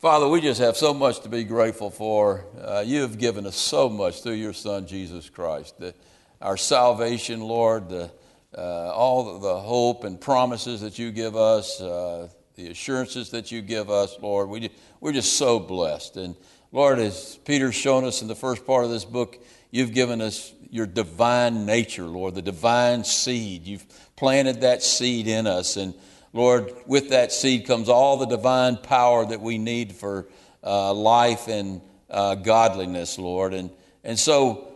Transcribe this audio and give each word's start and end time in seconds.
Father, 0.00 0.26
we 0.26 0.40
just 0.40 0.62
have 0.62 0.78
so 0.78 0.94
much 0.94 1.20
to 1.20 1.28
be 1.28 1.44
grateful 1.44 1.90
for. 1.90 2.46
Uh, 2.58 2.82
you 2.86 3.02
have 3.02 3.18
given 3.18 3.44
us 3.44 3.54
so 3.54 3.90
much 3.90 4.22
through 4.22 4.32
your 4.32 4.54
Son, 4.54 4.86
Jesus 4.86 5.28
Christ. 5.28 5.78
The, 5.78 5.94
our 6.40 6.56
salvation, 6.56 7.42
Lord, 7.42 7.90
the, 7.90 8.10
uh, 8.56 8.94
all 8.94 9.38
the 9.38 9.60
hope 9.60 10.04
and 10.04 10.18
promises 10.18 10.80
that 10.80 10.98
you 10.98 11.10
give 11.10 11.36
us, 11.36 11.82
uh, 11.82 12.28
the 12.54 12.68
assurances 12.68 13.28
that 13.32 13.52
you 13.52 13.60
give 13.60 13.90
us, 13.90 14.16
Lord. 14.22 14.48
We, 14.48 14.70
we're 15.00 15.12
just 15.12 15.34
so 15.34 15.60
blessed. 15.60 16.16
And 16.16 16.34
Lord, 16.72 16.98
as 16.98 17.38
Peter's 17.44 17.74
shown 17.74 18.06
us 18.06 18.22
in 18.22 18.28
the 18.28 18.34
first 18.34 18.66
part 18.66 18.86
of 18.86 18.90
this 18.90 19.04
book, 19.04 19.44
you've 19.70 19.92
given 19.92 20.22
us 20.22 20.54
your 20.70 20.86
divine 20.86 21.66
nature, 21.66 22.04
Lord, 22.04 22.34
the 22.34 22.40
divine 22.40 23.04
seed. 23.04 23.66
You've 23.66 23.84
planted 24.16 24.62
that 24.62 24.82
seed 24.82 25.26
in 25.28 25.46
us. 25.46 25.76
And 25.76 25.92
Lord, 26.32 26.72
with 26.86 27.10
that 27.10 27.32
seed 27.32 27.66
comes 27.66 27.88
all 27.88 28.16
the 28.16 28.26
divine 28.26 28.76
power 28.76 29.26
that 29.26 29.40
we 29.40 29.58
need 29.58 29.92
for 29.92 30.28
uh, 30.62 30.92
life 30.94 31.48
and 31.48 31.80
uh, 32.08 32.36
godliness, 32.36 33.18
Lord. 33.18 33.52
And, 33.52 33.70
and 34.04 34.18
so, 34.18 34.68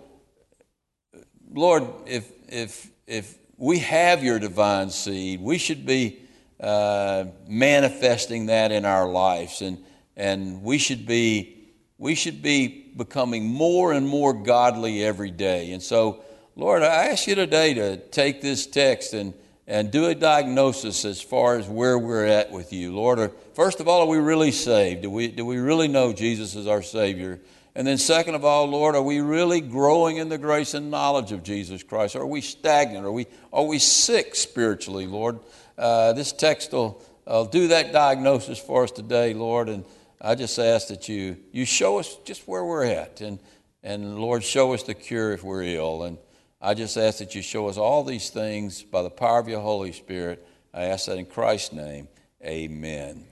Lord, 1.53 1.87
if, 2.07 2.31
if, 2.49 2.91
if 3.07 3.39
we 3.57 3.79
have 3.81 4.25
your 4.25 4.39
divine 4.39 4.91
seed, 4.91 5.41
we 5.41 5.59
should 5.59 5.87
be 5.87 6.19
uh, 6.59 7.27
manifesting 7.47 8.47
that 8.47 8.73
in 8.73 8.85
our 8.85 9.09
lives. 9.09 9.63
And, 9.63 9.79
and 10.17 10.63
we 10.63 10.79
should 10.79 11.07
be 11.07 11.51
we 11.97 12.17
should 12.17 12.43
be 12.43 12.93
becoming 12.97 13.47
more 13.47 13.93
and 13.93 14.07
more 14.07 14.33
godly 14.33 15.05
every 15.05 15.31
day. 15.31 15.73
And 15.73 15.83
so, 15.83 16.25
Lord, 16.57 16.83
I 16.83 17.07
ask 17.07 17.27
you 17.29 17.37
today 17.37 17.73
to 17.75 17.97
take 17.97 18.43
this 18.43 18.67
text 18.67 19.15
and, 19.15 19.33
and 19.67 19.91
do 19.91 20.07
a 20.07 20.15
diagnosis 20.15 21.05
as 21.05 21.23
far 21.23 21.57
as 21.57 21.67
where 21.67 21.99
we're 21.99 22.27
at 22.27 22.51
with 22.51 22.73
you. 22.73 22.95
Lord, 22.95 23.31
first 23.55 23.81
of 23.81 23.89
all, 23.89 24.03
are 24.03 24.07
we 24.09 24.19
really 24.19 24.53
saved? 24.53 25.03
Do 25.03 25.11
we, 25.11 25.29
do 25.29 25.47
we 25.47 25.59
really 25.59 25.89
know 25.89 26.13
Jesus 26.13 26.55
is 26.55 26.67
our 26.67 26.83
Savior? 26.83 27.41
And 27.75 27.87
then, 27.87 27.99
second 27.99 28.37
of 28.37 28.45
all, 28.45 28.67
Lord, 28.67 28.95
are 28.95 29.03
we 29.03 29.21
really 29.21 29.61
growing 29.61 30.19
in 30.19 30.29
the 30.29 30.39
grace 30.39 30.75
and 30.75 30.91
knowledge 30.91 31.33
of 31.33 31.43
Jesus 31.43 31.83
Christ? 31.83 32.15
Are 32.15 32.27
we 32.27 32.41
stagnant? 32.41 33.05
Are 33.05 33.11
we, 33.13 33.27
are 33.53 33.65
we 33.65 33.79
sick 33.81 34.37
spiritually, 34.37 35.07
Lord? 35.07 35.41
Uh, 35.77 36.13
this 36.13 36.31
text 36.31 36.73
will, 36.73 37.03
will 37.27 37.47
do 37.47 37.69
that 37.69 37.93
diagnosis 37.93 38.59
for 38.61 38.85
us 38.85 38.93
today, 38.93 39.35
Lord. 39.35 39.69
And 39.69 39.85
I 40.21 40.37
just 40.37 40.57
ask 40.59 40.89
that 40.89 41.09
you, 41.09 41.37
you 41.51 41.65
show 41.65 41.99
us 41.99 42.17
just 42.25 42.47
where 42.47 42.65
we're 42.65 42.85
at. 42.85 43.21
And, 43.21 43.41
and 43.83 44.21
Lord, 44.21 44.45
show 44.45 44.73
us 44.73 44.85
the 44.85 44.95
cure 44.95 45.33
if 45.33 45.43
we're 45.43 45.65
ill. 45.65 46.05
And 46.05 46.19
I 46.65 46.73
just 46.73 46.97
ask 46.97 47.19
that 47.19 47.35
you 47.35 47.43
show 47.43 47.69
us 47.69 47.77
all 47.77 48.05
these 48.05 48.31
things 48.31 48.83
by 48.83 49.03
the 49.03 49.11
power 49.11 49.39
of 49.39 49.49
your 49.49 49.61
Holy 49.61 49.93
Spirit. 49.93 50.49
I 50.73 50.85
ask 50.85 51.05
that 51.07 51.19
in 51.19 51.27
Christ's 51.27 51.75
name. 51.75 52.09
Amen. 52.43 53.27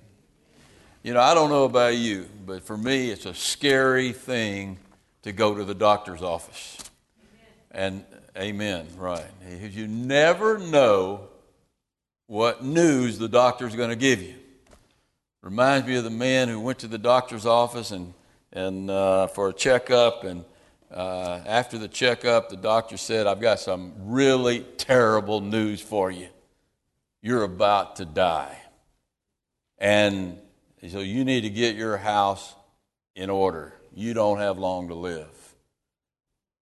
You 1.02 1.14
know, 1.14 1.20
I 1.20 1.32
don't 1.32 1.48
know 1.48 1.64
about 1.64 1.96
you, 1.96 2.28
but 2.44 2.62
for 2.62 2.76
me, 2.76 3.10
it's 3.10 3.24
a 3.24 3.32
scary 3.32 4.12
thing 4.12 4.76
to 5.22 5.32
go 5.32 5.54
to 5.54 5.64
the 5.64 5.74
doctor's 5.74 6.20
office. 6.20 6.76
And 7.70 8.04
amen, 8.36 8.88
right. 8.98 9.24
You 9.48 9.88
never 9.88 10.58
know 10.58 11.30
what 12.26 12.62
news 12.62 13.18
the 13.18 13.28
doctor's 13.28 13.74
going 13.74 13.88
to 13.88 13.96
give 13.96 14.20
you. 14.20 14.34
Reminds 15.40 15.86
me 15.86 15.96
of 15.96 16.04
the 16.04 16.10
man 16.10 16.48
who 16.48 16.60
went 16.60 16.80
to 16.80 16.86
the 16.86 16.98
doctor's 16.98 17.46
office 17.46 17.92
and, 17.92 18.12
and 18.52 18.90
uh, 18.90 19.28
for 19.28 19.48
a 19.48 19.54
checkup. 19.54 20.24
And 20.24 20.44
uh, 20.92 21.42
after 21.46 21.78
the 21.78 21.88
checkup, 21.88 22.48
the 22.48 22.56
doctor 22.56 22.96
said, 22.96 23.26
I've 23.26 23.40
got 23.40 23.60
some 23.60 23.92
really 23.98 24.60
terrible 24.76 25.40
news 25.40 25.80
for 25.80 26.10
you. 26.10 26.28
You're 27.22 27.44
about 27.44 27.96
to 27.96 28.04
die. 28.04 28.58
And 29.78 30.38
so 30.88 31.00
you 31.00 31.24
need 31.24 31.42
to 31.42 31.50
get 31.50 31.76
your 31.76 31.96
house 31.96 32.54
in 33.14 33.30
order. 33.30 33.74
You 33.94 34.14
don't 34.14 34.38
have 34.38 34.58
long 34.58 34.88
to 34.88 34.94
live. 34.94 35.28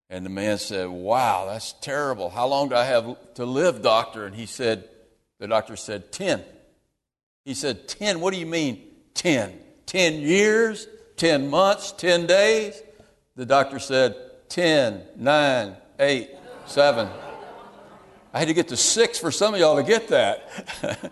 And 0.08 0.26
the 0.26 0.30
man 0.30 0.58
said, 0.58 0.88
Wow, 0.88 1.46
that's 1.46 1.72
terrible. 1.74 2.30
How 2.30 2.46
long 2.46 2.68
do 2.68 2.74
I 2.74 2.84
have 2.84 3.16
to 3.34 3.46
live, 3.46 3.82
doctor? 3.82 4.26
And 4.26 4.34
he 4.34 4.46
said, 4.46 4.88
The 5.38 5.48
doctor 5.48 5.76
said, 5.76 6.12
10. 6.12 6.42
He 7.44 7.54
said, 7.54 7.88
10? 7.88 8.20
What 8.20 8.34
do 8.34 8.40
you 8.40 8.46
mean 8.46 8.82
10? 9.14 9.58
10 9.86 10.14
years? 10.20 10.86
10 11.16 11.48
months? 11.48 11.92
10 11.92 12.26
days? 12.26 12.82
The 13.40 13.46
doctor 13.46 13.78
said, 13.78 14.16
10, 14.50 15.00
9, 15.16 15.76
8, 15.98 16.30
7. 16.66 17.08
I 18.34 18.38
had 18.38 18.48
to 18.48 18.52
get 18.52 18.68
to 18.68 18.76
six 18.76 19.18
for 19.18 19.30
some 19.30 19.54
of 19.54 19.60
y'all 19.60 19.76
to 19.76 19.82
get 19.82 20.08
that. 20.08 20.46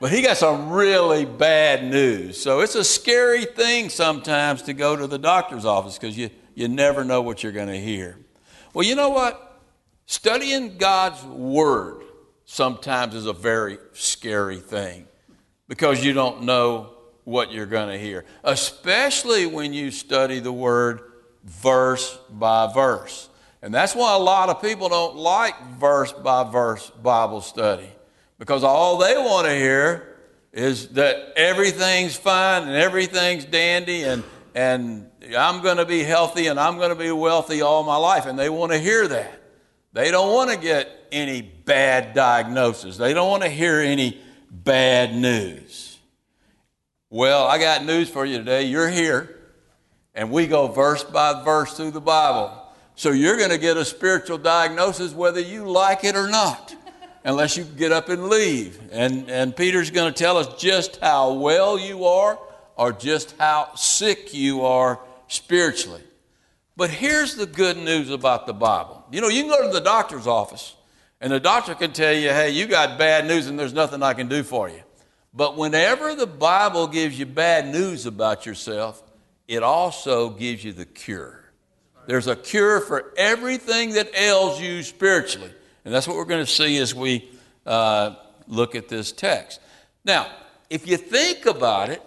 but 0.00 0.12
he 0.12 0.22
got 0.22 0.36
some 0.36 0.70
really 0.70 1.24
bad 1.24 1.90
news. 1.90 2.40
So 2.40 2.60
it's 2.60 2.76
a 2.76 2.84
scary 2.84 3.46
thing 3.46 3.88
sometimes 3.88 4.62
to 4.62 4.74
go 4.74 4.94
to 4.94 5.08
the 5.08 5.18
doctor's 5.18 5.64
office 5.64 5.98
because 5.98 6.16
you, 6.16 6.30
you 6.54 6.68
never 6.68 7.04
know 7.04 7.20
what 7.20 7.42
you're 7.42 7.50
going 7.50 7.66
to 7.66 7.80
hear. 7.80 8.16
Well, 8.72 8.86
you 8.86 8.94
know 8.94 9.08
what? 9.08 9.60
Studying 10.06 10.78
God's 10.78 11.24
Word 11.24 12.04
sometimes 12.44 13.16
is 13.16 13.26
a 13.26 13.32
very 13.32 13.78
scary 13.92 14.60
thing 14.60 15.08
because 15.66 16.04
you 16.04 16.12
don't 16.12 16.44
know 16.44 16.94
what 17.24 17.50
you're 17.50 17.66
going 17.66 17.88
to 17.88 17.98
hear, 17.98 18.24
especially 18.44 19.46
when 19.46 19.72
you 19.72 19.90
study 19.90 20.38
the 20.38 20.52
word 20.52 21.10
verse 21.44 22.18
by 22.30 22.72
verse. 22.72 23.28
And 23.62 23.72
that's 23.72 23.94
why 23.94 24.14
a 24.14 24.18
lot 24.18 24.48
of 24.48 24.60
people 24.60 24.88
don't 24.88 25.16
like 25.16 25.54
verse 25.78 26.12
by 26.12 26.44
verse 26.50 26.90
Bible 26.90 27.40
study 27.40 27.88
because 28.38 28.64
all 28.64 28.98
they 28.98 29.16
want 29.16 29.46
to 29.46 29.54
hear 29.54 30.16
is 30.52 30.88
that 30.90 31.32
everything's 31.36 32.14
fine 32.14 32.62
and 32.62 32.76
everything's 32.76 33.44
dandy 33.44 34.02
and, 34.02 34.22
and 34.54 35.10
I'm 35.36 35.62
going 35.62 35.78
to 35.78 35.86
be 35.86 36.02
healthy 36.02 36.46
and 36.48 36.60
I'm 36.60 36.76
going 36.76 36.90
to 36.90 36.94
be 36.94 37.10
wealthy 37.10 37.62
all 37.62 37.82
my 37.82 37.96
life. 37.96 38.26
And 38.26 38.38
they 38.38 38.48
want 38.48 38.72
to 38.72 38.78
hear 38.78 39.08
that. 39.08 39.40
They 39.92 40.10
don't 40.10 40.32
want 40.32 40.50
to 40.50 40.58
get 40.58 40.90
any 41.10 41.40
bad 41.40 42.14
diagnosis, 42.14 42.96
they 42.96 43.14
don't 43.14 43.30
want 43.30 43.44
to 43.44 43.48
hear 43.48 43.80
any 43.80 44.20
bad 44.50 45.14
news. 45.14 45.98
Well, 47.10 47.46
I 47.46 47.58
got 47.58 47.84
news 47.84 48.10
for 48.10 48.24
you 48.24 48.38
today. 48.38 48.64
You're 48.64 48.88
here, 48.88 49.38
and 50.14 50.30
we 50.30 50.46
go 50.46 50.68
verse 50.68 51.04
by 51.04 51.42
verse 51.42 51.76
through 51.76 51.90
the 51.90 52.00
Bible. 52.00 52.60
So 52.96 53.10
you're 53.10 53.36
going 53.36 53.50
to 53.50 53.58
get 53.58 53.76
a 53.76 53.84
spiritual 53.84 54.38
diagnosis 54.38 55.12
whether 55.12 55.40
you 55.40 55.68
like 55.68 56.04
it 56.04 56.14
or 56.14 56.28
not, 56.28 56.74
unless 57.24 57.56
you 57.56 57.64
get 57.64 57.90
up 57.90 58.08
and 58.08 58.28
leave. 58.28 58.80
And, 58.92 59.28
and 59.28 59.56
Peter's 59.56 59.90
going 59.90 60.12
to 60.12 60.18
tell 60.18 60.36
us 60.36 60.60
just 60.60 61.00
how 61.00 61.32
well 61.34 61.78
you 61.78 62.04
are 62.04 62.38
or 62.76 62.92
just 62.92 63.34
how 63.38 63.74
sick 63.74 64.32
you 64.32 64.62
are 64.62 65.00
spiritually. 65.28 66.02
But 66.76 66.90
here's 66.90 67.36
the 67.36 67.46
good 67.46 67.76
news 67.76 68.10
about 68.10 68.46
the 68.46 68.52
Bible. 68.52 69.04
You 69.10 69.20
know, 69.20 69.28
you 69.28 69.42
can 69.42 69.50
go 69.50 69.66
to 69.66 69.72
the 69.72 69.80
doctor's 69.80 70.26
office 70.26 70.74
and 71.20 71.32
the 71.32 71.40
doctor 71.40 71.74
can 71.74 71.92
tell 71.92 72.12
you, 72.12 72.28
hey, 72.30 72.50
you 72.50 72.66
got 72.66 72.98
bad 72.98 73.26
news 73.26 73.46
and 73.46 73.58
there's 73.58 73.72
nothing 73.72 74.02
I 74.02 74.12
can 74.14 74.28
do 74.28 74.42
for 74.42 74.68
you. 74.68 74.82
But 75.32 75.56
whenever 75.56 76.14
the 76.14 76.26
Bible 76.26 76.86
gives 76.86 77.18
you 77.18 77.26
bad 77.26 77.66
news 77.68 78.06
about 78.06 78.46
yourself, 78.46 79.02
it 79.46 79.62
also 79.62 80.30
gives 80.30 80.64
you 80.64 80.72
the 80.72 80.84
cure. 80.84 81.44
There's 82.06 82.26
a 82.26 82.36
cure 82.36 82.80
for 82.80 83.12
everything 83.16 83.94
that 83.94 84.14
ails 84.14 84.60
you 84.60 84.82
spiritually. 84.82 85.50
And 85.84 85.92
that's 85.92 86.06
what 86.06 86.16
we're 86.16 86.24
going 86.24 86.44
to 86.44 86.50
see 86.50 86.78
as 86.78 86.94
we 86.94 87.30
uh, 87.66 88.14
look 88.46 88.74
at 88.74 88.88
this 88.88 89.12
text. 89.12 89.60
Now, 90.04 90.30
if 90.70 90.86
you 90.86 90.96
think 90.96 91.46
about 91.46 91.90
it, 91.90 92.02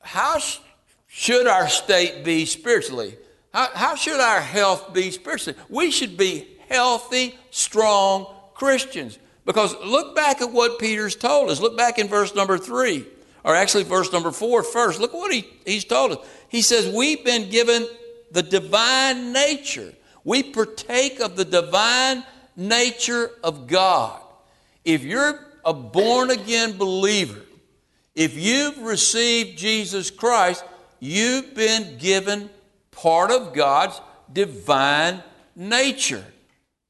how 0.00 0.38
sh- 0.38 0.58
should 1.06 1.46
our 1.46 1.68
state 1.68 2.24
be 2.24 2.44
spiritually? 2.44 3.16
How, 3.52 3.68
how 3.74 3.94
should 3.94 4.20
our 4.20 4.40
health 4.40 4.92
be 4.92 5.10
spiritually? 5.10 5.58
We 5.68 5.90
should 5.90 6.16
be 6.16 6.48
healthy, 6.68 7.38
strong 7.50 8.26
Christians. 8.54 9.18
Because 9.46 9.74
look 9.84 10.16
back 10.16 10.40
at 10.40 10.50
what 10.50 10.78
Peter's 10.78 11.16
told 11.16 11.50
us. 11.50 11.60
Look 11.60 11.76
back 11.76 11.98
in 11.98 12.08
verse 12.08 12.34
number 12.34 12.58
three, 12.58 13.06
or 13.44 13.54
actually 13.54 13.84
verse 13.84 14.12
number 14.12 14.32
four 14.32 14.62
first. 14.62 14.98
Look 14.98 15.12
what 15.12 15.32
he, 15.32 15.46
he's 15.66 15.84
told 15.84 16.12
us. 16.12 16.18
He 16.48 16.62
says, 16.62 16.92
We've 16.92 17.24
been 17.24 17.50
given 17.50 17.86
the 18.32 18.42
divine 18.42 19.32
nature. 19.32 19.92
We 20.24 20.42
partake 20.42 21.20
of 21.20 21.36
the 21.36 21.44
divine 21.44 22.24
nature 22.56 23.30
of 23.42 23.66
God. 23.66 24.20
If 24.84 25.02
you're 25.02 25.38
a 25.64 25.74
born 25.74 26.30
again 26.30 26.76
believer, 26.76 27.42
if 28.14 28.36
you've 28.36 28.78
received 28.78 29.58
Jesus 29.58 30.10
Christ, 30.10 30.64
you've 31.00 31.54
been 31.54 31.98
given 31.98 32.48
part 32.90 33.30
of 33.30 33.52
God's 33.52 34.00
divine 34.32 35.22
nature. 35.54 36.24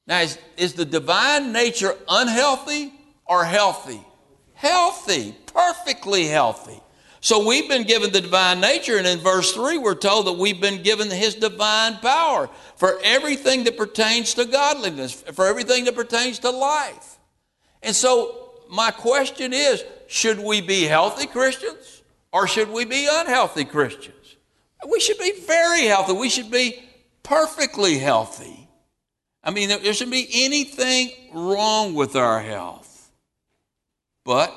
Now, 0.06 0.20
is, 0.20 0.38
is 0.56 0.74
the 0.74 0.84
divine 0.84 1.52
nature 1.52 1.96
unhealthy 2.08 2.92
or 3.24 3.44
healthy? 3.44 4.00
Healthy, 4.64 5.34
perfectly 5.44 6.24
healthy. 6.24 6.80
So 7.20 7.46
we've 7.46 7.68
been 7.68 7.82
given 7.82 8.12
the 8.12 8.22
divine 8.22 8.62
nature, 8.62 8.96
and 8.96 9.06
in 9.06 9.18
verse 9.18 9.52
3, 9.52 9.76
we're 9.76 9.94
told 9.94 10.26
that 10.26 10.38
we've 10.38 10.58
been 10.58 10.82
given 10.82 11.10
his 11.10 11.34
divine 11.34 11.98
power 11.98 12.48
for 12.76 12.98
everything 13.04 13.64
that 13.64 13.76
pertains 13.76 14.32
to 14.34 14.46
godliness, 14.46 15.12
for 15.12 15.46
everything 15.46 15.84
that 15.84 15.94
pertains 15.94 16.38
to 16.38 16.50
life. 16.50 17.18
And 17.82 17.94
so, 17.94 18.52
my 18.70 18.90
question 18.90 19.52
is 19.52 19.84
should 20.06 20.38
we 20.38 20.62
be 20.62 20.84
healthy 20.84 21.26
Christians 21.26 22.02
Or 22.32 22.46
should 22.46 22.70
we 22.70 22.86
be 22.86 23.06
unhealthy 23.10 23.66
Christians? 23.66 24.36
We 24.90 24.98
should 24.98 25.18
be 25.18 25.32
very 25.46 25.84
healthy. 25.84 26.14
We 26.14 26.30
should 26.30 26.50
be 26.50 26.82
perfectly 27.22 27.98
healthy. 27.98 28.66
I 29.42 29.50
mean, 29.50 29.68
there 29.68 29.92
shouldn't 29.92 30.10
be 30.10 30.28
anything 30.32 31.10
wrong 31.34 31.92
with 31.92 32.16
our 32.16 32.40
health. 32.40 32.83
But 34.24 34.52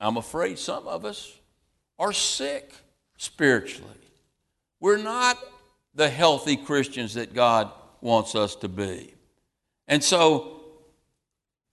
I'm 0.00 0.16
afraid 0.16 0.58
some 0.58 0.88
of 0.88 1.04
us 1.04 1.32
are 1.98 2.12
sick 2.12 2.72
spiritually. 3.16 3.90
We're 4.80 4.98
not 4.98 5.38
the 5.94 6.08
healthy 6.08 6.56
Christians 6.56 7.14
that 7.14 7.34
God 7.34 7.70
wants 8.00 8.34
us 8.34 8.56
to 8.56 8.68
be. 8.68 9.14
And 9.86 10.02
so 10.02 10.60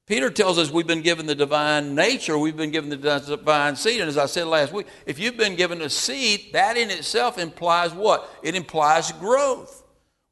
Peter 0.05 0.29
tells 0.29 0.57
us 0.57 0.69
we've 0.69 0.87
been 0.87 1.01
given 1.01 1.25
the 1.25 1.35
divine 1.35 1.95
nature, 1.95 2.37
we've 2.37 2.57
been 2.57 2.71
given 2.71 2.89
the 2.89 2.97
divine 2.97 3.75
seed. 3.75 4.01
And 4.01 4.09
as 4.09 4.17
I 4.17 4.25
said 4.25 4.47
last 4.47 4.73
week, 4.73 4.87
if 5.05 5.19
you've 5.19 5.37
been 5.37 5.55
given 5.55 5.81
a 5.81 5.89
seed, 5.89 6.53
that 6.53 6.77
in 6.77 6.89
itself 6.89 7.37
implies 7.37 7.93
what? 7.93 8.29
It 8.43 8.55
implies 8.55 9.11
growth. 9.13 9.83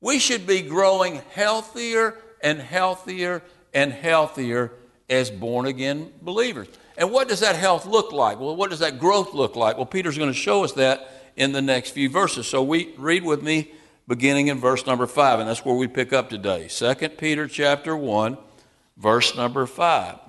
We 0.02 0.20
should 0.20 0.46
be 0.46 0.62
growing 0.62 1.22
healthier 1.34 2.16
and 2.42 2.60
healthier 2.60 3.42
and 3.74 3.92
healthier 3.92 4.72
as 5.10 5.32
born 5.32 5.66
again 5.66 6.12
believers. 6.22 6.68
And 6.98 7.12
what 7.12 7.28
does 7.28 7.40
that 7.40 7.56
health 7.56 7.86
look 7.86 8.12
like? 8.12 8.40
Well, 8.40 8.56
what 8.56 8.70
does 8.70 8.80
that 8.80 9.00
growth 9.00 9.34
look 9.34 9.56
like? 9.56 9.78
Well, 9.78 9.86
Peter's 9.86 10.18
going 10.18 10.30
to 10.30 10.38
show 10.38 10.64
us 10.64 10.74
that 10.74 11.12
in 11.36 11.54
the 11.54 11.62
next 11.62 11.92
few 11.92 12.10
verses. 12.10 12.48
So 12.48 12.62
we 12.62 12.94
read 12.98 13.24
with 13.24 13.42
me 13.42 13.72
beginning 14.08 14.48
in 14.48 14.60
verse 14.60 14.86
number 14.86 15.08
5, 15.08 15.40
and 15.40 15.48
that's 15.50 15.64
where 15.64 15.76
we 15.76 15.88
pick 15.88 16.12
up 16.12 16.30
today. 16.30 16.68
2 16.68 16.94
Peter 17.10 17.48
chapter 17.48 17.96
1, 17.96 18.38
verse 18.98 19.36
number 19.36 19.66
5. 19.66 20.20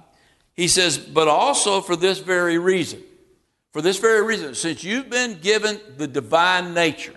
He 0.55 0.69
says, 0.69 0.99
But 0.99 1.29
also 1.29 1.81
for 1.81 1.97
this 1.97 2.21
very 2.21 2.59
reason, 2.59 3.03
for 3.73 3.83
this 3.83 3.99
very 3.99 4.23
reason, 4.23 4.55
since 4.55 4.85
you've 4.85 5.11
been 5.11 5.41
given 5.41 5.81
the 5.97 6.07
divine 6.07 6.75
nature, 6.75 7.15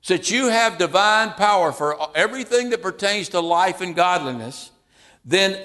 since 0.00 0.30
you 0.30 0.48
have 0.48 0.78
divine 0.78 1.30
power 1.30 1.70
for 1.70 1.96
everything 2.16 2.70
that 2.70 2.82
pertains 2.82 3.28
to 3.30 3.40
life 3.40 3.80
and 3.80 3.94
godliness, 3.94 4.70
then 5.24 5.56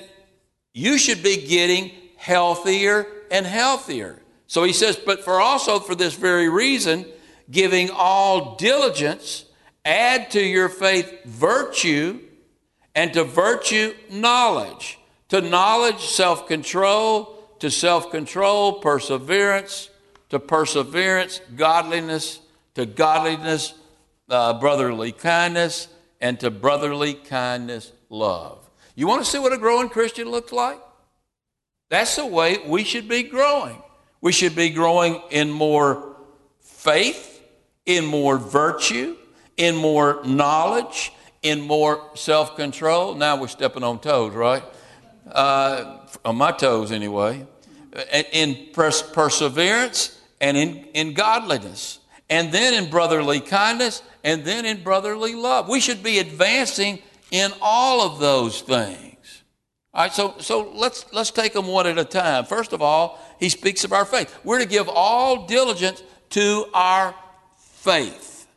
you 0.78 1.00
should 1.00 1.24
be 1.24 1.48
getting 1.48 1.92
healthier 2.18 3.08
and 3.32 3.46
healthier. 3.46 4.22
So 4.46 4.64
he 4.64 4.74
says, 4.74 4.96
But 4.96 5.24
for 5.24 5.42
also 5.42 5.80
for 5.80 5.96
this 5.96 6.14
very 6.14 6.50
reason, 6.50 7.06
giving 7.50 7.90
all 7.90 8.56
diligence, 8.56 9.46
Add 9.88 10.32
to 10.32 10.42
your 10.42 10.68
faith 10.68 11.24
virtue, 11.24 12.20
and 12.94 13.14
to 13.14 13.24
virtue, 13.24 13.94
knowledge. 14.12 15.00
To 15.30 15.40
knowledge, 15.40 16.02
self 16.02 16.46
control. 16.46 17.42
To 17.60 17.72
self 17.72 18.12
control, 18.12 18.74
perseverance. 18.74 19.90
To 20.30 20.40
perseverance, 20.40 21.40
godliness. 21.56 22.42
To 22.76 22.86
godliness, 22.86 23.76
uh, 24.30 24.60
brotherly 24.60 25.14
kindness. 25.14 25.88
And 26.20 26.38
to 26.42 26.52
brotherly 26.52 27.14
kindness, 27.14 27.94
love. 28.10 28.67
You 28.98 29.06
want 29.06 29.24
to 29.24 29.30
see 29.30 29.38
what 29.38 29.54
a 29.54 29.60
growing 29.60 29.90
Christian 29.90 30.28
looks 30.28 30.52
like? 30.52 30.80
That's 31.90 32.16
the 32.16 32.26
way 32.26 32.58
we 32.66 32.84
should 32.84 33.08
be 33.08 33.22
growing. 33.22 33.80
We 34.22 34.32
should 34.32 34.56
be 34.56 34.72
growing 34.72 35.22
in 35.30 35.52
more 35.52 36.16
faith, 36.62 37.44
in 37.86 38.08
more 38.08 38.40
virtue, 38.40 39.16
in 39.56 39.76
more 39.76 40.20
knowledge, 40.26 41.14
in 41.44 41.62
more 41.62 42.10
self 42.16 42.56
control. 42.56 43.14
Now 43.14 43.40
we're 43.40 43.50
stepping 43.50 43.84
on 43.84 44.00
toes, 44.00 44.34
right? 44.34 44.64
Uh, 45.32 46.00
on 46.26 46.36
my 46.36 46.52
toes, 46.52 46.92
anyway. 46.92 47.46
In 48.34 48.70
pers- 48.74 49.04
perseverance 49.04 50.20
and 50.42 50.58
in, 50.58 50.86
in 50.96 51.14
godliness, 51.14 52.00
and 52.32 52.52
then 52.52 52.74
in 52.74 52.90
brotherly 52.90 53.42
kindness, 53.42 54.02
and 54.24 54.44
then 54.44 54.66
in 54.66 54.82
brotherly 54.82 55.36
love. 55.36 55.70
We 55.70 55.82
should 55.82 56.02
be 56.02 56.18
advancing 56.18 56.98
in 57.32 57.52
all 57.62 58.02
of 58.02 58.20
those 58.20 58.62
things. 58.62 59.44
All 59.94 60.04
right, 60.04 60.14
so, 60.14 60.36
so 60.40 60.72
let's, 60.76 61.06
let's 61.12 61.32
take 61.32 61.54
them 61.54 61.68
one 61.68 61.88
at 61.88 61.98
a 61.98 62.06
time. 62.06 62.46
First 62.46 62.74
of 62.74 62.82
all, 62.82 63.20
he 63.40 63.50
speaks 63.50 63.84
of 63.84 63.94
our 63.94 64.06
faith. 64.06 64.38
We're 64.44 64.60
to 64.60 64.66
give 64.66 64.88
all 64.88 65.48
diligence 65.48 66.04
to 66.32 66.66
our 66.74 67.16
faith 67.58 68.48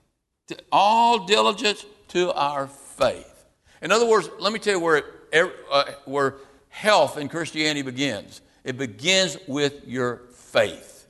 To 0.48 0.56
all 0.72 1.26
diligence 1.26 1.86
to 2.08 2.32
our 2.32 2.66
faith. 2.66 3.44
In 3.80 3.92
other 3.92 4.06
words, 4.06 4.28
let 4.38 4.52
me 4.52 4.58
tell 4.58 4.74
you 4.74 4.80
where, 4.80 4.96
it, 4.96 5.04
er, 5.34 5.52
uh, 5.70 5.84
where 6.04 6.34
health 6.68 7.16
in 7.16 7.28
Christianity 7.28 7.82
begins. 7.82 8.40
It 8.64 8.76
begins 8.76 9.38
with 9.46 9.86
your 9.86 10.22
faith. 10.32 11.06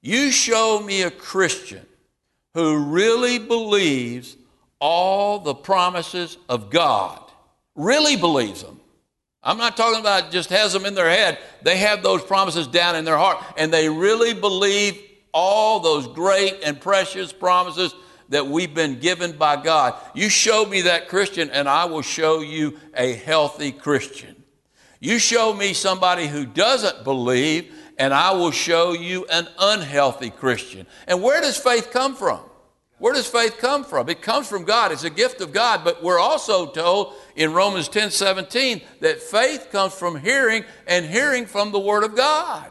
You 0.00 0.32
show 0.32 0.80
me 0.84 1.02
a 1.02 1.10
Christian 1.10 1.86
who 2.54 2.84
really 2.86 3.38
believes 3.38 4.36
all 4.82 5.38
the 5.38 5.54
promises 5.54 6.36
of 6.48 6.68
God, 6.68 7.22
really 7.76 8.16
believes 8.16 8.64
them. 8.64 8.80
I'm 9.40 9.56
not 9.56 9.76
talking 9.76 10.00
about 10.00 10.32
just 10.32 10.50
has 10.50 10.72
them 10.72 10.86
in 10.86 10.96
their 10.96 11.08
head. 11.08 11.38
They 11.62 11.76
have 11.78 12.02
those 12.02 12.22
promises 12.22 12.66
down 12.66 12.96
in 12.96 13.04
their 13.04 13.16
heart, 13.16 13.42
and 13.56 13.72
they 13.72 13.88
really 13.88 14.34
believe 14.34 15.00
all 15.32 15.78
those 15.78 16.08
great 16.08 16.58
and 16.64 16.80
precious 16.80 17.32
promises 17.32 17.94
that 18.30 18.48
we've 18.48 18.74
been 18.74 18.98
given 18.98 19.38
by 19.38 19.62
God. 19.62 19.94
You 20.14 20.28
show 20.28 20.66
me 20.66 20.82
that 20.82 21.08
Christian, 21.08 21.48
and 21.50 21.68
I 21.68 21.84
will 21.84 22.02
show 22.02 22.40
you 22.40 22.76
a 22.94 23.12
healthy 23.12 23.70
Christian. 23.70 24.34
You 24.98 25.20
show 25.20 25.54
me 25.54 25.74
somebody 25.74 26.26
who 26.26 26.44
doesn't 26.44 27.04
believe, 27.04 27.72
and 27.98 28.12
I 28.12 28.32
will 28.32 28.50
show 28.50 28.94
you 28.94 29.26
an 29.26 29.46
unhealthy 29.60 30.30
Christian. 30.30 30.88
And 31.06 31.22
where 31.22 31.40
does 31.40 31.56
faith 31.56 31.90
come 31.92 32.16
from? 32.16 32.40
Where 33.02 33.14
does 33.14 33.26
faith 33.26 33.58
come 33.58 33.82
from? 33.82 34.08
It 34.08 34.22
comes 34.22 34.46
from 34.46 34.62
God. 34.62 34.92
It's 34.92 35.02
a 35.02 35.10
gift 35.10 35.40
of 35.40 35.52
God. 35.52 35.82
But 35.82 36.04
we're 36.04 36.20
also 36.20 36.66
told 36.66 37.14
in 37.34 37.52
Romans 37.52 37.88
10 37.88 38.12
17 38.12 38.80
that 39.00 39.20
faith 39.20 39.70
comes 39.72 39.92
from 39.92 40.20
hearing 40.20 40.62
and 40.86 41.04
hearing 41.04 41.46
from 41.46 41.72
the 41.72 41.80
Word 41.80 42.04
of 42.04 42.14
God. 42.14 42.70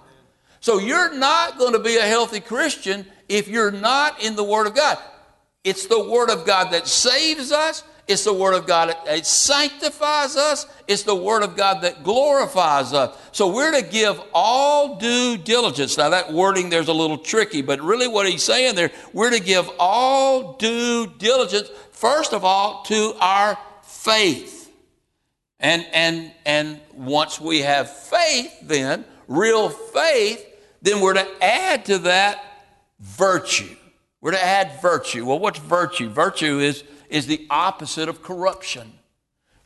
So 0.61 0.79
you're 0.79 1.13
not 1.13 1.57
going 1.57 1.73
to 1.73 1.79
be 1.79 1.97
a 1.97 2.07
healthy 2.07 2.39
Christian 2.39 3.05
if 3.27 3.49
you're 3.49 3.71
not 3.71 4.23
in 4.23 4.37
the 4.37 4.43
Word 4.45 4.67
of 4.67 4.73
God. 4.73 4.97
It's 5.65 5.87
the 5.87 6.01
Word 6.01 6.29
of 6.29 6.45
God 6.45 6.71
that 6.71 6.87
saves 6.87 7.51
us. 7.51 7.83
It's 8.11 8.25
the 8.25 8.33
Word 8.33 8.53
of 8.53 8.67
God 8.67 8.93
It 9.07 9.25
sanctifies 9.25 10.35
us. 10.35 10.65
It's 10.87 11.03
the 11.03 11.15
Word 11.15 11.43
of 11.43 11.55
God 11.55 11.81
that 11.83 12.03
glorifies 12.03 12.91
us. 12.91 13.17
So 13.31 13.53
we're 13.53 13.71
to 13.71 13.87
give 13.87 14.21
all 14.33 14.97
due 14.97 15.37
diligence. 15.37 15.97
Now, 15.97 16.09
that 16.09 16.33
wording 16.33 16.69
there's 16.69 16.89
a 16.89 16.93
little 16.93 17.17
tricky, 17.17 17.61
but 17.61 17.79
really 17.79 18.09
what 18.09 18.27
he's 18.27 18.43
saying 18.43 18.75
there, 18.75 18.91
we're 19.13 19.31
to 19.31 19.39
give 19.39 19.69
all 19.79 20.57
due 20.57 21.07
diligence, 21.17 21.69
first 21.91 22.33
of 22.33 22.43
all, 22.43 22.83
to 22.83 23.13
our 23.21 23.57
faith. 23.83 24.69
And, 25.61 25.85
and, 25.93 26.33
and 26.45 26.79
once 26.93 27.39
we 27.39 27.59
have 27.59 27.95
faith, 27.95 28.53
then, 28.63 29.05
real 29.27 29.69
faith, 29.69 30.45
then 30.81 30.99
we're 30.99 31.13
to 31.13 31.27
add 31.41 31.85
to 31.85 31.99
that 31.99 32.43
virtue. 32.99 33.75
We're 34.19 34.31
to 34.31 34.43
add 34.43 34.81
virtue. 34.81 35.25
Well, 35.25 35.39
what's 35.39 35.59
virtue? 35.59 36.09
Virtue 36.09 36.59
is, 36.59 36.83
is 37.11 37.27
the 37.27 37.45
opposite 37.49 38.09
of 38.09 38.23
corruption. 38.23 38.93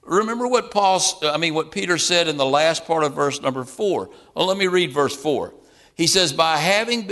Remember 0.02 0.48
what 0.48 0.72
Paul, 0.72 1.02
I 1.24 1.38
mean, 1.38 1.54
what 1.54 1.72
Peter 1.72 1.98
said 1.98 2.28
in 2.28 2.38
the 2.38 2.46
last 2.46 2.86
part 2.86 3.04
of 3.04 3.14
verse 3.14 3.42
number 3.42 3.64
four. 3.64 4.10
Well, 4.36 4.48
let 4.48 4.58
me 4.58 4.68
read 4.68 4.92
verse 4.92 5.16
four. 5.16 5.54
He 5.96 6.08
says, 6.08 6.34
by 6.34 6.58
having, 6.58 7.12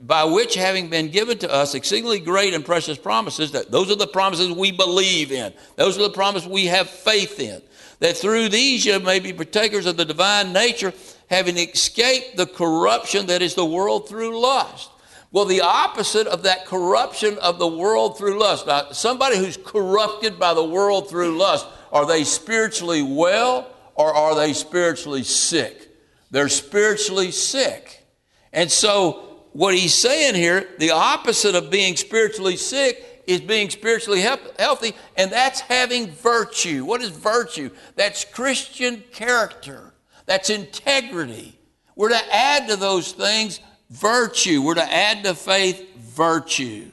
by 0.00 0.24
which 0.24 0.54
having 0.54 0.88
been 0.88 1.10
given 1.10 1.38
to 1.38 1.52
us 1.52 1.74
exceedingly 1.74 2.20
great 2.20 2.54
and 2.54 2.64
precious 2.64 2.98
promises, 2.98 3.52
that 3.52 3.70
those 3.70 3.90
are 3.90 3.96
the 3.96 4.06
promises 4.06 4.50
we 4.50 4.72
believe 4.72 5.30
in. 5.30 5.52
Those 5.76 5.96
are 5.96 6.02
the 6.02 6.10
promises 6.10 6.48
we 6.48 6.66
have 6.66 6.90
faith 6.90 7.38
in. 7.38 7.62
That 8.00 8.16
through 8.16 8.50
these 8.50 8.84
you 8.84 8.98
may 9.00 9.20
be 9.20 9.32
partakers 9.32 9.86
of 9.86 9.96
the 9.96 10.04
divine 10.04 10.52
nature, 10.52 10.92
having 11.30 11.56
escaped 11.56 12.36
the 12.36 12.46
corruption 12.46 13.26
that 13.26 13.42
is 13.42 13.54
the 13.54 13.64
world 13.64 14.08
through 14.08 14.38
lust. 14.38 14.90
Well, 15.36 15.44
the 15.44 15.60
opposite 15.60 16.26
of 16.28 16.44
that 16.44 16.64
corruption 16.64 17.36
of 17.42 17.58
the 17.58 17.66
world 17.66 18.16
through 18.16 18.40
lust. 18.40 18.66
Now, 18.66 18.92
somebody 18.92 19.36
who's 19.36 19.58
corrupted 19.58 20.38
by 20.38 20.54
the 20.54 20.64
world 20.64 21.10
through 21.10 21.36
lust, 21.36 21.66
are 21.92 22.06
they 22.06 22.24
spiritually 22.24 23.02
well 23.02 23.68
or 23.94 24.14
are 24.14 24.34
they 24.34 24.54
spiritually 24.54 25.24
sick? 25.24 25.90
They're 26.30 26.48
spiritually 26.48 27.32
sick. 27.32 28.06
And 28.50 28.70
so, 28.70 29.42
what 29.52 29.74
he's 29.74 29.92
saying 29.92 30.36
here, 30.36 30.70
the 30.78 30.92
opposite 30.92 31.54
of 31.54 31.68
being 31.68 31.96
spiritually 31.96 32.56
sick 32.56 33.22
is 33.26 33.42
being 33.42 33.68
spiritually 33.68 34.22
healthy, 34.22 34.94
and 35.18 35.30
that's 35.30 35.60
having 35.60 36.12
virtue. 36.12 36.86
What 36.86 37.02
is 37.02 37.10
virtue? 37.10 37.68
That's 37.94 38.24
Christian 38.24 39.04
character, 39.12 39.92
that's 40.24 40.48
integrity. 40.48 41.58
We're 41.94 42.08
to 42.08 42.34
add 42.34 42.68
to 42.68 42.76
those 42.76 43.12
things 43.12 43.60
virtue. 43.90 44.62
We're 44.62 44.74
to 44.74 44.92
add 44.92 45.24
to 45.24 45.34
faith 45.34 45.96
virtue. 45.96 46.90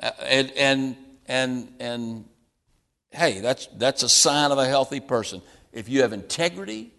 Uh, 0.00 0.10
and, 0.22 0.52
and, 0.52 0.96
and, 1.26 1.72
and 1.80 2.24
hey, 3.10 3.40
that's, 3.40 3.66
that's 3.76 4.02
a 4.02 4.08
sign 4.08 4.52
of 4.52 4.58
a 4.58 4.66
healthy 4.66 5.00
person. 5.00 5.42
If 5.72 5.88
you 5.88 6.02
have 6.02 6.12
integrity 6.12 6.92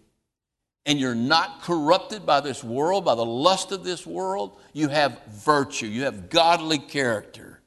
and 0.86 0.98
you're 0.98 1.14
not 1.14 1.62
corrupted 1.62 2.24
by 2.24 2.40
this 2.40 2.64
world, 2.64 3.04
by 3.04 3.14
the 3.14 3.24
lust 3.24 3.72
of 3.72 3.84
this 3.84 4.06
world, 4.06 4.58
you 4.72 4.88
have 4.88 5.20
virtue, 5.26 5.86
you 5.86 6.04
have 6.04 6.30
godly 6.30 6.78
character. 6.78 7.60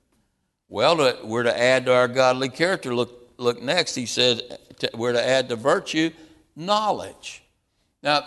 Well, 0.70 1.18
we're 1.26 1.44
to 1.44 1.60
add 1.60 1.86
to 1.86 1.94
our 1.94 2.08
godly 2.08 2.50
character. 2.50 2.96
Look, 2.96 3.34
look 3.38 3.62
next. 3.62 3.96
He 3.96 4.06
says 4.06 4.42
we're 4.94 5.12
to 5.12 5.24
add 5.24 5.50
to 5.50 5.56
virtue 5.56 6.12
knowledge. 6.56 7.44
Now, 8.04 8.26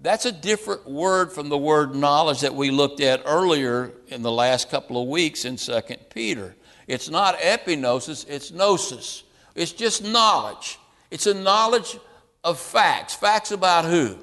that's 0.00 0.26
a 0.26 0.32
different 0.32 0.86
word 0.86 1.32
from 1.32 1.48
the 1.48 1.58
word 1.58 1.94
knowledge 1.94 2.40
that 2.40 2.54
we 2.54 2.70
looked 2.70 3.00
at 3.00 3.22
earlier 3.24 3.92
in 4.08 4.22
the 4.22 4.30
last 4.30 4.70
couple 4.70 5.02
of 5.02 5.08
weeks 5.08 5.44
in 5.44 5.56
2 5.56 5.80
Peter. 6.10 6.54
It's 6.86 7.08
not 7.08 7.38
epignosis, 7.38 8.28
it's 8.28 8.52
gnosis. 8.52 9.24
It's 9.54 9.72
just 9.72 10.04
knowledge. 10.04 10.78
It's 11.10 11.26
a 11.26 11.34
knowledge 11.34 11.98
of 12.44 12.60
facts. 12.60 13.14
Facts 13.14 13.50
about 13.50 13.86
who? 13.86 14.18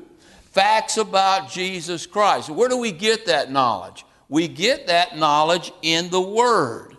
Facts 0.51 0.97
about 0.97 1.49
Jesus 1.49 2.05
Christ. 2.05 2.49
Where 2.49 2.69
do 2.69 2.77
we 2.77 2.91
get 2.91 3.25
that 3.25 3.51
knowledge? 3.51 4.05
We 4.29 4.47
get 4.47 4.87
that 4.87 5.17
knowledge 5.17 5.71
in 5.81 6.09
the 6.09 6.21
Word. 6.21 6.95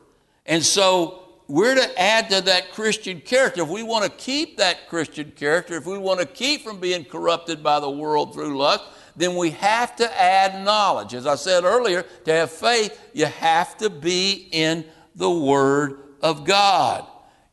And 0.46 0.62
so 0.62 1.23
we're 1.46 1.74
to 1.74 2.00
add 2.00 2.30
to 2.30 2.40
that 2.42 2.72
Christian 2.72 3.20
character. 3.20 3.62
If 3.62 3.68
we 3.68 3.82
want 3.82 4.04
to 4.04 4.10
keep 4.10 4.56
that 4.58 4.88
Christian 4.88 5.32
character, 5.32 5.74
if 5.74 5.86
we 5.86 5.98
want 5.98 6.20
to 6.20 6.26
keep 6.26 6.62
from 6.62 6.80
being 6.80 7.04
corrupted 7.04 7.62
by 7.62 7.80
the 7.80 7.90
world 7.90 8.32
through 8.32 8.56
lust, 8.56 8.84
then 9.16 9.36
we 9.36 9.50
have 9.50 9.94
to 9.96 10.20
add 10.20 10.64
knowledge. 10.64 11.14
As 11.14 11.26
I 11.26 11.34
said 11.36 11.64
earlier, 11.64 12.02
to 12.24 12.32
have 12.32 12.50
faith, 12.50 12.98
you 13.12 13.26
have 13.26 13.76
to 13.78 13.90
be 13.90 14.48
in 14.50 14.84
the 15.14 15.30
Word 15.30 15.98
of 16.22 16.44
God. 16.44 17.06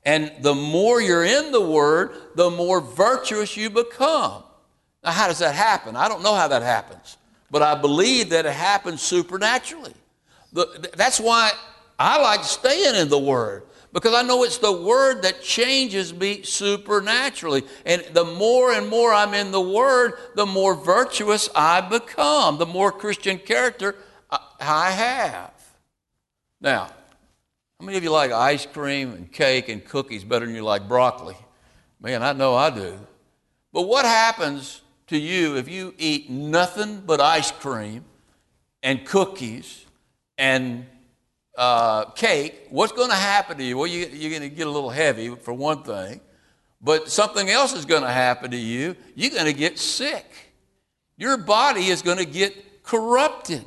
And 0.03 0.31
the 0.39 0.55
more 0.55 1.01
you're 1.01 1.25
in 1.25 1.51
the 1.51 1.61
Word, 1.61 2.13
the 2.35 2.49
more 2.49 2.81
virtuous 2.81 3.55
you 3.57 3.69
become. 3.69 4.43
Now, 5.03 5.11
how 5.11 5.27
does 5.27 5.39
that 5.39 5.53
happen? 5.53 5.95
I 5.95 6.07
don't 6.07 6.23
know 6.23 6.33
how 6.33 6.47
that 6.47 6.63
happens, 6.63 7.17
but 7.51 7.61
I 7.61 7.75
believe 7.75 8.29
that 8.29 8.45
it 8.45 8.53
happens 8.53 9.01
supernaturally. 9.01 9.93
The, 10.53 10.91
that's 10.95 11.19
why 11.19 11.51
I 11.99 12.21
like 12.21 12.43
staying 12.43 12.95
in 12.95 13.09
the 13.09 13.19
Word 13.19 13.63
because 13.93 14.13
I 14.13 14.21
know 14.21 14.43
it's 14.43 14.57
the 14.57 14.71
Word 14.71 15.23
that 15.23 15.41
changes 15.41 16.13
me 16.13 16.43
supernaturally. 16.43 17.63
And 17.85 18.03
the 18.13 18.23
more 18.23 18.71
and 18.71 18.87
more 18.87 19.13
I'm 19.13 19.33
in 19.33 19.51
the 19.51 19.61
Word, 19.61 20.13
the 20.35 20.45
more 20.45 20.75
virtuous 20.75 21.49
I 21.55 21.81
become, 21.81 22.57
the 22.57 22.65
more 22.65 22.91
Christian 22.91 23.37
character 23.37 23.95
I 24.59 24.91
have. 24.91 25.53
Now, 26.61 26.89
how 27.79 27.85
many 27.85 27.97
of 27.97 28.03
you 28.03 28.11
like 28.11 28.31
ice 28.31 28.65
cream 28.65 29.13
and 29.13 29.31
cake 29.31 29.67
and 29.67 29.83
cookies 29.83 30.23
better 30.23 30.45
than 30.45 30.55
you 30.55 30.63
like 30.63 30.87
broccoli? 30.87 31.35
Man, 31.99 32.23
I 32.23 32.33
know 32.33 32.55
I 32.55 32.69
do. 32.69 32.97
But 33.73 33.83
what 33.83 34.05
happens 34.05 34.81
to 35.07 35.17
you 35.17 35.57
if 35.57 35.67
you 35.67 35.93
eat 35.97 36.29
nothing 36.29 37.01
but 37.05 37.19
ice 37.19 37.51
cream 37.51 38.05
and 38.83 39.05
cookies 39.05 39.85
and 40.37 40.85
uh, 41.61 42.05
cake? 42.11 42.67
What's 42.69 42.91
going 42.91 43.09
to 43.09 43.15
happen 43.15 43.57
to 43.57 43.63
you? 43.63 43.77
Well, 43.77 43.87
you, 43.87 44.07
you're 44.11 44.31
going 44.31 44.49
to 44.49 44.55
get 44.55 44.67
a 44.67 44.71
little 44.71 44.89
heavy, 44.89 45.33
for 45.35 45.53
one 45.53 45.83
thing. 45.83 46.19
But 46.81 47.09
something 47.09 47.49
else 47.49 47.73
is 47.73 47.85
going 47.85 48.01
to 48.01 48.09
happen 48.09 48.51
to 48.51 48.57
you. 48.57 48.95
You're 49.15 49.31
going 49.31 49.45
to 49.45 49.53
get 49.53 49.77
sick. 49.77 50.25
Your 51.17 51.37
body 51.37 51.87
is 51.87 52.01
going 52.01 52.17
to 52.17 52.25
get 52.25 52.83
corrupted. 52.83 53.63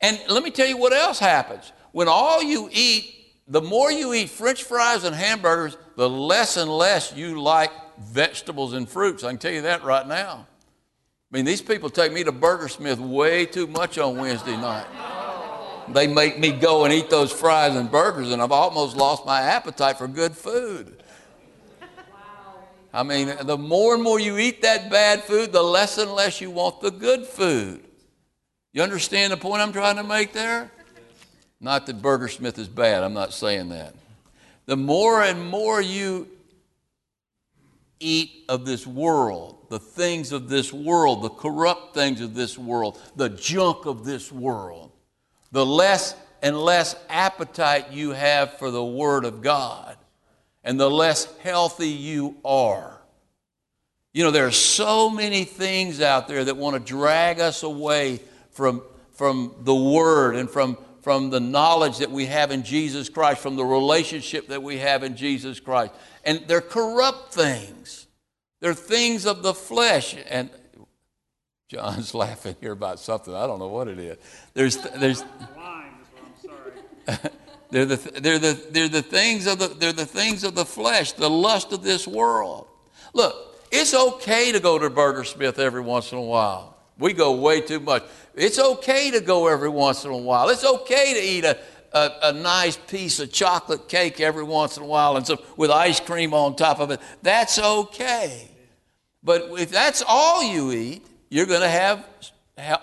And 0.00 0.20
let 0.28 0.42
me 0.42 0.50
tell 0.50 0.66
you 0.66 0.76
what 0.76 0.92
else 0.92 1.18
happens. 1.18 1.72
When 1.92 2.08
all 2.08 2.42
you 2.42 2.68
eat 2.70 3.14
the 3.46 3.60
more 3.60 3.92
you 3.92 4.14
eat 4.14 4.30
french 4.30 4.62
fries 4.62 5.04
and 5.04 5.14
hamburgers, 5.14 5.76
the 5.96 6.08
less 6.08 6.56
and 6.56 6.70
less 6.70 7.12
you 7.14 7.40
like 7.40 7.70
vegetables 8.00 8.72
and 8.72 8.88
fruits. 8.88 9.22
I 9.22 9.28
can 9.28 9.38
tell 9.38 9.52
you 9.52 9.62
that 9.62 9.84
right 9.84 10.06
now. 10.06 10.46
I 11.32 11.36
mean, 11.36 11.44
these 11.44 11.60
people 11.60 11.90
take 11.90 12.12
me 12.12 12.24
to 12.24 12.32
Burger 12.32 12.68
Smith 12.68 12.98
way 12.98 13.44
too 13.44 13.66
much 13.66 13.98
on 13.98 14.16
Wednesday 14.16 14.56
night. 14.56 14.86
They 15.88 16.06
make 16.06 16.38
me 16.38 16.52
go 16.52 16.84
and 16.84 16.92
eat 16.92 17.10
those 17.10 17.32
fries 17.32 17.74
and 17.74 17.90
burgers, 17.90 18.30
and 18.30 18.40
I've 18.40 18.52
almost 18.52 18.96
lost 18.96 19.26
my 19.26 19.40
appetite 19.40 19.98
for 19.98 20.08
good 20.08 20.36
food. 20.36 21.02
I 22.92 23.02
mean, 23.02 23.34
the 23.42 23.58
more 23.58 23.94
and 23.94 24.02
more 24.02 24.20
you 24.20 24.38
eat 24.38 24.62
that 24.62 24.88
bad 24.88 25.24
food, 25.24 25.52
the 25.52 25.62
less 25.62 25.98
and 25.98 26.12
less 26.12 26.40
you 26.40 26.50
want 26.50 26.80
the 26.80 26.92
good 26.92 27.26
food. 27.26 27.84
You 28.72 28.82
understand 28.82 29.32
the 29.32 29.36
point 29.36 29.62
I'm 29.62 29.72
trying 29.72 29.96
to 29.96 30.04
make 30.04 30.32
there? 30.32 30.70
Not 31.60 31.86
that 31.86 32.00
Burger 32.00 32.28
Smith 32.28 32.58
is 32.58 32.68
bad, 32.68 33.02
I'm 33.02 33.14
not 33.14 33.32
saying 33.32 33.70
that. 33.70 33.94
The 34.66 34.76
more 34.76 35.22
and 35.22 35.48
more 35.50 35.80
you 35.80 36.28
eat 38.00 38.44
of 38.48 38.64
this 38.64 38.86
world, 38.86 39.66
the 39.70 39.78
things 39.78 40.30
of 40.30 40.48
this 40.48 40.72
world, 40.72 41.22
the 41.22 41.30
corrupt 41.30 41.94
things 41.94 42.20
of 42.20 42.34
this 42.34 42.56
world, 42.56 43.00
the 43.16 43.28
junk 43.28 43.86
of 43.86 44.04
this 44.04 44.30
world, 44.30 44.92
the 45.54 45.64
less 45.64 46.16
and 46.42 46.58
less 46.60 46.96
appetite 47.08 47.92
you 47.92 48.10
have 48.10 48.58
for 48.58 48.72
the 48.72 48.84
Word 48.84 49.24
of 49.24 49.40
God, 49.40 49.96
and 50.64 50.78
the 50.78 50.90
less 50.90 51.32
healthy 51.38 51.88
you 51.88 52.36
are. 52.44 53.00
You 54.12 54.24
know, 54.24 54.32
there 54.32 54.46
are 54.46 54.50
so 54.50 55.08
many 55.08 55.44
things 55.44 56.00
out 56.00 56.26
there 56.26 56.44
that 56.44 56.56
want 56.56 56.74
to 56.74 56.80
drag 56.80 57.38
us 57.38 57.62
away 57.62 58.20
from, 58.50 58.82
from 59.12 59.54
the 59.60 59.74
Word 59.74 60.36
and 60.36 60.50
from 60.50 60.76
from 61.02 61.28
the 61.28 61.38
knowledge 61.38 61.98
that 61.98 62.10
we 62.10 62.24
have 62.24 62.50
in 62.50 62.62
Jesus 62.62 63.10
Christ, 63.10 63.42
from 63.42 63.56
the 63.56 63.64
relationship 63.64 64.48
that 64.48 64.62
we 64.62 64.78
have 64.78 65.02
in 65.02 65.16
Jesus 65.16 65.60
Christ. 65.60 65.92
And 66.24 66.42
they're 66.46 66.62
corrupt 66.62 67.34
things. 67.34 68.06
They're 68.60 68.72
things 68.72 69.26
of 69.26 69.42
the 69.42 69.52
flesh. 69.52 70.16
And 70.30 70.48
John's 71.68 72.14
laughing 72.14 72.56
here 72.60 72.72
about 72.72 73.00
something. 73.00 73.34
I 73.34 73.46
don't 73.46 73.58
know 73.58 73.68
what 73.68 73.88
it 73.88 73.98
is. 73.98 74.18
There's, 74.54 74.76
there's. 74.76 75.24
they're 77.70 77.84
the, 77.84 77.96
they're 77.96 78.38
the, 78.38 78.66
they're 78.70 78.88
the 78.88 79.02
things 79.02 79.46
of 79.46 79.58
the, 79.58 79.68
they're 79.68 79.92
the 79.92 80.06
things 80.06 80.44
of 80.44 80.54
the 80.54 80.64
flesh, 80.64 81.12
the 81.12 81.28
lust 81.28 81.72
of 81.72 81.82
this 81.82 82.08
world. 82.08 82.66
Look, 83.12 83.58
it's 83.70 83.94
okay 83.94 84.52
to 84.52 84.60
go 84.60 84.78
to 84.78 84.88
Burger 84.88 85.24
Smith 85.24 85.58
every 85.58 85.80
once 85.80 86.12
in 86.12 86.18
a 86.18 86.22
while. 86.22 86.76
We 86.98 87.12
go 87.12 87.32
way 87.34 87.60
too 87.60 87.80
much. 87.80 88.04
It's 88.34 88.58
okay 88.58 89.10
to 89.10 89.20
go 89.20 89.48
every 89.48 89.68
once 89.68 90.04
in 90.04 90.12
a 90.12 90.16
while. 90.16 90.48
It's 90.48 90.64
okay 90.64 91.14
to 91.14 91.20
eat 91.20 91.44
a, 91.44 91.58
a, 91.92 92.10
a, 92.28 92.32
nice 92.32 92.76
piece 92.76 93.18
of 93.20 93.32
chocolate 93.32 93.88
cake 93.88 94.20
every 94.20 94.44
once 94.44 94.76
in 94.76 94.84
a 94.84 94.86
while 94.86 95.16
and 95.16 95.26
some, 95.26 95.38
with 95.56 95.70
ice 95.70 96.00
cream 96.00 96.32
on 96.32 96.56
top 96.56 96.78
of 96.78 96.90
it. 96.90 97.00
That's 97.22 97.58
okay. 97.58 98.48
But 99.22 99.50
if 99.58 99.70
that's 99.70 100.02
all 100.06 100.42
you 100.44 100.72
eat, 100.72 101.04
you're 101.34 101.46
going 101.46 101.62
to 101.62 101.68
have 101.68 102.06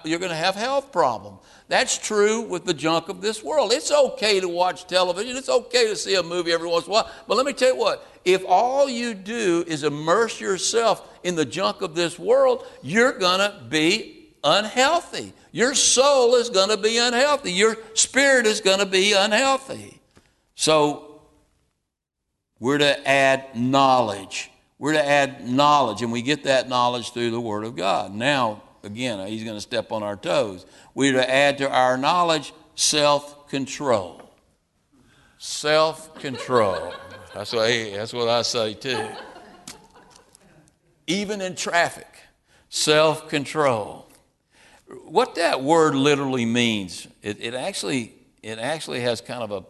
you're 0.04 0.20
going 0.20 0.32
to 0.32 0.36
have 0.36 0.56
health 0.56 0.92
problem. 0.92 1.38
That's 1.70 1.98
true 1.98 2.42
with 2.42 2.66
the 2.66 2.74
junk 2.74 3.08
of 3.08 3.22
this 3.22 3.42
world. 3.42 3.72
It's 3.72 3.90
okay 3.90 4.42
to 4.42 4.50
watch 4.50 4.88
television. 4.88 5.38
It's 5.38 5.48
okay 5.48 5.88
to 5.88 5.96
see 5.96 6.16
a 6.16 6.24
movie 6.24 6.52
every 6.52 6.68
once 6.68 6.86
in 6.86 6.92
a 6.92 6.94
while. 6.96 7.12
But 7.30 7.38
let 7.38 7.46
me 7.46 7.54
tell 7.54 7.70
you 7.70 7.78
what, 7.78 8.06
if 8.26 8.44
all 8.46 8.90
you 8.90 9.14
do 9.14 9.64
is 9.66 9.86
immerse 9.86 10.42
yourself 10.42 11.18
in 11.24 11.36
the 11.36 11.46
junk 11.46 11.82
of 11.82 11.96
this 11.96 12.20
world, 12.20 12.68
you're 12.82 13.18
going 13.18 13.40
to 13.40 13.64
be 13.70 14.34
unhealthy. 14.44 15.32
Your 15.54 15.74
soul 15.74 16.36
is 16.36 16.50
going 16.50 16.72
to 16.72 16.78
be 16.78 16.98
unhealthy. 16.98 17.54
Your 17.54 17.78
spirit 17.94 18.46
is 18.46 18.60
going 18.60 18.80
to 18.80 18.86
be 18.86 19.14
unhealthy. 19.14 20.02
So, 20.56 21.22
we're 22.60 22.80
to 22.80 23.08
add 23.08 23.56
knowledge. 23.56 24.51
We're 24.82 24.94
to 24.94 25.08
add 25.08 25.48
knowledge, 25.48 26.02
and 26.02 26.12
we 26.12 26.24
get 26.24 26.46
that 26.46 26.68
knowledge 26.68 27.12
through 27.12 27.30
the 27.30 27.40
Word 27.40 27.66
of 27.66 27.76
God. 27.76 28.16
Now, 28.16 28.64
again, 28.82 29.20
uh, 29.20 29.28
he's 29.28 29.44
going 29.44 29.56
to 29.56 29.62
step 29.62 29.92
on 29.92 30.02
our 30.02 30.16
toes. 30.16 30.66
We're 30.96 31.14
to 31.14 31.30
add 31.30 31.60
to 31.60 31.70
our 31.70 31.98
knowledge 31.98 32.52
self 32.74 33.48
control. 33.48 34.28
Self 35.38 36.16
control. 36.16 36.96
That's 37.36 37.54
what, 37.54 37.68
that's 37.68 38.12
what 38.12 38.28
I 38.28 38.42
say 38.42 38.74
too. 38.74 39.08
Even 41.06 41.42
in 41.42 41.56
traffic, 41.56 42.10
self 42.68 43.30
control. 43.30 44.10
What 45.06 45.36
that 45.36 45.62
word 45.62 45.94
literally 45.94 46.46
means, 46.46 47.08
it, 47.22 47.38
it, 47.40 47.54
actually, 47.54 48.14
it 48.42 48.58
actually 48.58 49.02
has 49.02 49.22
kind 49.22 49.44
of 49.44 49.52
a 49.52 49.64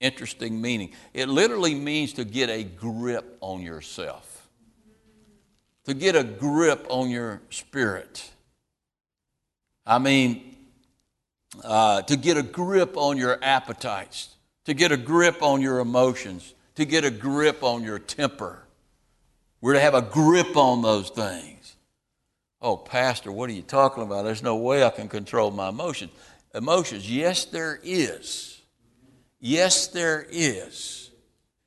interesting 0.00 0.60
meaning. 0.60 0.92
It 1.14 1.28
literally 1.28 1.74
means 1.74 2.12
to 2.14 2.24
get 2.24 2.50
a 2.50 2.64
grip 2.64 3.36
on 3.40 3.62
yourself, 3.62 4.27
to 5.88 5.94
get 5.94 6.14
a 6.14 6.22
grip 6.22 6.86
on 6.90 7.08
your 7.08 7.40
spirit. 7.48 8.30
I 9.86 9.98
mean, 9.98 10.54
uh, 11.64 12.02
to 12.02 12.16
get 12.18 12.36
a 12.36 12.42
grip 12.42 12.98
on 12.98 13.16
your 13.16 13.42
appetites, 13.42 14.28
to 14.66 14.74
get 14.74 14.92
a 14.92 14.98
grip 14.98 15.42
on 15.42 15.62
your 15.62 15.78
emotions, 15.78 16.54
to 16.74 16.84
get 16.84 17.06
a 17.06 17.10
grip 17.10 17.62
on 17.62 17.82
your 17.82 17.98
temper. 17.98 18.62
We're 19.62 19.72
to 19.72 19.80
have 19.80 19.94
a 19.94 20.02
grip 20.02 20.58
on 20.58 20.82
those 20.82 21.08
things. 21.08 21.76
Oh, 22.60 22.76
Pastor, 22.76 23.32
what 23.32 23.48
are 23.48 23.54
you 23.54 23.62
talking 23.62 24.02
about? 24.02 24.24
There's 24.24 24.42
no 24.42 24.56
way 24.56 24.84
I 24.84 24.90
can 24.90 25.08
control 25.08 25.50
my 25.50 25.70
emotions. 25.70 26.10
Emotions, 26.54 27.10
yes, 27.10 27.46
there 27.46 27.80
is. 27.82 28.60
Yes, 29.40 29.86
there 29.86 30.26
is. 30.28 31.10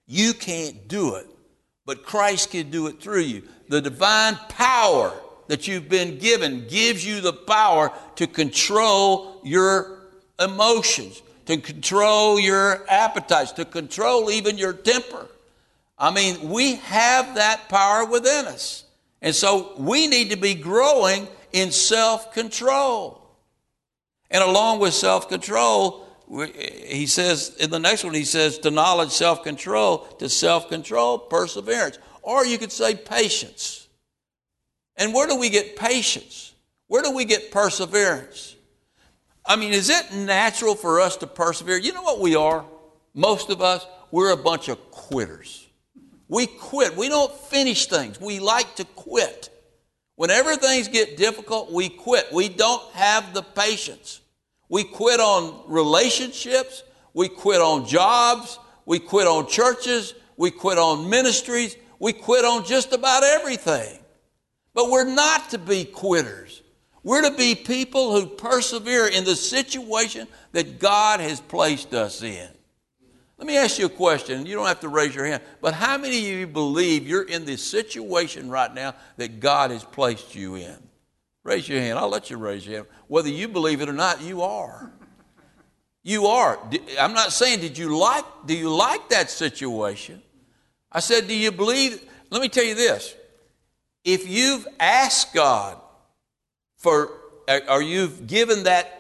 You 0.06 0.36
can't 0.36 0.88
do 0.88 1.16
it, 1.16 1.25
but 1.88 2.06
Christ 2.06 2.51
can 2.51 2.70
do 2.70 2.86
it 2.86 3.01
through 3.01 3.22
you. 3.22 3.44
The 3.72 3.80
divine 3.80 4.36
power 4.50 5.13
that 5.48 5.66
you've 5.66 5.88
been 5.88 6.18
given 6.18 6.68
gives 6.68 7.06
you 7.06 7.22
the 7.22 7.32
power 7.32 7.94
to 8.18 8.28
control 8.28 9.40
your 9.46 9.98
emotions, 10.42 11.22
to 11.46 11.56
control 11.56 12.38
your 12.38 12.86
appetites, 12.90 13.54
to 13.54 13.63
control 13.63 14.30
even 14.30 14.58
your 14.58 14.74
temper. 14.74 15.25
I 15.98 16.12
mean, 16.12 16.50
we 16.50 16.75
have 16.75 17.36
that 17.36 17.70
power 17.70 18.04
within 18.04 18.46
us. 18.48 18.84
And 19.22 19.34
so 19.34 19.74
we 19.78 20.06
need 20.08 20.32
to 20.32 20.38
be 20.38 20.54
growing 20.54 21.30
in 21.54 21.72
self 21.72 22.34
control. 22.34 23.22
And 24.30 24.44
along 24.44 24.80
with 24.80 24.94
self 24.94 25.30
control, 25.30 26.06
he 26.28 27.08
says 27.08 27.56
in 27.58 27.70
the 27.70 27.80
next 27.80 28.04
one, 28.04 28.16
he 28.16 28.25
says 28.25 28.58
to 28.60 28.70
knowledge, 28.70 29.12
self 29.12 29.46
control, 29.46 30.00
to 30.20 30.28
self 30.28 30.68
control, 30.68 31.18
perseverance. 31.18 32.00
Or 32.22 32.46
you 32.46 32.58
could 32.58 32.72
say 32.72 32.96
patience. 32.96 33.88
And 34.96 35.13
where 35.13 35.28
do 35.28 35.38
we 35.38 35.50
get 35.50 35.75
patience? 35.75 36.54
Where 36.88 37.01
do 37.01 37.12
we 37.12 37.25
get 37.25 37.51
perseverance? 37.51 38.56
I 39.46 39.56
mean, 39.56 39.74
is 39.74 39.90
it 39.90 40.13
natural 40.13 40.75
for 40.75 41.00
us 41.00 41.18
to 41.18 41.28
persevere? 41.28 41.78
You 41.78 41.94
know 41.94 42.04
what 42.04 42.20
we 42.20 42.36
are? 42.36 42.66
Most 43.13 43.50
of 43.50 43.62
us, 43.62 43.86
we're 44.12 44.32
a 44.32 44.38
bunch 44.38 44.70
of 44.70 44.92
quitters. 44.92 45.68
We 46.28 46.48
quit. 46.48 46.96
We 46.96 47.10
don't 47.10 47.34
finish 47.34 47.88
things. 47.88 48.20
We 48.22 48.40
like 48.40 48.75
to 48.75 48.86
quit. 48.86 49.50
Whenever 50.16 50.56
things 50.56 50.88
get 50.88 51.18
difficult, 51.18 51.72
we 51.72 51.90
quit. 51.90 52.32
We 52.32 52.48
don't 52.48 52.84
have 52.94 53.34
the 53.34 53.42
patience. 53.42 54.22
We 54.70 54.84
quit 54.84 55.20
on 55.20 55.63
relationships. 55.68 56.84
We 57.13 57.28
quit 57.28 57.60
on 57.60 57.86
jobs. 57.86 58.60
We 58.86 59.00
quit 59.00 59.28
on 59.28 59.48
churches. 59.48 60.13
We 60.38 60.51
quit 60.51 60.78
on 60.78 61.10
ministries. 61.10 61.75
We 62.01 62.13
quit 62.13 62.43
on 62.46 62.65
just 62.65 62.93
about 62.93 63.24
everything. 63.24 64.00
But 64.74 64.89
we're 64.89 65.13
not 65.13 65.51
to 65.51 65.60
be 65.60 65.86
quitters. 65.86 66.63
We're 67.03 67.29
to 67.29 67.38
be 67.38 67.53
people 67.53 68.20
who 68.20 68.25
persevere 68.25 69.08
in 69.08 69.24
the 69.24 69.36
situation 69.36 70.27
that 70.51 70.79
God 70.79 71.20
has 71.20 71.39
placed 71.39 71.93
us 71.93 72.24
in. 72.24 72.50
Let 73.38 73.48
me 73.48 73.55
ask 73.55 73.77
you 73.77 73.86
a 73.86 73.89
question. 73.89 74.48
You 74.48 74.55
don't 74.55 74.65
have 74.65 74.79
to 74.79 74.89
raise 74.89 75.13
your 75.13 75.25
hand, 75.25 75.43
but 75.62 75.75
how 75.75 75.96
many 76.00 76.17
of 76.17 76.39
you 76.39 76.48
believe 76.48 77.08
you're 77.08 77.22
in 77.22 77.46
this 77.46 77.63
situation 77.63 78.50
right 78.50 78.74
now 78.74 78.96
that 79.17 79.39
God 79.39 79.70
has 79.70 79.84
placed 79.84 80.34
you 80.34 80.55
in? 80.55 80.77
Raise 81.43 81.70
your 81.70 81.81
hand. 81.81 82.00
I'll 82.00 82.10
let 82.10 82.31
you 82.31 82.38
raise 82.38 82.65
your 82.65 82.77
hand. 82.77 82.88
Whether 83.10 83.29
you 83.29 83.48
believe 83.48 83.79
it 83.79 83.89
or 83.89 83.93
not, 83.93 84.22
you 84.22 84.41
are. 84.41 84.91
You 86.01 86.25
are. 86.25 86.58
I'm 87.00 87.13
not 87.13 87.31
saying 87.31 87.60
did 87.60 87.77
you 87.77 87.96
like 87.96 88.25
do 88.48 88.55
you 88.55 88.74
like 88.74 89.10
that 89.10 89.29
situation? 89.29 90.24
I 90.91 91.00
said 91.00 91.27
do 91.27 91.36
you 91.36 91.51
believe 91.51 92.01
Let 92.29 92.41
me 92.41 92.50
tell 92.50 92.63
you 92.63 92.75
this. 92.75 93.15
If 94.03 94.27
you've 94.27 94.67
asked 94.79 95.33
God 95.33 95.79
for 96.77 97.12
uh, 97.48 97.60
or 97.69 97.81
you've 97.81 98.27
given 98.27 98.63
that 98.63 98.98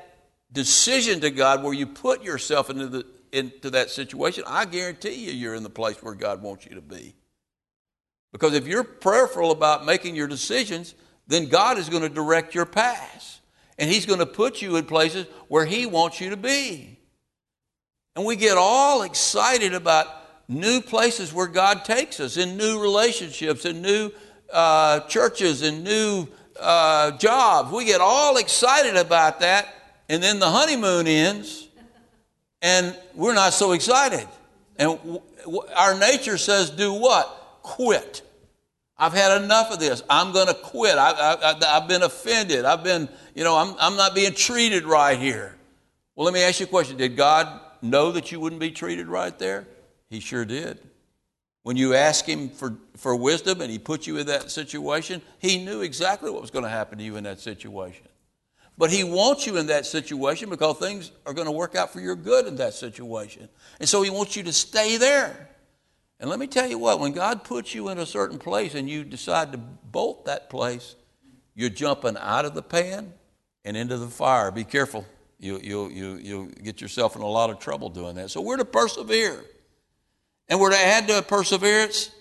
decision 0.51 1.21
to 1.21 1.31
God 1.31 1.63
where 1.63 1.73
you 1.73 1.87
put 1.87 2.23
yourself 2.23 2.69
into 2.69 2.87
the 2.87 3.05
into 3.31 3.69
that 3.71 3.89
situation, 3.89 4.43
I 4.45 4.65
guarantee 4.65 5.13
you 5.13 5.31
you're 5.31 5.55
in 5.55 5.63
the 5.63 5.69
place 5.69 6.01
where 6.03 6.13
God 6.13 6.41
wants 6.41 6.65
you 6.65 6.75
to 6.75 6.81
be. 6.81 7.15
Because 8.31 8.53
if 8.53 8.67
you're 8.67 8.83
prayerful 8.83 9.51
about 9.51 9.85
making 9.85 10.15
your 10.15 10.27
decisions, 10.27 10.95
then 11.27 11.47
God 11.47 11.77
is 11.77 11.89
going 11.89 12.03
to 12.03 12.09
direct 12.09 12.55
your 12.55 12.65
path. 12.65 13.41
And 13.77 13.89
He's 13.89 14.05
going 14.05 14.19
to 14.19 14.25
put 14.25 14.61
you 14.61 14.75
in 14.75 14.85
places 14.85 15.25
where 15.47 15.65
He 15.65 15.85
wants 15.85 16.21
you 16.21 16.29
to 16.29 16.37
be. 16.37 16.99
And 18.15 18.25
we 18.25 18.35
get 18.35 18.57
all 18.57 19.03
excited 19.03 19.73
about 19.73 20.07
new 20.51 20.81
places 20.81 21.33
where 21.33 21.47
God 21.47 21.85
takes 21.85 22.19
us, 22.19 22.37
in 22.37 22.57
new 22.57 22.81
relationships, 22.81 23.65
in 23.65 23.81
new 23.81 24.11
uh, 24.51 24.99
churches, 25.01 25.61
in 25.61 25.83
new 25.83 26.27
uh, 26.59 27.11
jobs. 27.17 27.71
We 27.71 27.85
get 27.85 28.01
all 28.01 28.37
excited 28.37 28.97
about 28.97 29.39
that, 29.39 29.73
and 30.09 30.21
then 30.21 30.39
the 30.39 30.49
honeymoon 30.49 31.07
ends, 31.07 31.69
and 32.61 32.97
we're 33.15 33.33
not 33.33 33.53
so 33.53 33.71
excited. 33.71 34.27
And 34.77 34.97
w- 34.97 35.21
w- 35.45 35.63
our 35.75 35.97
nature 35.97 36.37
says, 36.37 36.69
do 36.69 36.93
what? 36.93 37.59
Quit. 37.63 38.21
I've 38.97 39.13
had 39.13 39.41
enough 39.41 39.71
of 39.71 39.79
this. 39.79 40.03
I'm 40.09 40.31
going 40.31 40.47
to 40.47 40.53
quit. 40.53 40.95
I, 40.97 41.57
have 41.61 41.87
been 41.87 42.03
offended. 42.03 42.65
I've 42.65 42.83
been, 42.83 43.09
you 43.33 43.43
know, 43.43 43.55
I'm, 43.55 43.75
I'm 43.79 43.95
not 43.95 44.13
being 44.13 44.33
treated 44.33 44.83
right 44.83 45.17
here. 45.17 45.55
Well, 46.15 46.25
let 46.25 46.33
me 46.33 46.43
ask 46.43 46.59
you 46.59 46.65
a 46.65 46.69
question. 46.69 46.97
Did 46.97 47.15
God 47.15 47.61
know 47.81 48.11
that 48.11 48.31
you 48.31 48.39
wouldn't 48.39 48.59
be 48.59 48.69
treated 48.69 49.07
right 49.07 49.37
there? 49.39 49.65
He 50.11 50.19
sure 50.19 50.43
did. 50.43 50.77
When 51.63 51.77
you 51.77 51.93
ask 51.93 52.25
Him 52.25 52.49
for, 52.49 52.75
for 52.97 53.15
wisdom 53.15 53.61
and 53.61 53.71
He 53.71 53.79
put 53.79 54.05
you 54.05 54.17
in 54.17 54.27
that 54.27 54.51
situation, 54.51 55.21
He 55.39 55.63
knew 55.63 55.81
exactly 55.81 56.29
what 56.29 56.41
was 56.41 56.51
going 56.51 56.65
to 56.65 56.69
happen 56.69 56.97
to 56.97 57.03
you 57.03 57.15
in 57.15 57.23
that 57.23 57.39
situation. 57.39 58.05
But 58.77 58.91
He 58.91 59.05
wants 59.05 59.47
you 59.47 59.55
in 59.55 59.67
that 59.67 59.85
situation 59.85 60.49
because 60.49 60.77
things 60.77 61.11
are 61.25 61.33
going 61.33 61.45
to 61.45 61.51
work 61.51 61.75
out 61.75 61.93
for 61.93 62.01
your 62.01 62.17
good 62.17 62.45
in 62.45 62.57
that 62.57 62.73
situation. 62.73 63.47
And 63.79 63.87
so 63.87 64.01
He 64.01 64.09
wants 64.09 64.35
you 64.35 64.43
to 64.43 64.51
stay 64.51 64.97
there. 64.97 65.49
And 66.19 66.29
let 66.29 66.39
me 66.39 66.47
tell 66.47 66.67
you 66.67 66.77
what, 66.77 66.99
when 66.99 67.13
God 67.13 67.45
puts 67.45 67.73
you 67.73 67.87
in 67.87 67.97
a 67.97 68.05
certain 68.05 68.37
place 68.37 68.75
and 68.75 68.89
you 68.89 69.05
decide 69.05 69.53
to 69.53 69.57
bolt 69.57 70.25
that 70.25 70.49
place, 70.49 70.95
you're 71.55 71.69
jumping 71.69 72.17
out 72.17 72.43
of 72.43 72.53
the 72.53 72.61
pan 72.61 73.13
and 73.63 73.77
into 73.77 73.97
the 73.97 74.07
fire. 74.07 74.51
Be 74.51 74.65
careful. 74.65 75.05
You, 75.39 75.59
you, 75.63 75.87
you, 75.87 76.15
you'll 76.21 76.45
get 76.47 76.81
yourself 76.81 77.15
in 77.15 77.21
a 77.21 77.27
lot 77.27 77.49
of 77.49 77.59
trouble 77.59 77.89
doing 77.89 78.15
that. 78.15 78.29
So 78.29 78.41
we're 78.41 78.57
to 78.57 78.65
persevere. 78.65 79.45
And 80.51 80.59
we're 80.59 80.71
to 80.71 80.77
add 80.77 81.07
to 81.07 81.21
perseverance 81.21 82.11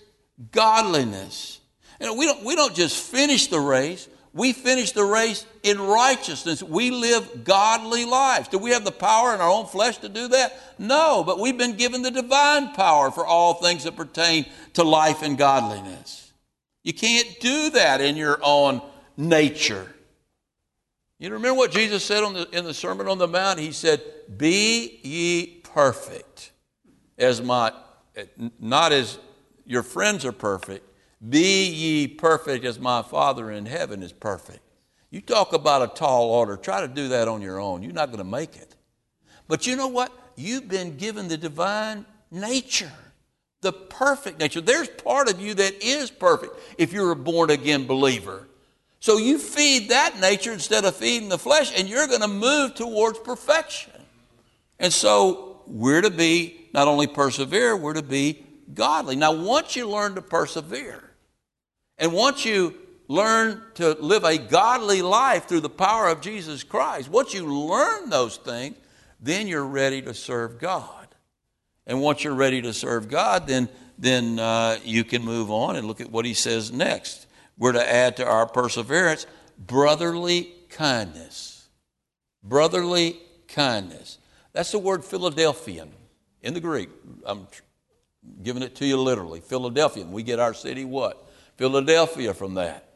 godliness. 0.51 1.59
And 1.99 2.17
we 2.17 2.25
don't, 2.25 2.45
we 2.45 2.55
don't 2.55 2.73
just 2.73 3.03
finish 3.03 3.47
the 3.47 3.59
race, 3.59 4.07
we 4.33 4.53
finish 4.53 4.93
the 4.93 5.03
race 5.03 5.45
in 5.63 5.79
righteousness. 5.79 6.63
We 6.63 6.89
live 6.91 7.43
godly 7.43 8.05
lives. 8.05 8.47
Do 8.47 8.57
we 8.57 8.71
have 8.71 8.85
the 8.85 8.91
power 8.91 9.35
in 9.35 9.41
our 9.41 9.49
own 9.49 9.65
flesh 9.65 9.97
to 9.97 10.09
do 10.09 10.29
that? 10.29 10.57
No, 10.79 11.23
but 11.25 11.39
we've 11.39 11.57
been 11.57 11.75
given 11.75 12.01
the 12.01 12.11
divine 12.11 12.71
power 12.71 13.11
for 13.11 13.25
all 13.25 13.55
things 13.55 13.83
that 13.83 13.97
pertain 13.97 14.45
to 14.75 14.83
life 14.83 15.21
and 15.21 15.37
godliness. 15.37 16.31
You 16.83 16.93
can't 16.93 17.27
do 17.41 17.71
that 17.71 17.99
in 17.99 18.15
your 18.15 18.39
own 18.41 18.81
nature. 19.17 19.93
You 21.19 21.29
remember 21.31 21.57
what 21.57 21.71
Jesus 21.71 22.05
said 22.05 22.23
the, 22.33 22.47
in 22.57 22.63
the 22.63 22.73
Sermon 22.73 23.09
on 23.09 23.17
the 23.17 23.27
Mount? 23.27 23.59
He 23.59 23.73
said, 23.73 24.01
Be 24.37 24.99
ye 25.03 25.61
perfect, 25.63 26.51
as 27.17 27.41
my, 27.41 27.73
not 28.59 28.91
as 28.91 29.19
your 29.65 29.83
friends 29.83 30.25
are 30.25 30.31
perfect, 30.31 30.87
be 31.29 31.67
ye 31.67 32.07
perfect 32.07 32.65
as 32.65 32.79
my 32.79 33.01
Father 33.01 33.51
in 33.51 33.65
heaven 33.65 34.01
is 34.01 34.11
perfect. 34.11 34.59
You 35.11 35.21
talk 35.21 35.53
about 35.53 35.81
a 35.81 35.87
tall 35.87 36.29
order, 36.29 36.57
try 36.57 36.81
to 36.81 36.87
do 36.87 37.09
that 37.09 37.27
on 37.27 37.41
your 37.41 37.59
own. 37.59 37.83
You're 37.83 37.93
not 37.93 38.07
going 38.07 38.19
to 38.19 38.23
make 38.23 38.55
it. 38.55 38.75
But 39.47 39.67
you 39.67 39.75
know 39.75 39.87
what? 39.87 40.11
You've 40.35 40.69
been 40.69 40.97
given 40.97 41.27
the 41.27 41.37
divine 41.37 42.05
nature, 42.31 42.91
the 43.59 43.73
perfect 43.73 44.39
nature. 44.39 44.61
There's 44.61 44.87
part 44.87 45.29
of 45.29 45.41
you 45.41 45.53
that 45.55 45.83
is 45.83 46.09
perfect 46.09 46.55
if 46.77 46.93
you're 46.93 47.11
a 47.11 47.15
born 47.15 47.49
again 47.49 47.85
believer. 47.85 48.47
So 49.01 49.17
you 49.17 49.37
feed 49.37 49.89
that 49.89 50.19
nature 50.19 50.53
instead 50.53 50.85
of 50.85 50.95
feeding 50.95 51.27
the 51.27 51.37
flesh, 51.37 51.77
and 51.77 51.89
you're 51.89 52.07
going 52.07 52.21
to 52.21 52.27
move 52.27 52.75
towards 52.75 53.19
perfection. 53.19 53.91
And 54.79 54.93
so 54.93 55.61
we're 55.67 56.01
to 56.01 56.09
be 56.09 56.60
not 56.73 56.87
only 56.87 57.07
persevere, 57.07 57.75
we're 57.75 57.93
to 57.93 58.01
be 58.01 58.43
godly. 58.73 59.15
Now, 59.15 59.33
once 59.33 59.75
you 59.75 59.89
learn 59.89 60.15
to 60.15 60.21
persevere, 60.21 61.03
and 61.97 62.13
once 62.13 62.45
you 62.45 62.75
learn 63.07 63.61
to 63.75 63.91
live 63.93 64.23
a 64.23 64.37
godly 64.37 65.01
life 65.01 65.47
through 65.47 65.59
the 65.59 65.69
power 65.69 66.07
of 66.07 66.21
Jesus 66.21 66.63
Christ, 66.63 67.09
once 67.09 67.33
you 67.33 67.45
learn 67.45 68.09
those 68.09 68.37
things, 68.37 68.77
then 69.19 69.47
you're 69.47 69.65
ready 69.65 70.01
to 70.01 70.13
serve 70.13 70.59
God. 70.59 71.07
And 71.85 72.01
once 72.01 72.23
you're 72.23 72.33
ready 72.33 72.61
to 72.61 72.73
serve 72.73 73.09
God, 73.09 73.47
then, 73.47 73.69
then 73.97 74.39
uh, 74.39 74.79
you 74.83 75.03
can 75.03 75.23
move 75.23 75.51
on 75.51 75.75
and 75.75 75.87
look 75.87 76.01
at 76.01 76.11
what 76.11 76.25
he 76.25 76.33
says 76.33 76.71
next. 76.71 77.27
We're 77.57 77.73
to 77.73 77.93
add 77.93 78.17
to 78.17 78.25
our 78.25 78.47
perseverance 78.47 79.27
brotherly 79.57 80.51
kindness. 80.69 81.67
Brotherly 82.43 83.19
kindness. 83.47 84.17
That's 84.53 84.71
the 84.71 84.79
word 84.79 85.05
Philadelphian 85.05 85.91
in 86.41 86.53
the 86.53 86.59
Greek. 86.59 86.89
I'm 87.25 87.47
giving 88.43 88.63
it 88.63 88.75
to 88.75 88.85
you 88.85 88.97
literally. 88.97 89.39
Philadelphian. 89.39 90.11
We 90.11 90.23
get 90.23 90.39
our 90.39 90.53
city 90.53 90.85
what? 90.85 91.27
Philadelphia 91.57 92.33
from 92.33 92.55
that. 92.55 92.87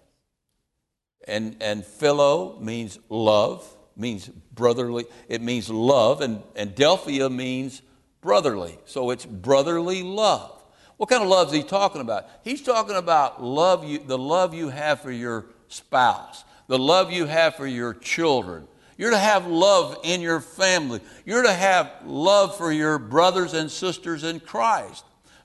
And, 1.27 1.57
and 1.59 1.83
philo 1.83 2.59
means 2.59 2.99
love, 3.09 3.67
means 3.95 4.27
brotherly, 4.27 5.05
it 5.27 5.41
means 5.41 5.69
love, 5.69 6.21
and, 6.21 6.43
and 6.55 6.75
Delphia 6.75 7.29
means 7.31 7.81
brotherly. 8.21 8.77
So 8.85 9.09
it's 9.09 9.25
brotherly 9.25 10.03
love. 10.03 10.63
What 10.97 11.09
kind 11.09 11.23
of 11.23 11.29
love 11.29 11.47
is 11.47 11.53
he 11.53 11.63
talking 11.63 12.01
about? 12.01 12.27
He's 12.43 12.61
talking 12.61 12.95
about 12.95 13.43
love 13.43 13.83
you, 13.83 13.99
the 13.99 14.17
love 14.17 14.53
you 14.53 14.69
have 14.69 15.01
for 15.01 15.11
your 15.11 15.47
spouse, 15.67 16.43
the 16.67 16.79
love 16.79 17.11
you 17.11 17.25
have 17.25 17.55
for 17.55 17.67
your 17.67 17.93
children. 17.93 18.67
You're 18.97 19.11
to 19.11 19.17
have 19.17 19.47
love 19.47 19.99
in 20.03 20.21
your 20.21 20.39
family. 20.39 21.01
You're 21.25 21.43
to 21.43 21.53
have 21.53 21.91
love 22.05 22.57
for 22.57 22.71
your 22.71 22.97
brothers 22.97 23.53
and 23.53 23.69
sisters 23.69 24.23
in 24.23 24.39
Christ. 24.39 25.03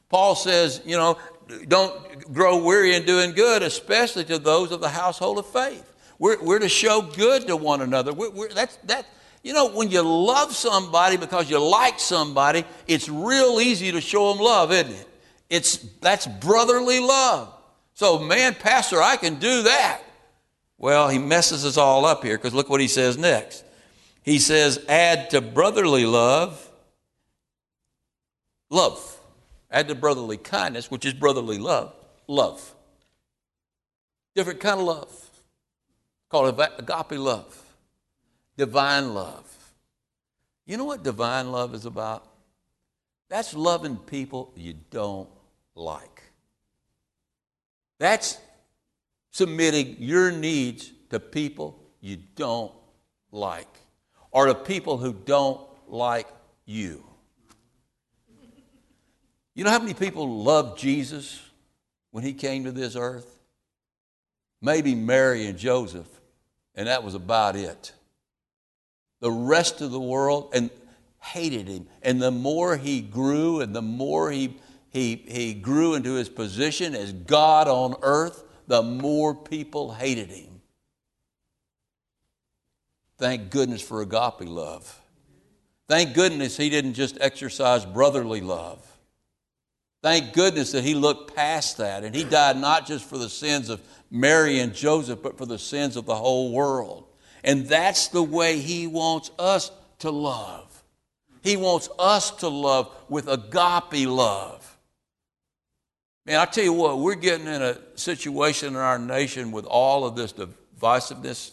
Paul 0.08 0.34
says, 0.34 0.82
you 0.84 0.96
know, 0.96 1.18
don't 1.66 2.32
grow 2.32 2.62
weary 2.62 2.94
in 2.94 3.04
doing 3.04 3.32
good, 3.32 3.62
especially 3.62 4.24
to 4.24 4.38
those 4.38 4.70
of 4.72 4.80
the 4.80 4.88
household 4.88 5.38
of 5.38 5.46
faith. 5.46 5.86
We're, 6.18 6.40
we're 6.42 6.58
to 6.58 6.68
show 6.68 7.02
good 7.02 7.46
to 7.48 7.56
one 7.56 7.80
another. 7.80 8.12
We're, 8.12 8.30
we're, 8.30 8.48
that's, 8.50 8.76
that, 8.84 9.06
you 9.42 9.52
know, 9.52 9.70
when 9.70 9.90
you 9.90 10.02
love 10.02 10.54
somebody 10.54 11.16
because 11.16 11.50
you 11.50 11.58
like 11.58 11.98
somebody, 11.98 12.64
it's 12.86 13.08
real 13.08 13.60
easy 13.60 13.90
to 13.92 14.00
show 14.00 14.32
them 14.32 14.42
love, 14.42 14.70
isn't 14.70 14.92
it? 14.92 15.08
It's, 15.48 15.76
that's 16.00 16.26
brotherly 16.26 17.00
love. 17.00 17.52
So, 17.94 18.18
man, 18.18 18.54
Pastor, 18.54 19.02
I 19.02 19.16
can 19.16 19.36
do 19.36 19.62
that. 19.64 20.02
Well, 20.80 21.10
he 21.10 21.18
messes 21.18 21.66
us 21.66 21.76
all 21.76 22.06
up 22.06 22.24
here 22.24 22.38
because 22.38 22.54
look 22.54 22.70
what 22.70 22.80
he 22.80 22.88
says 22.88 23.18
next. 23.18 23.64
He 24.22 24.38
says, 24.38 24.82
add 24.88 25.28
to 25.30 25.42
brotherly 25.42 26.06
love, 26.06 26.68
love. 28.70 29.18
Add 29.70 29.88
to 29.88 29.94
brotherly 29.94 30.38
kindness, 30.38 30.90
which 30.90 31.04
is 31.04 31.12
brotherly 31.12 31.58
love, 31.58 31.94
love. 32.26 32.74
Different 34.34 34.58
kind 34.58 34.80
of 34.80 34.86
love. 34.86 35.30
Called 36.30 36.58
agape 36.58 37.18
love, 37.18 37.62
divine 38.56 39.12
love. 39.12 39.44
You 40.64 40.78
know 40.78 40.86
what 40.86 41.02
divine 41.02 41.52
love 41.52 41.74
is 41.74 41.84
about? 41.84 42.26
That's 43.28 43.52
loving 43.54 43.96
people 43.96 44.52
you 44.56 44.74
don't 44.90 45.28
like. 45.74 46.22
That's 47.98 48.38
submitting 49.30 49.96
your 49.98 50.30
needs 50.30 50.92
to 51.10 51.20
people 51.20 51.82
you 52.00 52.18
don't 52.36 52.72
like 53.30 53.68
or 54.30 54.46
to 54.46 54.54
people 54.54 54.96
who 54.96 55.12
don't 55.12 55.60
like 55.88 56.28
you. 56.64 57.04
You 59.54 59.64
know 59.64 59.70
how 59.70 59.78
many 59.78 59.94
people 59.94 60.42
loved 60.42 60.78
Jesus 60.78 61.40
when 62.12 62.24
he 62.24 62.32
came 62.32 62.64
to 62.64 62.72
this 62.72 62.96
earth? 62.96 63.38
Maybe 64.62 64.94
Mary 64.94 65.46
and 65.46 65.58
Joseph, 65.58 66.08
and 66.74 66.86
that 66.86 67.02
was 67.02 67.14
about 67.14 67.56
it. 67.56 67.92
The 69.20 69.30
rest 69.30 69.80
of 69.80 69.90
the 69.90 70.00
world 70.00 70.50
and 70.54 70.70
hated 71.20 71.68
him. 71.68 71.86
And 72.02 72.20
the 72.20 72.30
more 72.30 72.76
he 72.76 73.00
grew 73.00 73.60
and 73.60 73.74
the 73.74 73.82
more 73.82 74.30
he, 74.30 74.56
he, 74.90 75.16
he 75.28 75.54
grew 75.54 75.94
into 75.94 76.14
his 76.14 76.28
position 76.28 76.94
as 76.94 77.12
God 77.12 77.68
on 77.68 77.96
earth, 78.02 78.44
the 78.70 78.82
more 78.84 79.34
people 79.34 79.92
hated 79.92 80.28
him. 80.28 80.60
Thank 83.18 83.50
goodness 83.50 83.82
for 83.82 84.00
agape 84.00 84.48
love. 84.48 85.00
Thank 85.88 86.14
goodness 86.14 86.56
he 86.56 86.70
didn't 86.70 86.94
just 86.94 87.18
exercise 87.20 87.84
brotherly 87.84 88.40
love. 88.40 88.86
Thank 90.04 90.34
goodness 90.34 90.70
that 90.70 90.84
he 90.84 90.94
looked 90.94 91.34
past 91.34 91.78
that 91.78 92.04
and 92.04 92.14
he 92.14 92.22
died 92.22 92.58
not 92.58 92.86
just 92.86 93.04
for 93.04 93.18
the 93.18 93.28
sins 93.28 93.70
of 93.70 93.82
Mary 94.08 94.60
and 94.60 94.72
Joseph, 94.72 95.20
but 95.20 95.36
for 95.36 95.46
the 95.46 95.58
sins 95.58 95.96
of 95.96 96.06
the 96.06 96.14
whole 96.14 96.52
world. 96.52 97.06
And 97.42 97.66
that's 97.66 98.06
the 98.06 98.22
way 98.22 98.60
he 98.60 98.86
wants 98.86 99.32
us 99.36 99.72
to 99.98 100.12
love. 100.12 100.84
He 101.42 101.56
wants 101.56 101.88
us 101.98 102.30
to 102.36 102.48
love 102.48 102.94
with 103.08 103.26
agape 103.26 104.08
love. 104.08 104.59
Man, 106.26 106.38
I 106.38 106.44
tell 106.44 106.64
you 106.64 106.72
what, 106.72 106.98
we're 106.98 107.14
getting 107.14 107.46
in 107.46 107.62
a 107.62 107.78
situation 107.96 108.68
in 108.68 108.76
our 108.76 108.98
nation 108.98 109.52
with 109.52 109.64
all 109.64 110.04
of 110.04 110.16
this 110.16 110.32
divisiveness 110.32 111.52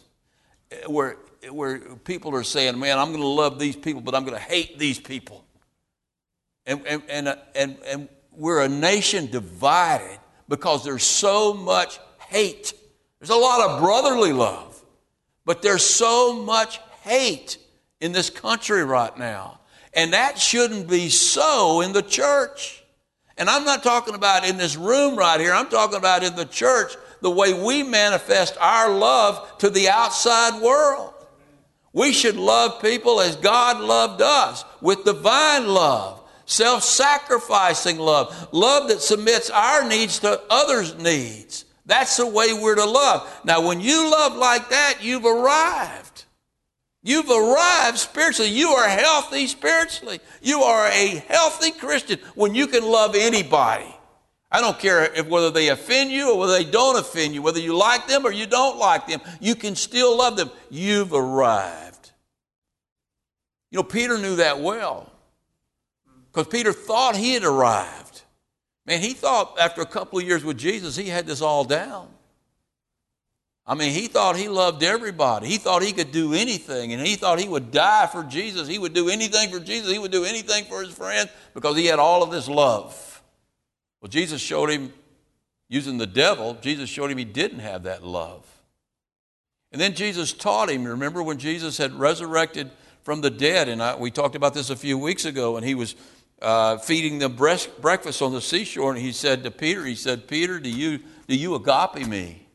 eh, 0.72 0.86
where 0.88 1.18
where 1.52 1.80
people 1.80 2.36
are 2.36 2.44
saying, 2.44 2.78
man, 2.80 2.98
I'm 2.98 3.10
going 3.10 3.22
to 3.22 3.28
love 3.28 3.60
these 3.60 3.76
people, 3.76 4.02
but 4.02 4.16
I'm 4.16 4.24
going 4.24 4.36
to 4.36 4.44
hate 4.44 4.80
these 4.80 5.00
people. 5.00 5.46
And, 6.66 6.86
and, 6.86 7.04
and, 7.08 7.28
uh, 7.28 7.36
and, 7.56 7.78
and 7.86 8.10
we're 8.32 8.62
a 8.62 8.68
nation 8.68 9.28
divided 9.28 10.20
because 10.50 10.84
there's 10.84 11.04
so 11.04 11.54
much 11.54 12.00
hate. 12.28 12.74
There's 13.20 13.30
a 13.30 13.36
lot 13.36 13.62
of 13.62 13.82
brotherly 13.82 14.34
love, 14.34 14.82
but 15.46 15.62
there's 15.62 15.86
so 15.86 16.44
much 16.44 16.80
hate 17.04 17.58
in 18.02 18.12
this 18.12 18.30
country 18.30 18.84
right 18.84 19.18
now. 19.18 19.60
And 19.94 20.14
that 20.14 20.38
shouldn't 20.38 20.88
be 20.90 21.10
so 21.10 21.82
in 21.82 21.94
the 21.94 22.02
church. 22.02 22.77
And 23.38 23.50
I'm 23.50 23.66
not 23.66 23.84
talking 23.84 24.16
about 24.16 24.48
in 24.48 24.58
this 24.58 24.76
room 24.76 25.16
right 25.16 25.40
here, 25.40 25.54
I'm 25.54 25.70
talking 25.70 25.98
about 25.98 26.24
in 26.24 26.36
the 26.36 26.46
church, 26.46 26.94
the 27.22 27.32
way 27.32 27.54
we 27.54 27.84
manifest 27.84 28.58
our 28.60 28.90
love 28.94 29.58
to 29.60 29.70
the 29.70 29.90
outside 29.90 30.62
world. 30.62 31.14
We 31.94 32.14
should 32.14 32.36
love 32.36 32.82
people 32.82 33.22
as 33.22 33.36
God 33.36 33.80
loved 33.80 34.22
us 34.22 34.66
with 34.82 35.04
divine 35.04 35.68
love, 35.68 36.22
self 36.46 36.84
sacrificing 36.84 37.98
love, 37.98 38.50
love 38.52 38.90
that 38.90 39.02
submits 39.02 39.50
our 39.50 39.88
needs 39.88 40.20
to 40.20 40.42
others' 40.50 40.96
needs. 40.98 41.66
That's 41.86 42.18
the 42.18 42.28
way 42.28 42.54
we're 42.54 42.76
to 42.76 42.86
love. 42.86 43.42
Now, 43.46 43.66
when 43.66 43.80
you 43.80 44.12
love 44.12 44.36
like 44.36 44.70
that, 44.70 45.00
you've 45.02 45.26
arrived. 45.26 46.07
You've 47.08 47.30
arrived 47.30 48.00
spiritually. 48.00 48.52
You 48.52 48.72
are 48.72 48.90
healthy 48.90 49.48
spiritually. 49.48 50.20
You 50.42 50.64
are 50.64 50.88
a 50.88 51.24
healthy 51.30 51.72
Christian 51.72 52.20
when 52.36 52.54
you 52.54 52.68
can 52.68 52.84
love 52.84 53.16
anybody. 53.16 53.88
I 54.52 54.60
don't 54.60 54.78
care 54.78 55.06
if 55.14 55.26
whether 55.26 55.50
they 55.50 55.70
offend 55.70 56.12
you 56.12 56.34
or 56.34 56.38
whether 56.38 56.52
they 56.52 56.70
don't 56.70 57.00
offend 57.00 57.34
you, 57.34 57.42
whether 57.42 57.62
you 57.62 57.78
like 57.78 58.08
them 58.08 58.26
or 58.26 58.34
you 58.34 58.46
don't 58.46 58.78
like 58.78 59.08
them, 59.08 59.22
you 59.40 59.56
can 59.56 59.78
still 59.78 60.18
love 60.18 60.36
them. 60.36 60.52
You've 60.70 61.14
arrived. 61.14 62.12
You 63.72 63.78
know, 63.78 63.84
Peter 63.84 64.18
knew 64.18 64.36
that 64.36 64.60
well 64.60 65.10
because 66.26 66.48
Peter 66.48 66.74
thought 66.74 67.16
he 67.16 67.36
had 67.36 67.46
arrived. 67.46 68.24
Man, 68.86 69.00
he 69.00 69.14
thought 69.14 69.58
after 69.58 69.80
a 69.80 69.86
couple 69.86 70.20
of 70.20 70.26
years 70.26 70.44
with 70.44 70.58
Jesus, 70.58 70.98
he 70.98 71.08
had 71.08 71.26
this 71.26 71.40
all 71.40 71.64
down. 71.64 72.10
I 73.70 73.76
mean, 73.76 73.92
he 73.92 74.08
thought 74.08 74.38
he 74.38 74.48
loved 74.48 74.82
everybody. 74.82 75.48
He 75.48 75.58
thought 75.58 75.84
he 75.84 75.92
could 75.92 76.14
do 76.14 76.34
anything, 76.34 76.94
and 76.94 77.06
he 77.06 77.16
thought 77.16 77.38
he 77.38 77.50
would 77.50 77.70
die 77.72 78.08
for 78.08 78.24
Jesus. 78.24 78.66
He 78.68 78.80
would 78.80 78.94
do 78.94 79.10
anything 79.10 79.52
for 79.52 79.60
Jesus. 79.60 79.92
He 79.92 80.00
would 80.00 80.12
do 80.12 80.24
anything 80.24 80.64
for 80.66 80.82
his 80.82 80.94
friends 80.94 81.30
because 81.54 81.76
he 81.76 81.86
had 81.86 82.00
all 82.00 82.24
of 82.24 82.32
this 82.32 82.48
love. 82.48 83.22
Well, 84.00 84.08
Jesus 84.08 84.42
showed 84.42 84.70
him, 84.70 84.94
using 85.68 85.98
the 85.98 86.08
devil, 86.08 86.54
Jesus 86.62 86.90
showed 86.90 87.12
him 87.12 87.18
he 87.18 87.26
didn't 87.26 87.60
have 87.60 87.84
that 87.84 88.06
love. 88.06 88.46
And 89.74 89.82
then 89.82 89.96
Jesus 89.96 90.32
taught 90.32 90.70
him. 90.70 90.86
Remember 90.86 91.22
when 91.22 91.38
Jesus 91.38 91.78
had 91.78 91.94
resurrected 91.94 92.72
from 93.04 93.20
the 93.20 93.30
dead? 93.30 93.68
And 93.68 93.84
I, 93.84 93.98
we 93.98 94.12
talked 94.12 94.36
about 94.36 94.54
this 94.54 94.70
a 94.70 94.78
few 94.78 94.98
weeks 94.98 95.26
ago, 95.26 95.58
and 95.58 95.66
he 95.66 95.76
was 95.76 95.96
uh, 96.42 96.78
feeding 96.78 97.20
them 97.20 97.36
breakfast 97.36 98.22
on 98.22 98.32
the 98.32 98.40
seashore, 98.40 98.94
and 98.94 99.02
he 99.02 99.12
said 99.12 99.44
to 99.44 99.52
Peter, 99.52 99.84
he 99.84 99.96
said, 99.96 100.26
Peter, 100.26 100.58
do 100.58 100.70
you, 100.70 101.00
do 101.28 101.36
you 101.36 101.56
agape 101.56 102.08
me? 102.08 102.47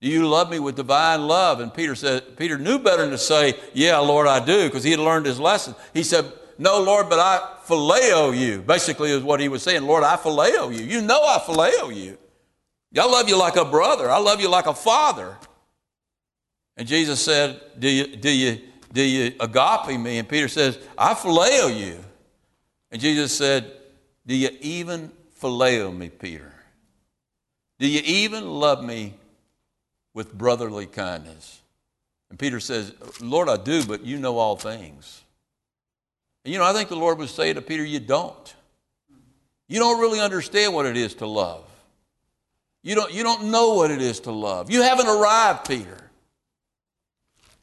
Do 0.00 0.08
you 0.08 0.28
love 0.28 0.50
me 0.50 0.60
with 0.60 0.76
divine 0.76 1.26
love? 1.26 1.60
And 1.60 1.74
Peter 1.74 1.94
said, 1.94 2.36
Peter 2.36 2.56
knew 2.56 2.78
better 2.78 3.02
than 3.02 3.10
to 3.10 3.18
say, 3.18 3.54
Yeah, 3.74 3.98
Lord, 3.98 4.28
I 4.28 4.44
do, 4.44 4.66
because 4.66 4.84
he 4.84 4.92
had 4.92 5.00
learned 5.00 5.26
his 5.26 5.40
lesson. 5.40 5.74
He 5.92 6.04
said, 6.04 6.32
No, 6.56 6.80
Lord, 6.80 7.08
but 7.08 7.18
I 7.18 7.56
phileo 7.66 8.36
you. 8.36 8.62
Basically, 8.62 9.10
is 9.10 9.22
what 9.22 9.40
he 9.40 9.48
was 9.48 9.62
saying. 9.62 9.82
Lord, 9.82 10.04
I 10.04 10.16
phileo 10.16 10.72
you. 10.72 10.84
You 10.84 11.02
know 11.02 11.20
I 11.22 11.38
phileo 11.38 11.94
you. 11.94 12.16
I 12.96 13.06
love 13.06 13.28
you 13.28 13.36
like 13.36 13.56
a 13.56 13.64
brother. 13.64 14.10
I 14.10 14.18
love 14.18 14.40
you 14.40 14.48
like 14.48 14.66
a 14.66 14.74
father. 14.74 15.36
And 16.76 16.86
Jesus 16.86 17.20
said, 17.20 17.60
Do 17.76 17.88
you, 17.88 18.16
do 18.16 18.30
you, 18.30 18.60
do 18.92 19.02
you 19.02 19.34
agape 19.40 19.98
me? 19.98 20.18
And 20.18 20.28
Peter 20.28 20.46
says, 20.46 20.78
I 20.96 21.14
phileo 21.14 21.76
you. 21.76 21.98
And 22.92 23.00
Jesus 23.00 23.36
said, 23.36 23.72
Do 24.24 24.36
you 24.36 24.50
even 24.60 25.10
phileo 25.42 25.94
me, 25.94 26.08
Peter? 26.08 26.54
Do 27.80 27.88
you 27.88 28.00
even 28.04 28.48
love 28.48 28.84
me 28.84 29.14
with 30.18 30.34
brotherly 30.36 30.86
kindness? 30.86 31.62
And 32.28 32.38
Peter 32.38 32.58
says, 32.58 32.92
Lord, 33.20 33.48
I 33.48 33.56
do, 33.56 33.84
but 33.84 34.04
you 34.04 34.18
know 34.18 34.36
all 34.36 34.56
things. 34.56 35.22
And 36.44 36.52
you 36.52 36.58
know, 36.58 36.66
I 36.66 36.72
think 36.72 36.88
the 36.88 36.96
Lord 36.96 37.18
would 37.18 37.28
say 37.28 37.52
to 37.52 37.62
Peter, 37.62 37.84
You 37.84 38.00
don't. 38.00 38.54
You 39.68 39.78
don't 39.78 40.00
really 40.00 40.18
understand 40.18 40.74
what 40.74 40.86
it 40.86 40.96
is 40.96 41.14
to 41.16 41.26
love. 41.26 41.64
You 42.82 42.96
don't, 42.96 43.12
you 43.12 43.22
don't 43.22 43.50
know 43.52 43.74
what 43.74 43.92
it 43.92 44.02
is 44.02 44.18
to 44.20 44.32
love. 44.32 44.70
You 44.70 44.82
haven't 44.82 45.06
arrived, 45.06 45.68
Peter. 45.68 46.10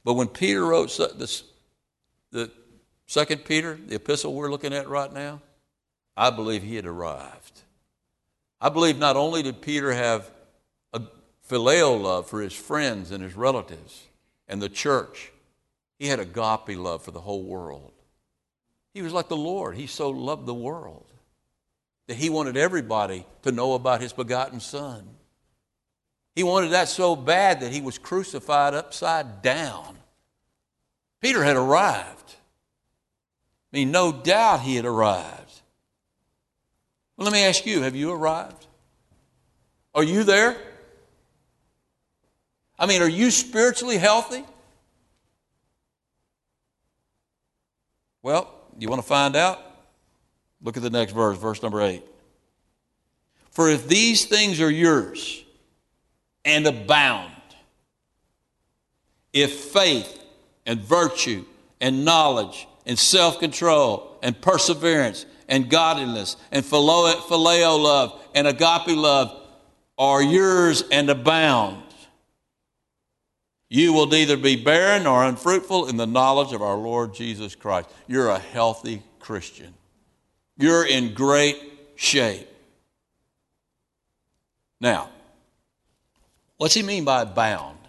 But 0.06 0.14
when 0.14 0.28
Peter 0.28 0.66
wrote 0.66 0.96
this, 1.18 1.44
the 2.32 2.50
second 3.06 3.44
Peter, 3.44 3.78
the 3.86 3.96
epistle 3.96 4.34
we're 4.34 4.52
looking 4.52 4.74
at 4.74 4.88
right 4.88 5.12
now, 5.12 5.42
I 6.16 6.30
believe 6.30 6.64
he 6.64 6.76
had 6.76 6.86
arrived. 6.86 7.62
I 8.62 8.70
believe 8.70 8.98
not 8.98 9.18
only 9.18 9.44
did 9.44 9.62
Peter 9.62 9.92
have 9.92 10.32
phileo 11.50 12.02
love 12.02 12.28
for 12.28 12.42
his 12.42 12.54
friends 12.54 13.12
and 13.12 13.24
his 13.24 13.36
relatives 13.36 14.08
and 14.48 14.62
the 14.62 14.70
church, 14.70 15.32
he 16.00 16.08
had 16.08 16.20
agape 16.20 16.78
love 16.78 17.04
for 17.04 17.12
the 17.12 17.22
whole 17.22 17.44
world. 17.44 17.92
He 18.94 19.02
was 19.02 19.14
like 19.14 19.28
the 19.28 19.38
Lord. 19.38 19.76
He 19.76 19.88
so 19.88 20.10
loved 20.10 20.46
the 20.46 20.54
world 20.54 21.06
that 22.08 22.18
he 22.18 22.30
wanted 22.30 22.58
everybody 22.58 23.26
to 23.42 23.52
know 23.52 23.74
about 23.74 24.02
his 24.02 24.14
begotten 24.14 24.60
Son. 24.60 25.08
He 26.36 26.44
wanted 26.44 26.72
that 26.72 26.90
so 26.90 27.16
bad 27.16 27.62
that 27.62 27.72
he 27.72 27.82
was 27.82 27.98
crucified 27.98 28.74
upside 28.74 29.42
down. 29.42 29.98
Peter 31.22 31.44
had 31.44 31.56
arrived. 31.56 32.36
I 33.74 33.78
mean, 33.78 33.92
no 33.92 34.12
doubt 34.12 34.62
he 34.62 34.76
had 34.76 34.86
arrived. 34.86 35.62
Well, 37.18 37.26
let 37.26 37.34
me 37.34 37.44
ask 37.44 37.66
you 37.66 37.82
have 37.82 37.96
you 37.96 38.12
arrived? 38.12 38.68
Are 39.94 40.04
you 40.04 40.24
there? 40.24 40.58
I 42.78 42.86
mean, 42.86 43.02
are 43.02 43.10
you 43.10 43.32
spiritually 43.32 43.98
healthy? 43.98 44.44
Well, 48.22 48.52
you 48.80 48.90
want 48.90 49.02
to 49.02 49.08
find 49.08 49.36
out? 49.36 49.60
Look 50.62 50.78
at 50.78 50.84
the 50.84 50.90
next 50.90 51.14
verse, 51.14 51.38
verse 51.38 51.62
number 51.62 51.82
8. 51.82 52.04
For 53.52 53.70
if 53.70 53.88
these 53.88 54.26
things 54.26 54.60
are 54.60 54.70
yours 54.70 55.44
and 56.44 56.68
abound, 56.68 57.32
if 59.32 59.54
faith 59.54 60.24
and 60.66 60.80
virtue 60.80 61.46
and 61.80 62.04
knowledge 62.04 62.68
and 62.86 62.98
self 62.98 63.40
control 63.40 64.18
and 64.24 64.40
perseverance 64.42 65.26
and 65.48 65.70
godliness 65.70 66.36
and 66.52 66.66
phileo 66.66 67.80
love 67.80 68.20
and 68.34 68.48
agape 68.48 68.98
love 68.98 69.40
are 69.98 70.22
yours 70.24 70.84
and 70.92 71.10
abound, 71.10 71.85
you 73.70 73.94
will 73.94 74.08
neither 74.08 74.38
be 74.38 74.56
barren 74.56 75.04
nor 75.04 75.24
unfruitful 75.24 75.88
in 75.88 75.98
the 75.98 76.08
knowledge 76.08 76.54
of 76.54 76.62
our 76.62 76.78
Lord 76.78 77.14
Jesus 77.14 77.56
Christ. 77.56 77.90
You're 78.08 78.30
a 78.30 78.40
healthy 78.40 79.02
Christian. 79.20 79.74
You're 80.58 80.86
in 80.86 81.14
great 81.14 81.58
shape. 81.96 82.48
Now, 84.80 85.10
what's 86.58 86.74
he 86.74 86.84
mean 86.84 87.06
by 87.06 87.26
bound? 87.26 87.80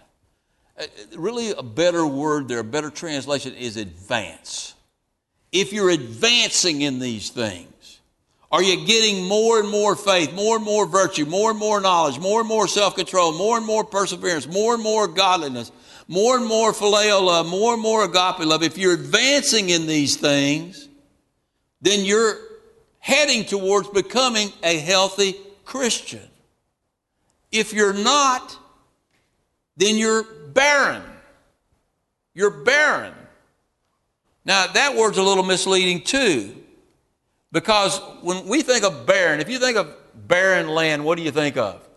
Uh, 0.79 0.87
really, 1.17 1.51
a 1.51 1.63
better 1.63 2.07
word 2.07 2.49
there, 2.49 2.61
a 2.61 2.65
better 2.65 2.91
translation 2.91 3.55
is 3.55 3.77
advance. 3.77 4.75
If 5.53 5.73
you're 5.73 5.91
advancing 5.91 6.83
in 6.83 6.99
these 6.99 7.31
things, 7.31 7.71
are 8.57 8.63
you 8.63 8.87
getting 8.87 9.29
more 9.29 9.61
and 9.61 9.69
more 9.69 9.95
faith, 9.95 10.33
more 10.33 10.57
and 10.57 10.65
more 10.65 10.87
virtue, 10.87 11.27
more 11.27 11.51
and 11.51 11.59
more 11.59 11.79
knowledge, 11.79 12.19
more 12.19 12.41
and 12.41 12.49
more 12.49 12.67
self 12.67 12.97
control, 12.97 13.37
more 13.37 13.59
and 13.59 13.67
more 13.67 13.85
perseverance, 13.85 14.47
more 14.47 14.73
and 14.73 14.83
more 14.83 15.07
godliness, 15.07 15.71
more 16.09 16.39
and 16.39 16.47
more 16.47 16.73
phileo 16.73 17.23
love, 17.23 17.47
more 17.47 17.75
and 17.75 17.83
more 17.83 18.05
agape 18.05 18.47
love? 18.47 18.63
If 18.63 18.79
you're 18.79 18.95
advancing 18.95 19.69
in 19.69 19.87
these 19.87 20.17
things, 20.17 20.89
then 21.83 22.07
you're 22.07 22.39
heading 22.99 23.45
towards 23.45 23.91
becoming 23.91 24.51
a 24.63 24.79
healthy 24.79 25.37
Christian. 25.67 26.27
If 27.53 27.75
you're 27.75 27.93
not, 27.93 28.57
then 29.77 29.97
you're 29.97 30.23
barren. 30.55 31.03
You're 32.33 32.65
barren. 32.65 33.13
Now, 34.47 34.67
that 34.69 34.97
word's 34.97 35.19
a 35.19 35.23
little 35.23 35.45
misleading 35.45 36.05
too, 36.05 36.57
because 37.57 38.01
when 38.21 38.47
we 38.47 38.61
think 38.61 38.85
of 38.85 39.07
barren, 39.07 39.41
if 39.41 39.49
you 39.49 39.59
think 39.59 39.79
of 39.79 39.91
barren 40.15 40.69
land, 40.69 41.03
what 41.03 41.17
do 41.17 41.23
you 41.23 41.31
think 41.31 41.57
of? 41.57 41.89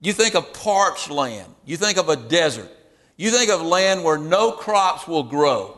You 0.00 0.14
think 0.14 0.34
of 0.34 0.54
parched 0.54 1.10
land. 1.10 1.54
You 1.66 1.76
think 1.76 1.98
of 1.98 2.08
a 2.08 2.16
desert. 2.16 2.70
You 3.18 3.30
think 3.30 3.50
of 3.50 3.60
land 3.60 4.04
where 4.04 4.16
no 4.16 4.52
crops 4.52 5.06
will 5.06 5.22
grow. 5.22 5.76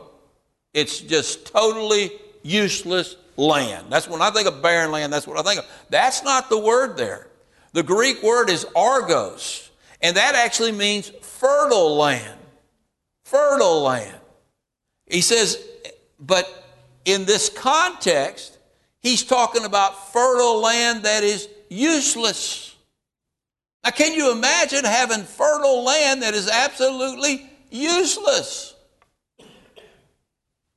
It's 0.73 1.01
just 1.01 1.47
totally 1.47 2.13
useless 2.43 3.17
land. 3.35 3.87
That's 3.89 4.07
when 4.07 4.21
I 4.21 4.29
think 4.29 4.47
of 4.47 4.61
barren 4.61 4.89
land, 4.89 5.11
that's 5.11 5.27
what 5.27 5.37
I 5.37 5.41
think 5.41 5.59
of. 5.59 5.69
That's 5.89 6.23
not 6.23 6.49
the 6.49 6.57
word 6.57 6.95
there. 6.95 7.27
The 7.73 7.83
Greek 7.83 8.23
word 8.23 8.49
is 8.49 8.65
argos, 8.73 9.69
and 10.01 10.15
that 10.15 10.35
actually 10.35 10.71
means 10.71 11.09
fertile 11.09 11.97
land. 11.97 12.39
Fertile 13.25 13.81
land. 13.81 14.15
He 15.07 15.19
says, 15.19 15.61
but 16.21 16.47
in 17.03 17.25
this 17.25 17.49
context, 17.49 18.55
he's 19.01 19.23
talking 19.23 19.65
about 19.65 20.11
fertile 20.11 20.61
land 20.61 21.03
that 21.03 21.23
is 21.23 21.47
useless. 21.69 22.75
Now, 23.83 23.91
can 23.91 24.13
you 24.13 24.31
imagine 24.31 24.83
having 24.83 25.23
fertile 25.23 25.83
land 25.83 26.23
that 26.23 26.33
is 26.33 26.49
absolutely 26.49 27.49
useless? 27.71 28.75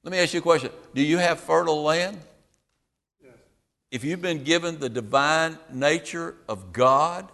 Let 0.02 0.12
me 0.12 0.18
ask 0.18 0.34
you 0.34 0.40
a 0.40 0.42
question. 0.42 0.70
Do 0.94 1.02
you 1.02 1.18
have 1.18 1.40
fertile 1.40 1.82
land? 1.82 2.18
if 3.92 4.02
you've 4.04 4.22
been 4.22 4.42
given 4.42 4.78
the 4.78 4.88
divine 4.88 5.58
nature 5.70 6.34
of 6.48 6.72
God, 6.72 7.30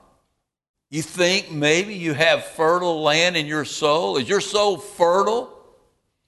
you 0.90 1.02
think 1.02 1.52
maybe 1.52 1.94
you 1.94 2.14
have 2.14 2.44
fertile 2.44 3.00
land 3.00 3.36
in 3.36 3.46
your 3.46 3.64
soul? 3.64 4.16
Is 4.16 4.28
your 4.28 4.40
soul 4.40 4.76
fertile? 4.76 5.56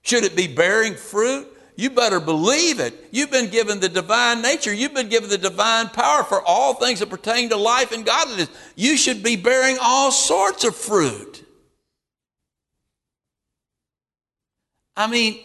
Should 0.03 0.23
it 0.23 0.35
be 0.35 0.47
bearing 0.47 0.95
fruit? 0.95 1.50
You 1.75 1.89
better 1.89 2.19
believe 2.19 2.79
it. 2.79 3.07
You've 3.11 3.31
been 3.31 3.49
given 3.49 3.79
the 3.79 3.89
divine 3.89 4.41
nature. 4.41 4.73
You've 4.73 4.93
been 4.93 5.09
given 5.09 5.29
the 5.29 5.37
divine 5.37 5.89
power 5.89 6.23
for 6.23 6.41
all 6.41 6.73
things 6.73 6.99
that 6.99 7.09
pertain 7.09 7.49
to 7.49 7.57
life 7.57 7.91
and 7.91 8.05
godliness. 8.05 8.49
You 8.75 8.97
should 8.97 9.23
be 9.23 9.35
bearing 9.35 9.77
all 9.81 10.11
sorts 10.11 10.63
of 10.63 10.75
fruit. 10.75 11.43
I 14.95 15.07
mean, 15.07 15.39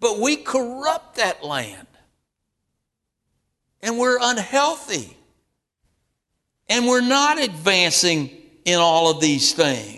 but 0.00 0.18
we 0.18 0.36
corrupt 0.36 1.16
that 1.16 1.44
land 1.44 1.86
and 3.82 3.98
we're 3.98 4.18
unhealthy. 4.20 5.16
And 6.68 6.86
we're 6.86 7.00
not 7.00 7.42
advancing 7.42 8.30
in 8.64 8.78
all 8.78 9.10
of 9.10 9.20
these 9.20 9.54
things. 9.54 9.97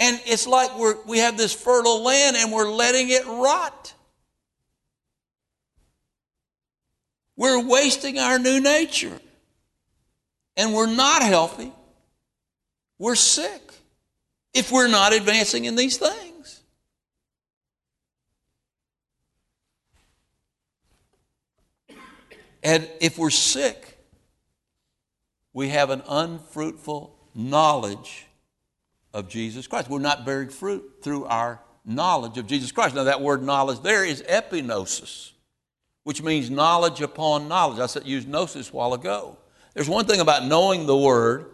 And 0.00 0.20
it's 0.26 0.46
like 0.46 0.78
we're, 0.78 0.96
we 1.06 1.18
have 1.18 1.36
this 1.36 1.52
fertile 1.52 2.02
land 2.02 2.36
and 2.36 2.52
we're 2.52 2.70
letting 2.70 3.10
it 3.10 3.26
rot. 3.26 3.94
We're 7.36 7.64
wasting 7.64 8.18
our 8.18 8.38
new 8.38 8.60
nature. 8.60 9.20
And 10.56 10.74
we're 10.74 10.92
not 10.92 11.22
healthy. 11.22 11.72
We're 12.98 13.14
sick 13.14 13.62
if 14.54 14.72
we're 14.72 14.88
not 14.88 15.12
advancing 15.12 15.64
in 15.64 15.76
these 15.76 15.96
things. 15.96 16.60
And 22.62 22.88
if 23.00 23.18
we're 23.18 23.30
sick, 23.30 23.98
we 25.52 25.68
have 25.70 25.90
an 25.90 26.02
unfruitful 26.08 27.16
knowledge 27.34 28.27
of 29.12 29.28
Jesus 29.28 29.66
Christ. 29.66 29.88
We're 29.88 29.98
not 29.98 30.26
bearing 30.26 30.48
fruit 30.48 30.98
through 31.02 31.24
our 31.24 31.60
knowledge 31.84 32.38
of 32.38 32.46
Jesus 32.46 32.72
Christ. 32.72 32.94
Now, 32.94 33.04
that 33.04 33.20
word 33.20 33.42
knowledge 33.42 33.80
there 33.80 34.04
is 34.04 34.22
epignosis, 34.22 35.32
which 36.04 36.22
means 36.22 36.50
knowledge 36.50 37.00
upon 37.00 37.48
knowledge. 37.48 37.80
I 37.80 37.86
said 37.86 38.06
used 38.06 38.28
gnosis 38.28 38.70
a 38.70 38.72
while 38.72 38.94
ago. 38.94 39.36
There's 39.74 39.88
one 39.88 40.04
thing 40.06 40.20
about 40.20 40.44
knowing 40.44 40.86
the 40.86 40.96
word, 40.96 41.46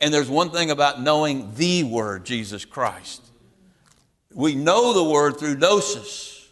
and 0.00 0.12
there's 0.12 0.30
one 0.30 0.50
thing 0.50 0.70
about 0.70 1.00
knowing 1.00 1.54
the 1.54 1.84
word, 1.84 2.24
Jesus 2.24 2.64
Christ. 2.64 3.22
We 4.34 4.54
know 4.54 4.92
the 4.92 5.04
word 5.04 5.38
through 5.38 5.56
gnosis. 5.56 6.48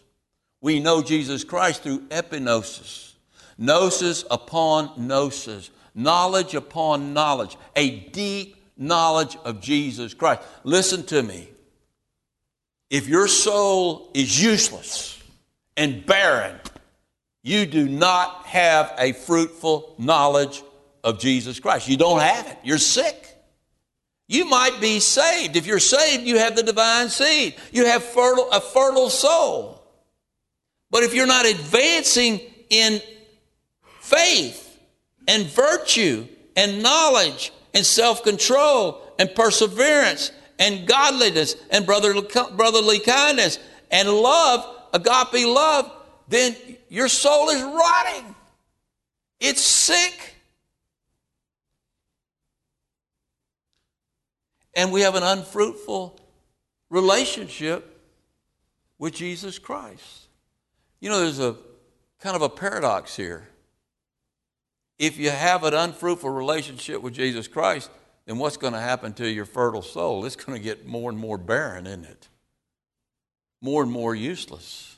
We 0.61 0.79
know 0.79 1.01
Jesus 1.01 1.43
Christ 1.43 1.83
through 1.83 2.07
epignosis. 2.07 3.13
Gnosis 3.57 4.25
upon 4.29 5.07
gnosis, 5.07 5.69
knowledge 5.93 6.55
upon 6.55 7.13
knowledge, 7.13 7.57
a 7.75 7.99
deep 8.09 8.60
knowledge 8.81 9.37
of 9.45 9.61
Jesus 9.61 10.13
Christ. 10.13 10.41
Listen 10.63 11.03
to 11.03 11.23
me. 11.23 11.47
If 12.89 13.07
your 13.07 13.27
soul 13.27 14.09
is 14.13 14.41
useless 14.41 15.21
and 15.77 16.05
barren, 16.05 16.59
you 17.43 17.65
do 17.65 17.87
not 17.87 18.45
have 18.47 18.93
a 18.97 19.13
fruitful 19.13 19.95
knowledge 19.97 20.61
of 21.03 21.19
Jesus 21.19 21.59
Christ. 21.59 21.87
You 21.87 21.97
don't 21.97 22.19
have 22.19 22.47
it. 22.47 22.57
You're 22.63 22.77
sick. 22.77 23.27
You 24.27 24.45
might 24.45 24.79
be 24.81 24.99
saved. 24.99 25.55
If 25.55 25.65
you're 25.65 25.79
saved, 25.79 26.23
you 26.23 26.37
have 26.37 26.55
the 26.55 26.63
divine 26.63 27.09
seed. 27.09 27.55
You 27.71 27.85
have 27.85 28.03
fertile, 28.03 28.49
a 28.51 28.61
fertile 28.61 29.09
soul. 29.09 29.81
But 30.89 31.03
if 31.03 31.13
you're 31.13 31.27
not 31.27 31.45
advancing 31.45 32.41
in 32.69 33.01
faith 33.99 34.79
and 35.27 35.45
virtue 35.45 36.27
and 36.55 36.83
knowledge 36.83 37.51
and 37.73 37.85
self 37.85 38.23
control 38.23 39.01
and 39.17 39.33
perseverance 39.35 40.31
and 40.59 40.87
godliness 40.87 41.55
and 41.69 41.85
brotherly, 41.85 42.27
brotherly 42.55 42.99
kindness 42.99 43.59
and 43.89 44.09
love, 44.09 44.65
agape 44.93 45.47
love, 45.47 45.91
then 46.27 46.55
your 46.89 47.07
soul 47.07 47.49
is 47.49 47.61
rotting. 47.61 48.35
It's 49.39 49.61
sick. 49.61 50.35
And 54.73 54.91
we 54.91 55.01
have 55.01 55.15
an 55.15 55.23
unfruitful 55.23 56.19
relationship 56.89 57.99
with 58.97 59.13
Jesus 59.13 59.59
Christ. 59.59 60.27
You 60.99 61.09
know, 61.09 61.19
there's 61.19 61.39
a 61.39 61.57
kind 62.19 62.35
of 62.35 62.43
a 62.43 62.49
paradox 62.49 63.15
here 63.15 63.47
if 65.01 65.17
you 65.17 65.31
have 65.31 65.63
an 65.63 65.73
unfruitful 65.73 66.29
relationship 66.29 67.01
with 67.01 67.15
Jesus 67.15 67.47
Christ, 67.47 67.89
then 68.27 68.37
what's 68.37 68.55
going 68.55 68.73
to 68.73 68.79
happen 68.79 69.13
to 69.13 69.27
your 69.27 69.45
fertile 69.45 69.81
soul? 69.81 70.25
It's 70.25 70.35
going 70.35 70.55
to 70.55 70.63
get 70.63 70.85
more 70.85 71.09
and 71.09 71.17
more 71.17 71.39
barren, 71.39 71.87
isn't 71.87 72.05
it? 72.05 72.29
More 73.61 73.81
and 73.81 73.91
more 73.91 74.13
useless. 74.13 74.95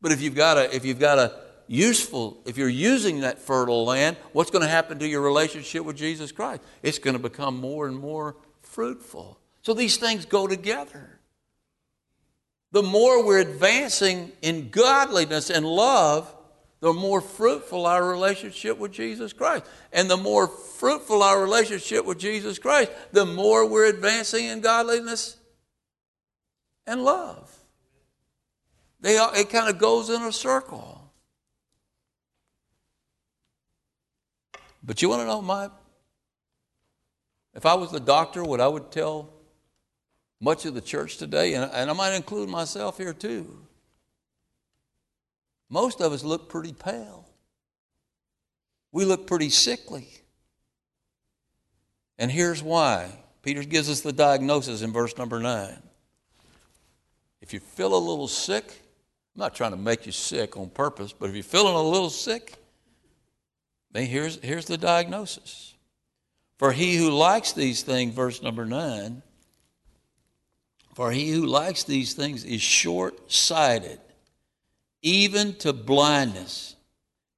But 0.00 0.12
if 0.12 0.22
you've 0.22 0.36
got 0.36 0.58
a, 0.58 0.74
if 0.74 0.84
you've 0.84 1.00
got 1.00 1.18
a 1.18 1.40
useful, 1.66 2.40
if 2.46 2.56
you're 2.56 2.68
using 2.68 3.22
that 3.22 3.40
fertile 3.40 3.84
land, 3.84 4.16
what's 4.32 4.52
going 4.52 4.62
to 4.62 4.68
happen 4.68 5.00
to 5.00 5.08
your 5.08 5.22
relationship 5.22 5.84
with 5.84 5.96
Jesus 5.96 6.30
Christ? 6.30 6.62
It's 6.84 7.00
going 7.00 7.16
to 7.16 7.22
become 7.22 7.56
more 7.56 7.88
and 7.88 7.98
more 7.98 8.36
fruitful. 8.60 9.40
So 9.62 9.74
these 9.74 9.96
things 9.96 10.24
go 10.24 10.46
together. 10.46 11.18
The 12.70 12.84
more 12.84 13.26
we're 13.26 13.40
advancing 13.40 14.30
in 14.40 14.70
godliness 14.70 15.50
and 15.50 15.66
love, 15.66 16.32
the 16.82 16.92
more 16.92 17.20
fruitful 17.20 17.86
our 17.86 18.04
relationship 18.04 18.76
with 18.76 18.90
Jesus 18.90 19.32
Christ. 19.32 19.64
And 19.92 20.10
the 20.10 20.16
more 20.16 20.48
fruitful 20.48 21.22
our 21.22 21.40
relationship 21.40 22.04
with 22.04 22.18
Jesus 22.18 22.58
Christ, 22.58 22.90
the 23.12 23.24
more 23.24 23.64
we're 23.64 23.86
advancing 23.86 24.46
in 24.46 24.60
godliness 24.60 25.36
and 26.84 27.04
love. 27.04 27.56
They, 29.00 29.14
it 29.14 29.48
kind 29.48 29.68
of 29.68 29.78
goes 29.78 30.10
in 30.10 30.22
a 30.22 30.32
circle. 30.32 31.12
But 34.82 35.02
you 35.02 35.08
want 35.08 35.22
to 35.22 35.26
know 35.26 35.40
my. 35.40 35.70
If 37.54 37.64
I 37.64 37.74
was 37.74 37.92
the 37.92 38.00
doctor, 38.00 38.42
what 38.42 38.60
I 38.60 38.66
would 38.66 38.90
tell 38.90 39.32
much 40.40 40.66
of 40.66 40.74
the 40.74 40.80
church 40.80 41.16
today, 41.16 41.54
and, 41.54 41.70
and 41.72 41.90
I 41.90 41.92
might 41.92 42.14
include 42.14 42.48
myself 42.48 42.98
here 42.98 43.12
too, 43.12 43.68
most 45.72 46.02
of 46.02 46.12
us 46.12 46.22
look 46.22 46.50
pretty 46.50 46.74
pale. 46.74 47.26
We 48.92 49.06
look 49.06 49.26
pretty 49.26 49.48
sickly. 49.48 50.06
And 52.18 52.30
here's 52.30 52.62
why. 52.62 53.10
Peter 53.40 53.64
gives 53.64 53.88
us 53.88 54.02
the 54.02 54.12
diagnosis 54.12 54.82
in 54.82 54.92
verse 54.92 55.16
number 55.16 55.40
9. 55.40 55.82
If 57.40 57.54
you 57.54 57.58
feel 57.58 57.94
a 57.94 57.96
little 57.96 58.28
sick, 58.28 58.66
I'm 59.34 59.40
not 59.40 59.54
trying 59.54 59.70
to 59.70 59.78
make 59.78 60.04
you 60.04 60.12
sick 60.12 60.58
on 60.58 60.68
purpose, 60.68 61.14
but 61.14 61.30
if 61.30 61.34
you're 61.34 61.42
feeling 61.42 61.74
a 61.74 61.82
little 61.82 62.10
sick, 62.10 62.54
then 63.92 64.04
here's, 64.04 64.38
here's 64.44 64.66
the 64.66 64.76
diagnosis. 64.76 65.72
For 66.58 66.72
he 66.72 66.96
who 66.96 67.10
likes 67.10 67.54
these 67.54 67.82
things, 67.82 68.14
verse 68.14 68.42
number 68.42 68.66
9, 68.66 69.22
for 70.94 71.10
he 71.12 71.30
who 71.30 71.46
likes 71.46 71.82
these 71.84 72.12
things 72.12 72.44
is 72.44 72.60
short 72.60 73.32
sighted, 73.32 74.00
even 75.02 75.54
to 75.56 75.72
blindness, 75.72 76.76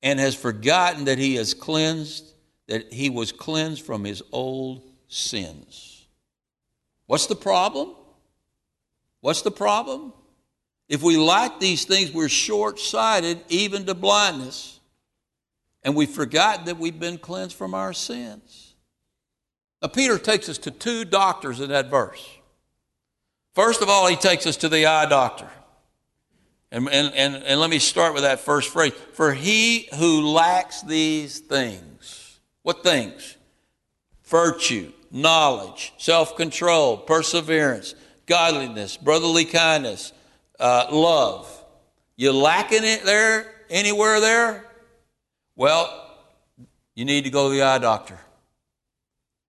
and 0.02 0.20
has 0.20 0.34
forgotten 0.34 1.06
that 1.06 1.18
he 1.18 1.36
has 1.36 1.54
cleansed, 1.54 2.30
that 2.68 2.92
he 2.92 3.08
was 3.08 3.32
cleansed 3.32 3.82
from 3.84 4.04
his 4.04 4.22
old 4.32 4.82
sins. 5.08 6.06
What's 7.06 7.26
the 7.26 7.36
problem? 7.36 7.94
What's 9.20 9.42
the 9.42 9.50
problem? 9.50 10.12
If 10.88 11.02
we 11.02 11.16
like 11.16 11.58
these 11.60 11.86
things, 11.86 12.12
we're 12.12 12.28
short 12.28 12.78
sighted, 12.78 13.40
even 13.48 13.86
to 13.86 13.94
blindness, 13.94 14.80
and 15.82 15.96
we've 15.96 16.10
forgotten 16.10 16.66
that 16.66 16.78
we've 16.78 17.00
been 17.00 17.16
cleansed 17.16 17.56
from 17.56 17.74
our 17.74 17.94
sins. 17.94 18.74
Now, 19.80 19.88
Peter 19.88 20.18
takes 20.18 20.48
us 20.48 20.58
to 20.58 20.70
two 20.70 21.04
doctors 21.06 21.60
in 21.60 21.70
that 21.70 21.90
verse. 21.90 22.26
First 23.54 23.82
of 23.82 23.88
all, 23.88 24.06
he 24.06 24.16
takes 24.16 24.46
us 24.46 24.56
to 24.58 24.68
the 24.68 24.86
eye 24.86 25.06
doctor. 25.06 25.48
And, 26.70 26.88
and, 26.88 27.14
and, 27.14 27.36
and 27.36 27.60
let 27.60 27.70
me 27.70 27.78
start 27.78 28.14
with 28.14 28.22
that 28.24 28.40
first 28.40 28.70
phrase. 28.70 28.92
For 29.12 29.32
he 29.32 29.88
who 29.96 30.22
lacks 30.22 30.82
these 30.82 31.38
things, 31.38 32.40
what 32.62 32.82
things? 32.82 33.36
Virtue, 34.24 34.92
knowledge, 35.10 35.92
self 35.98 36.36
control, 36.36 36.96
perseverance, 36.96 37.94
godliness, 38.26 38.96
brotherly 38.96 39.44
kindness, 39.44 40.12
uh, 40.58 40.86
love. 40.90 41.48
You 42.16 42.32
lacking 42.32 42.84
it 42.84 43.04
there, 43.04 43.52
anywhere 43.70 44.20
there? 44.20 44.66
Well, 45.56 46.10
you 46.94 47.04
need 47.04 47.24
to 47.24 47.30
go 47.30 47.48
to 47.48 47.54
the 47.54 47.62
eye 47.62 47.78
doctor. 47.78 48.18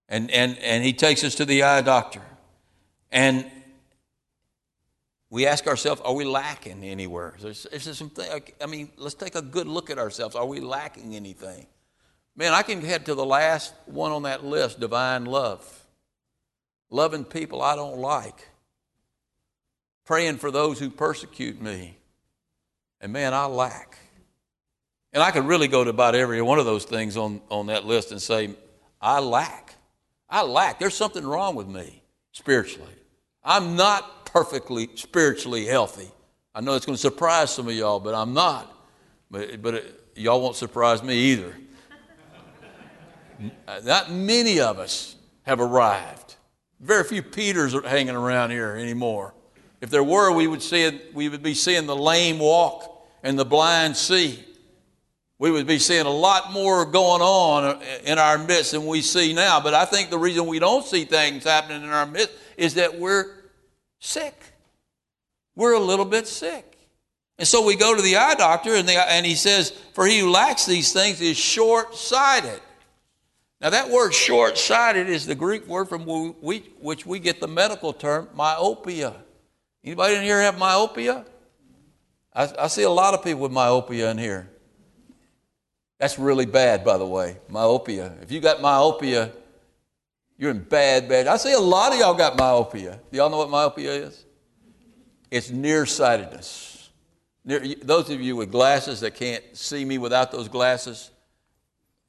And, 0.08 0.30
and, 0.32 0.58
and 0.60 0.84
he 0.84 0.94
takes 0.94 1.24
us 1.24 1.36
to 1.36 1.46
the 1.46 1.64
eye 1.64 1.82
doctor. 1.82 2.22
And 3.12 3.50
we 5.30 5.46
ask 5.46 5.68
ourselves, 5.68 6.02
are 6.02 6.14
we 6.14 6.24
lacking 6.24 6.84
anywhere? 6.84 7.36
Is 7.44 7.68
there, 7.70 7.76
is 7.78 8.04
I 8.62 8.66
mean, 8.68 8.92
let's 8.98 9.16
take 9.16 9.36
a 9.36 9.42
good 9.42 9.68
look 9.68 9.90
at 9.90 9.98
ourselves. 9.98 10.36
Are 10.36 10.46
we 10.46 10.60
lacking 10.60 11.16
anything? 11.16 11.66
Man, 12.36 12.54
I 12.54 12.62
can 12.62 12.82
head 12.82 13.06
to 13.06 13.16
the 13.16 13.26
last 13.26 13.74
one 13.86 14.12
on 14.12 14.24
that 14.24 14.44
list 14.44 14.80
divine 14.80 15.26
love. 15.26 15.86
Loving 16.90 17.24
people 17.24 17.62
I 17.62 17.76
don't 17.76 17.98
like. 17.98 18.50
Praying 20.06 20.38
for 20.38 20.52
those 20.52 20.78
who 20.78 20.90
persecute 20.90 21.62
me. 21.62 21.98
And 23.02 23.12
man, 23.12 23.34
I 23.34 23.46
lack. 23.46 23.98
And 25.12 25.24
I 25.24 25.32
could 25.32 25.46
really 25.46 25.68
go 25.68 25.84
to 25.84 25.90
about 25.90 26.14
every 26.14 26.42
one 26.42 26.60
of 26.60 26.66
those 26.66 26.86
things 26.86 27.18
on, 27.18 27.42
on 27.50 27.68
that 27.68 27.86
list 27.86 28.12
and 28.12 28.22
say, 28.22 28.50
I 29.02 29.20
lack. 29.20 29.76
I 30.30 30.44
lack. 30.44 30.78
There's 30.80 30.96
something 30.96 31.26
wrong 31.26 31.56
with 31.56 31.68
me 31.68 32.04
spiritually. 32.32 32.94
I'm 33.44 33.76
not 33.76 34.12
perfectly 34.36 34.90
spiritually 34.96 35.66
healthy. 35.66 36.12
I 36.54 36.60
know 36.60 36.74
it's 36.74 36.86
going 36.86 36.98
to 36.98 37.02
surprise 37.02 37.52
some 37.52 37.70
of 37.70 37.74
y'all, 37.74 38.02
but 38.02 38.14
I'm 38.14 38.34
not. 38.34 38.70
But, 39.32 39.62
but 39.62 39.76
it, 39.76 40.02
y'all 40.14 40.42
won't 40.42 40.58
surprise 40.58 41.02
me 41.02 41.16
either. 41.16 41.56
Not 43.86 44.12
many 44.12 44.60
of 44.60 44.78
us 44.78 45.16
have 45.44 45.62
arrived. 45.62 46.36
Very 46.82 47.06
few 47.06 47.22
Peters 47.22 47.74
are 47.74 47.88
hanging 47.88 48.14
around 48.14 48.52
here 48.52 48.76
anymore. 48.76 49.34
If 49.80 49.90
there 49.90 50.04
were, 50.04 50.34
we 50.34 50.48
would, 50.48 50.62
see 50.62 50.84
it, 50.84 51.16
we 51.16 51.30
would 51.30 51.44
be 51.44 51.54
seeing 51.54 51.86
the 51.86 51.96
lame 51.96 52.38
walk 52.38 53.08
and 53.24 53.40
the 53.40 53.46
blind 53.46 53.96
see. 53.96 54.44
We 55.40 55.50
would 55.50 55.66
be 55.66 55.80
seeing 55.80 56.06
a 56.06 56.12
lot 56.12 56.52
more 56.52 56.86
going 56.86 57.22
on 57.22 57.64
uh, 57.64 57.82
in 58.04 58.20
our 58.20 58.38
midst 58.38 58.74
than 58.74 58.86
we 58.86 59.02
see 59.02 59.32
now. 59.32 59.62
But 59.62 59.74
I 59.74 59.86
think 59.86 60.10
the 60.10 60.20
reason 60.20 60.46
we 60.46 60.60
don't 60.60 60.86
see 60.86 61.06
things 61.06 61.46
happening 61.46 61.84
in 61.84 61.90
our 61.90 62.06
midst 62.06 62.32
is 62.58 62.74
that 62.74 63.00
we're 63.00 63.45
sick. 64.06 64.40
We're 65.56 65.74
a 65.74 65.80
little 65.80 66.06
bit 66.06 66.28
sick. 66.28 66.78
And 67.38 67.48
so 67.48 67.66
we 67.66 67.76
go 67.76 67.96
to 67.96 68.02
the 68.02 68.16
eye 68.16 68.36
doctor, 68.36 68.76
and, 68.76 68.88
the, 68.88 68.94
and 68.94 69.26
he 69.26 69.36
says, 69.36 69.72
For 69.94 70.06
he 70.06 70.20
who 70.20 70.30
lacks 70.30 70.66
these 70.66 70.94
things 70.94 71.20
is 71.20 71.38
short 71.38 71.96
sighted. 71.96 72.62
Now, 73.60 73.70
that 73.72 73.90
word 73.90 74.14
short 74.14 74.58
sighted 74.58 75.10
is 75.10 75.26
the 75.26 75.36
Greek 75.36 75.68
word 75.68 75.90
from 75.90 76.06
which 76.06 77.06
we 77.06 77.20
get 77.20 77.40
the 77.40 77.48
medical 77.48 77.94
term 77.94 78.30
myopia. 78.36 79.14
Anybody 79.84 80.16
in 80.16 80.24
here 80.24 80.42
have 80.42 80.58
myopia? 80.58 81.26
I, 82.34 82.52
I 82.60 82.68
see 82.68 82.84
a 82.84 82.90
lot 82.90 83.14
of 83.14 83.24
people 83.24 83.42
with 83.42 83.52
myopia 83.52 84.12
in 84.12 84.18
here. 84.18 84.50
That's 86.00 86.20
really 86.20 86.46
bad, 86.46 86.84
by 86.84 86.98
the 86.98 87.06
way, 87.06 87.38
myopia. 87.50 88.14
If 88.22 88.32
you 88.32 88.42
got 88.42 88.62
myopia, 88.62 89.32
you're 90.38 90.52
in 90.52 90.60
bad, 90.60 91.08
bad. 91.08 91.28
I 91.28 91.38
see 91.38 91.54
a 91.54 91.60
lot 91.60 91.94
of 91.94 92.00
y'all 92.00 92.14
got 92.14 92.38
myopia. 92.38 93.00
Do 93.12 93.18
y'all 93.18 93.30
know 93.30 93.38
what 93.38 93.50
myopia 93.50 93.94
is? 93.94 94.26
It's 95.32 95.50
nearsightedness. 95.50 96.90
Near, 97.46 97.76
those 97.84 98.10
of 98.10 98.20
you 98.20 98.36
with 98.36 98.52
glasses 98.52 99.00
that 99.02 99.16
can't 99.16 99.44
see 99.54 99.86
me 99.86 99.98
without 99.98 100.32
those 100.32 100.48
glasses, 100.50 101.12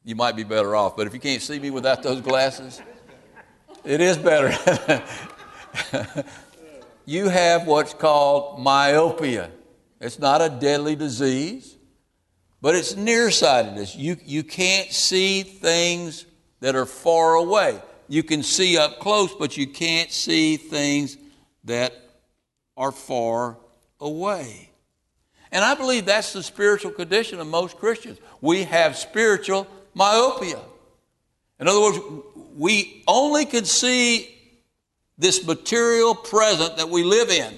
you 0.03 0.17
might 0.17 0.35
be 0.35 0.45
better 0.45 0.75
off. 0.75 0.97
But 0.97 1.07
if 1.07 1.15
you 1.15 1.21
can't 1.21 1.43
see 1.43 1.59
me 1.59 1.71
without 1.71 2.03
those 2.03 2.21
glasses, 2.21 2.81
it 3.85 4.01
is 4.01 4.17
better. 4.17 4.53
you 7.07 7.29
have 7.29 7.67
what's 7.67 7.95
called 7.95 8.61
myopia. 8.61 9.51
It's 10.01 10.19
not 10.19 10.43
a 10.43 10.49
deadly 10.49 10.97
disease, 10.97 11.77
but 12.61 12.75
it's 12.75 12.97
nearsightedness. 12.97 13.95
You, 13.95 14.17
you 14.25 14.43
can't 14.43 14.91
see 14.91 15.43
things 15.43 16.27
that 16.61 16.75
are 16.75 16.87
far 16.87 17.35
away 17.35 17.81
you 18.09 18.23
can 18.23 18.43
see 18.43 18.79
up 18.79 18.99
close, 18.99 19.35
but 19.35 19.57
you 19.57 19.67
can't 19.67 20.11
see 20.11 20.57
things 20.57 21.17
that 21.65 21.95
are 22.77 22.93
far 22.93 23.57
away. 24.01 24.71
And 25.53 25.65
I 25.65 25.75
believe 25.75 26.07
that's 26.07 26.33
the 26.33 26.43
spiritual 26.43 26.91
condition 26.91 27.41
of 27.41 27.47
most 27.47 27.79
Christians. 27.79 28.19
We 28.41 28.65
have 28.65 28.97
spiritual 28.97 29.67
myopia. 29.95 30.61
In 31.59 31.69
other 31.69 31.81
words, 31.81 31.99
we 32.57 33.03
only 33.07 33.47
can 33.47 33.65
see 33.65 34.35
this 35.19 35.47
material 35.47 36.15
present 36.15 36.77
that 36.77 36.89
we 36.89 37.03
live 37.05 37.31
in. 37.31 37.55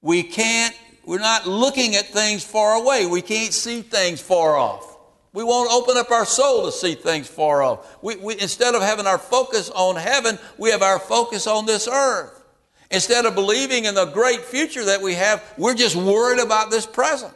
We 0.00 0.22
can't, 0.22 0.74
we're 1.04 1.18
not 1.18 1.46
looking 1.46 1.96
at 1.96 2.06
things 2.06 2.44
far 2.44 2.80
away. 2.80 3.06
We 3.06 3.22
can't 3.22 3.52
see 3.52 3.82
things 3.82 4.20
far 4.20 4.56
off. 4.56 4.89
We 5.32 5.44
won't 5.44 5.70
open 5.70 5.96
up 5.96 6.10
our 6.10 6.26
soul 6.26 6.66
to 6.66 6.72
see 6.72 6.94
things 6.94 7.28
far 7.28 7.62
off. 7.62 8.02
We, 8.02 8.16
we, 8.16 8.40
instead 8.40 8.74
of 8.74 8.82
having 8.82 9.06
our 9.06 9.18
focus 9.18 9.70
on 9.70 9.96
heaven, 9.96 10.38
we 10.58 10.70
have 10.70 10.82
our 10.82 10.98
focus 10.98 11.46
on 11.46 11.66
this 11.66 11.86
earth. 11.86 12.36
Instead 12.90 13.24
of 13.24 13.36
believing 13.36 13.84
in 13.84 13.94
the 13.94 14.06
great 14.06 14.40
future 14.40 14.84
that 14.86 15.00
we 15.00 15.14
have, 15.14 15.54
we're 15.56 15.74
just 15.74 15.94
worried 15.94 16.40
about 16.40 16.70
this 16.72 16.84
present. 16.84 17.32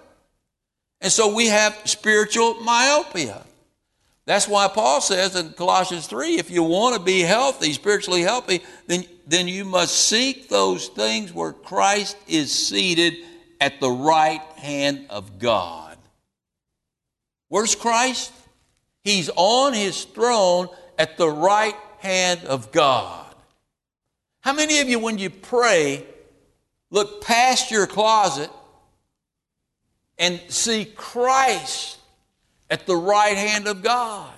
And 1.01 1.12
so 1.12 1.32
we 1.32 1.47
have 1.47 1.78
spiritual 1.84 2.55
myopia. 2.55 3.45
That's 4.26 4.49
why 4.49 4.68
Paul 4.68 5.01
says 5.01 5.36
in 5.36 5.51
Colossians 5.51 6.07
3 6.07 6.38
if 6.38 6.51
you 6.51 6.62
want 6.62 6.97
to 6.97 7.03
be 7.03 7.20
healthy, 7.20 7.72
spiritually 7.74 8.22
healthy, 8.22 8.62
then, 8.86 9.05
then 9.26 9.47
you 9.47 9.64
must 9.64 10.09
seek 10.09 10.49
those 10.49 10.88
things 10.88 11.32
where 11.32 11.53
Christ 11.53 12.16
is 12.26 12.51
seated 12.51 13.14
at 13.61 13.80
the 13.80 13.90
right 13.90 14.40
hand 14.57 15.07
of 15.11 15.38
God. 15.38 15.84
Where's 17.55 17.76
Christ? 17.76 18.32
He's 19.05 19.30
on 19.36 19.74
his 19.74 20.02
throne 20.07 20.66
at 20.98 21.16
the 21.16 21.28
right 21.28 21.76
hand 21.98 22.40
of 22.46 22.72
God. 22.72 23.32
How 24.40 24.52
many 24.52 24.80
of 24.80 24.88
you, 24.88 24.98
when 24.98 25.18
you 25.18 25.30
pray, 25.30 26.05
look 26.90 27.22
past 27.22 27.70
your 27.70 27.86
closet 27.86 28.50
and 30.18 30.40
see 30.48 30.84
Christ 30.84 31.98
at 32.68 32.88
the 32.88 32.96
right 32.96 33.36
hand 33.36 33.68
of 33.68 33.84
God? 33.84 34.34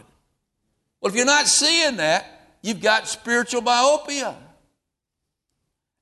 Well, 1.00 1.08
if 1.08 1.16
you're 1.16 1.24
not 1.24 1.46
seeing 1.46 1.96
that, 1.96 2.50
you've 2.60 2.82
got 2.82 3.08
spiritual 3.08 3.62
myopia. 3.62 4.36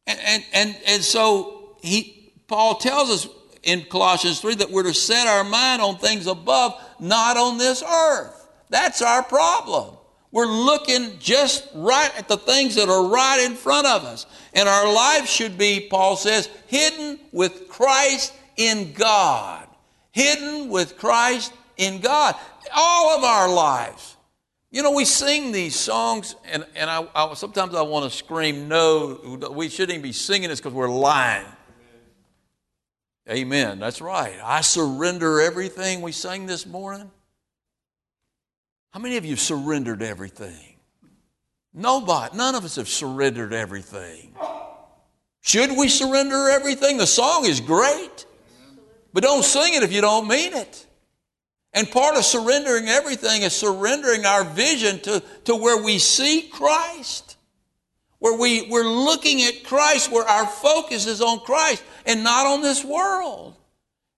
And, 0.08 0.18
and, 0.18 0.44
and, 0.52 0.76
and 0.84 1.04
so 1.04 1.76
he, 1.80 2.32
Paul 2.48 2.74
tells 2.74 3.08
us 3.08 3.28
in 3.64 3.82
Colossians 3.82 4.40
3 4.40 4.56
that 4.56 4.70
we're 4.70 4.84
to 4.84 4.94
set 4.94 5.26
our 5.26 5.44
mind 5.44 5.82
on 5.82 5.98
things 5.98 6.26
above, 6.26 6.80
not 7.00 7.36
on 7.36 7.58
this 7.58 7.82
earth. 7.82 8.48
That's 8.70 9.02
our 9.02 9.22
problem. 9.22 9.96
We're 10.30 10.46
looking 10.46 11.18
just 11.20 11.68
right 11.74 12.10
at 12.18 12.26
the 12.26 12.36
things 12.36 12.74
that 12.74 12.88
are 12.88 13.06
right 13.06 13.40
in 13.40 13.54
front 13.54 13.86
of 13.86 14.02
us. 14.04 14.26
And 14.52 14.68
our 14.68 14.92
life 14.92 15.28
should 15.28 15.56
be, 15.56 15.86
Paul 15.88 16.16
says, 16.16 16.48
hidden 16.66 17.20
with 17.30 17.68
Christ 17.68 18.34
in 18.56 18.92
God. 18.94 19.68
Hidden 20.10 20.70
with 20.70 20.98
Christ 20.98 21.52
in 21.76 22.00
God. 22.00 22.34
All 22.74 23.16
of 23.16 23.22
our 23.22 23.48
lives. 23.48 24.16
You 24.72 24.82
know, 24.82 24.90
we 24.90 25.04
sing 25.04 25.52
these 25.52 25.76
songs, 25.76 26.34
and, 26.50 26.66
and 26.74 26.90
I, 26.90 27.06
I 27.14 27.32
sometimes 27.34 27.76
I 27.76 27.82
want 27.82 28.10
to 28.10 28.16
scream, 28.16 28.66
no, 28.66 29.48
we 29.52 29.68
shouldn't 29.68 29.90
even 29.90 30.02
be 30.02 30.10
singing 30.10 30.48
this 30.48 30.58
because 30.58 30.72
we're 30.72 30.88
lying. 30.88 31.46
Amen. 33.28 33.78
That's 33.78 34.00
right. 34.00 34.34
I 34.42 34.60
surrender 34.60 35.40
everything 35.40 36.02
we 36.02 36.12
sang 36.12 36.46
this 36.46 36.66
morning. 36.66 37.10
How 38.90 39.00
many 39.00 39.16
of 39.16 39.24
you 39.24 39.36
surrendered 39.36 40.02
everything? 40.02 40.76
Nobody, 41.72 42.36
none 42.36 42.54
of 42.54 42.64
us 42.64 42.76
have 42.76 42.88
surrendered 42.88 43.52
everything. 43.52 44.34
Should 45.40 45.76
we 45.76 45.88
surrender 45.88 46.48
everything? 46.48 46.98
The 46.98 47.06
song 47.06 47.44
is 47.44 47.60
great, 47.60 48.26
but 49.12 49.24
don't 49.24 49.44
sing 49.44 49.74
it 49.74 49.82
if 49.82 49.92
you 49.92 50.00
don't 50.00 50.28
mean 50.28 50.54
it. 50.54 50.86
And 51.72 51.90
part 51.90 52.16
of 52.16 52.24
surrendering 52.24 52.86
everything 52.86 53.42
is 53.42 53.52
surrendering 53.52 54.24
our 54.24 54.44
vision 54.44 55.00
to, 55.00 55.22
to 55.44 55.56
where 55.56 55.82
we 55.82 55.98
see 55.98 56.42
Christ, 56.42 57.33
where 58.24 58.38
we, 58.38 58.62
we're 58.70 58.88
looking 58.88 59.42
at 59.42 59.64
Christ, 59.64 60.10
where 60.10 60.26
our 60.26 60.46
focus 60.46 61.06
is 61.06 61.20
on 61.20 61.40
Christ 61.40 61.84
and 62.06 62.24
not 62.24 62.46
on 62.46 62.62
this 62.62 62.82
world. 62.82 63.54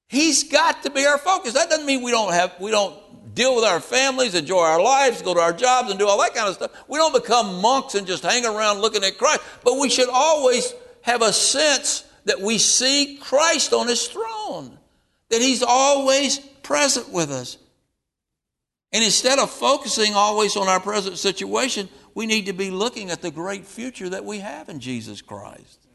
He's 0.06 0.44
got 0.44 0.84
to 0.84 0.90
be 0.90 1.04
our 1.04 1.18
focus. 1.18 1.54
That 1.54 1.68
doesn't 1.68 1.84
mean 1.84 2.04
we 2.04 2.12
don't 2.12 2.32
have, 2.32 2.54
we 2.60 2.70
don't 2.70 3.34
deal 3.34 3.56
with 3.56 3.64
our 3.64 3.80
families, 3.80 4.36
enjoy 4.36 4.60
our 4.60 4.80
lives, 4.80 5.22
go 5.22 5.34
to 5.34 5.40
our 5.40 5.52
jobs, 5.52 5.90
and 5.90 5.98
do 5.98 6.06
all 6.06 6.20
that 6.20 6.36
kind 6.36 6.48
of 6.48 6.54
stuff. 6.54 6.70
We 6.86 6.98
don't 6.98 7.14
become 7.14 7.60
monks 7.60 7.96
and 7.96 8.06
just 8.06 8.22
hang 8.22 8.46
around 8.46 8.78
looking 8.78 9.02
at 9.02 9.18
Christ, 9.18 9.40
but 9.64 9.76
we 9.76 9.88
should 9.88 10.08
always 10.08 10.72
have 11.02 11.22
a 11.22 11.32
sense 11.32 12.04
that 12.26 12.40
we 12.40 12.58
see 12.58 13.18
Christ 13.20 13.72
on 13.72 13.88
his 13.88 14.06
throne, 14.06 14.78
that 15.30 15.42
he's 15.42 15.64
always 15.64 16.38
present 16.62 17.10
with 17.10 17.32
us. 17.32 17.58
And 18.92 19.02
instead 19.02 19.40
of 19.40 19.50
focusing 19.50 20.14
always 20.14 20.56
on 20.56 20.68
our 20.68 20.78
present 20.78 21.18
situation, 21.18 21.88
we 22.16 22.24
need 22.26 22.46
to 22.46 22.54
be 22.54 22.70
looking 22.70 23.10
at 23.10 23.20
the 23.20 23.30
great 23.30 23.66
future 23.66 24.08
that 24.08 24.24
we 24.24 24.38
have 24.38 24.70
in 24.70 24.80
Jesus 24.80 25.20
Christ. 25.20 25.86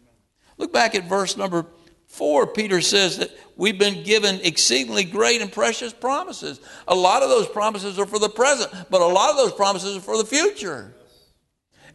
Look 0.59 0.71
back 0.71 0.93
at 0.93 1.05
verse 1.05 1.35
number 1.35 1.65
4, 2.09 2.45
Peter 2.47 2.79
says 2.79 3.17
that 3.17 3.31
we've 3.55 3.79
been 3.79 4.03
given 4.03 4.39
exceedingly 4.43 5.03
great 5.03 5.41
and 5.41 5.51
precious 5.51 5.93
promises. 5.93 6.59
A 6.87 6.93
lot 6.93 7.23
of 7.23 7.29
those 7.29 7.47
promises 7.47 7.97
are 7.97 8.05
for 8.05 8.19
the 8.19 8.29
present, 8.29 8.71
but 8.91 9.01
a 9.01 9.07
lot 9.07 9.31
of 9.31 9.37
those 9.37 9.53
promises 9.53 9.97
are 9.97 10.01
for 10.01 10.15
the 10.15 10.23
future. 10.23 10.93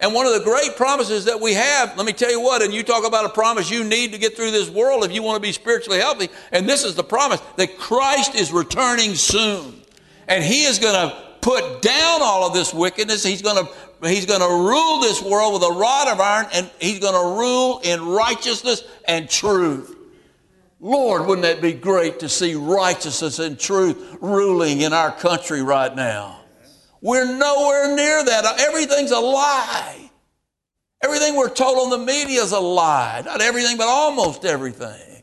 And 0.00 0.12
one 0.12 0.26
of 0.26 0.32
the 0.32 0.42
great 0.42 0.74
promises 0.76 1.26
that 1.26 1.40
we 1.40 1.54
have, 1.54 1.96
let 1.96 2.04
me 2.04 2.12
tell 2.12 2.30
you 2.30 2.40
what, 2.40 2.62
and 2.62 2.74
you 2.74 2.82
talk 2.82 3.06
about 3.06 3.26
a 3.26 3.28
promise 3.28 3.70
you 3.70 3.84
need 3.84 4.10
to 4.12 4.18
get 4.18 4.34
through 4.34 4.50
this 4.50 4.68
world 4.68 5.04
if 5.04 5.12
you 5.12 5.22
want 5.22 5.36
to 5.36 5.40
be 5.40 5.52
spiritually 5.52 6.00
healthy, 6.00 6.30
and 6.50 6.68
this 6.68 6.82
is 6.82 6.96
the 6.96 7.04
promise 7.04 7.40
that 7.58 7.78
Christ 7.78 8.34
is 8.34 8.50
returning 8.50 9.14
soon. 9.14 9.82
And 10.26 10.42
he 10.42 10.64
is 10.64 10.80
going 10.80 10.94
to 10.94 11.26
put 11.46 11.80
down 11.80 12.22
all 12.22 12.48
of 12.48 12.54
this 12.54 12.74
wickedness. 12.74 13.22
He's 13.22 13.40
going 13.40 13.64
to 13.64 13.72
he's 14.05 14.26
going 14.26 14.40
to 14.40 14.47
rule 14.47 15.01
this 15.01 15.22
world 15.22 15.55
with 15.55 15.62
a 15.62 15.72
rod 15.72 16.09
of 16.09 16.20
iron 16.20 16.47
and 16.53 16.70
he's 16.80 16.99
going 16.99 17.14
to 17.14 17.40
rule 17.40 17.80
in 17.82 18.07
righteousness 18.07 18.84
and 19.07 19.28
truth. 19.28 19.94
Lord, 20.80 21.26
wouldn't 21.26 21.42
that 21.42 21.62
be 21.62 21.72
great 21.72 22.20
to 22.20 22.28
see 22.28 22.55
righteousness 22.55 23.38
and 23.38 23.59
truth 23.59 24.18
ruling 24.20 24.82
in 24.82 24.92
our 24.92 25.11
country 25.11 25.62
right 25.62 25.94
now? 25.94 26.40
We're 27.01 27.24
nowhere 27.24 27.94
near 27.94 28.24
that. 28.24 28.61
Everything's 28.61 29.11
a 29.11 29.18
lie. 29.18 30.11
Everything 31.03 31.36
we're 31.36 31.49
told 31.49 31.78
on 31.78 31.99
the 31.99 32.05
media 32.05 32.42
is 32.42 32.53
a 32.53 32.61
lie. 32.61 33.22
Not 33.24 33.40
everything, 33.40 33.76
but 33.76 33.86
almost 33.86 34.44
everything. 34.44 35.22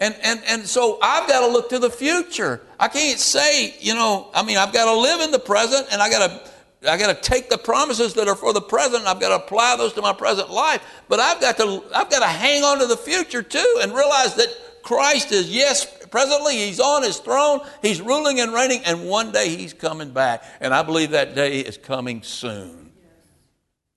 And, 0.00 0.14
and, 0.22 0.40
and 0.46 0.66
so 0.66 0.98
I've 1.02 1.28
got 1.28 1.46
to 1.46 1.52
look 1.52 1.70
to 1.70 1.78
the 1.78 1.90
future. 1.90 2.60
I 2.78 2.88
can't 2.88 3.18
say, 3.18 3.74
you 3.80 3.94
know, 3.94 4.30
I 4.32 4.44
mean, 4.44 4.56
I've 4.56 4.72
got 4.72 4.84
to 4.84 4.98
live 4.98 5.20
in 5.22 5.32
the 5.32 5.40
present 5.40 5.88
and 5.90 6.00
I 6.00 6.08
got 6.08 6.28
to 6.28 6.50
I 6.86 6.96
got 6.96 7.08
to 7.08 7.20
take 7.20 7.50
the 7.50 7.58
promises 7.58 8.14
that 8.14 8.28
are 8.28 8.36
for 8.36 8.52
the 8.52 8.60
present. 8.60 9.06
I've 9.06 9.18
got 9.18 9.30
to 9.30 9.44
apply 9.44 9.76
those 9.76 9.92
to 9.94 10.02
my 10.02 10.12
present 10.12 10.50
life. 10.50 10.80
But 11.08 11.18
I've 11.18 11.40
got 11.40 11.56
to 11.56 11.82
I've 11.94 12.08
got 12.08 12.20
to 12.20 12.26
hang 12.26 12.62
on 12.62 12.78
to 12.78 12.86
the 12.86 12.96
future 12.96 13.42
too 13.42 13.80
and 13.82 13.92
realize 13.92 14.36
that 14.36 14.48
Christ 14.82 15.32
is 15.32 15.50
yes, 15.50 15.84
presently 16.08 16.56
he's 16.56 16.80
on 16.80 17.02
his 17.02 17.18
throne, 17.18 17.60
he's 17.82 18.00
ruling 18.00 18.40
and 18.40 18.54
reigning, 18.54 18.82
and 18.84 19.08
one 19.08 19.32
day 19.32 19.48
he's 19.48 19.74
coming 19.74 20.10
back. 20.10 20.44
And 20.60 20.72
I 20.72 20.82
believe 20.82 21.10
that 21.10 21.34
day 21.34 21.60
is 21.60 21.76
coming 21.76 22.22
soon. 22.22 22.92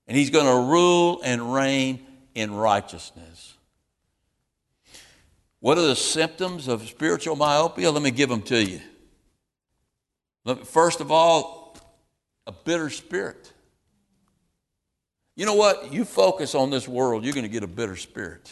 And 0.08 0.18
he's 0.18 0.32
going 0.32 0.48
to 0.48 0.70
rule 0.70 1.22
and 1.24 1.54
reign 1.54 2.06
in 2.36 2.54
righteousness. 2.54 3.56
What 5.60 5.78
are 5.78 5.86
the 5.86 5.96
symptoms 5.96 6.68
of 6.68 6.88
spiritual 6.90 7.36
myopia? 7.36 7.92
Let 7.92 8.02
me 8.02 8.12
give 8.12 8.28
them 8.30 8.42
to 8.44 8.62
you. 8.62 8.82
First 10.66 11.00
of 11.00 11.12
all, 11.12 11.61
a 12.52 12.64
bitter 12.66 12.89
spirit. 12.89 13.52
You 15.36 15.45
know 15.45 15.56
what? 15.56 15.93
You 15.93 16.06
focus 16.06 16.54
on 16.54 16.70
this 16.70 16.88
world, 16.88 17.24
you're 17.24 17.34
going 17.34 17.45
to 17.45 17.49
get 17.49 17.64
a 17.64 17.68
bitter 17.68 17.95
spirit. 17.95 18.52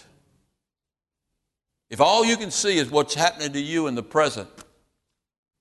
If 1.90 2.00
all 2.02 2.24
you 2.24 2.38
can 2.38 2.52
see 2.52 2.78
is 2.78 2.90
what's 2.90 3.14
happening 3.14 3.52
to 3.54 3.60
you 3.60 3.88
in 3.88 3.96
the 3.96 4.04
present, 4.04 4.48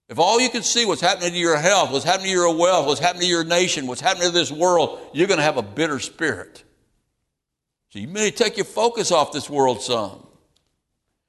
if 0.09 0.19
all 0.19 0.41
you 0.41 0.49
can 0.49 0.63
see 0.63 0.87
what's 0.87 1.01
happening 1.01 1.33
to 1.33 1.39
your 1.39 1.59
health, 1.59 1.91
what's 1.91 2.05
happening 2.05 2.27
to 2.27 2.33
your 2.33 2.57
wealth, 2.57 2.87
what's 2.87 3.01
happening 3.01 3.23
to 3.23 3.29
your 3.29 3.45
nation, 3.45 3.87
what's 3.87 4.01
happening 4.01 4.29
to 4.29 4.33
this 4.33 4.53
world, 4.53 5.01
you're 5.13 5.27
going 5.27 5.39
to 5.39 5.45
have 5.45 5.57
a 5.57 5.63
bitter 5.63 5.99
spirit. 5.99 6.63
So 7.91 7.99
you 7.99 8.09
may 8.09 8.31
take 8.31 8.57
your 8.57 8.67
focus 8.67 9.11
off 9.11 9.33
this 9.33 9.51
world 9.51 9.83
some. 9.83 10.27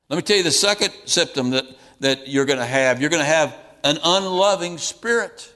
Let 0.10 0.18
me 0.18 0.22
tell 0.22 0.38
you 0.38 0.44
the 0.44 0.52
second 0.52 0.94
symptom 1.06 1.52
that, 1.52 1.66
that 2.02 2.28
you're 2.28 2.46
going 2.46 2.60
to 2.60 2.66
have. 2.66 3.02
You're 3.02 3.10
going 3.10 3.22
to 3.22 3.26
have 3.26 3.56
an 3.84 3.98
unloving 4.04 4.78
spirit. 4.78 5.54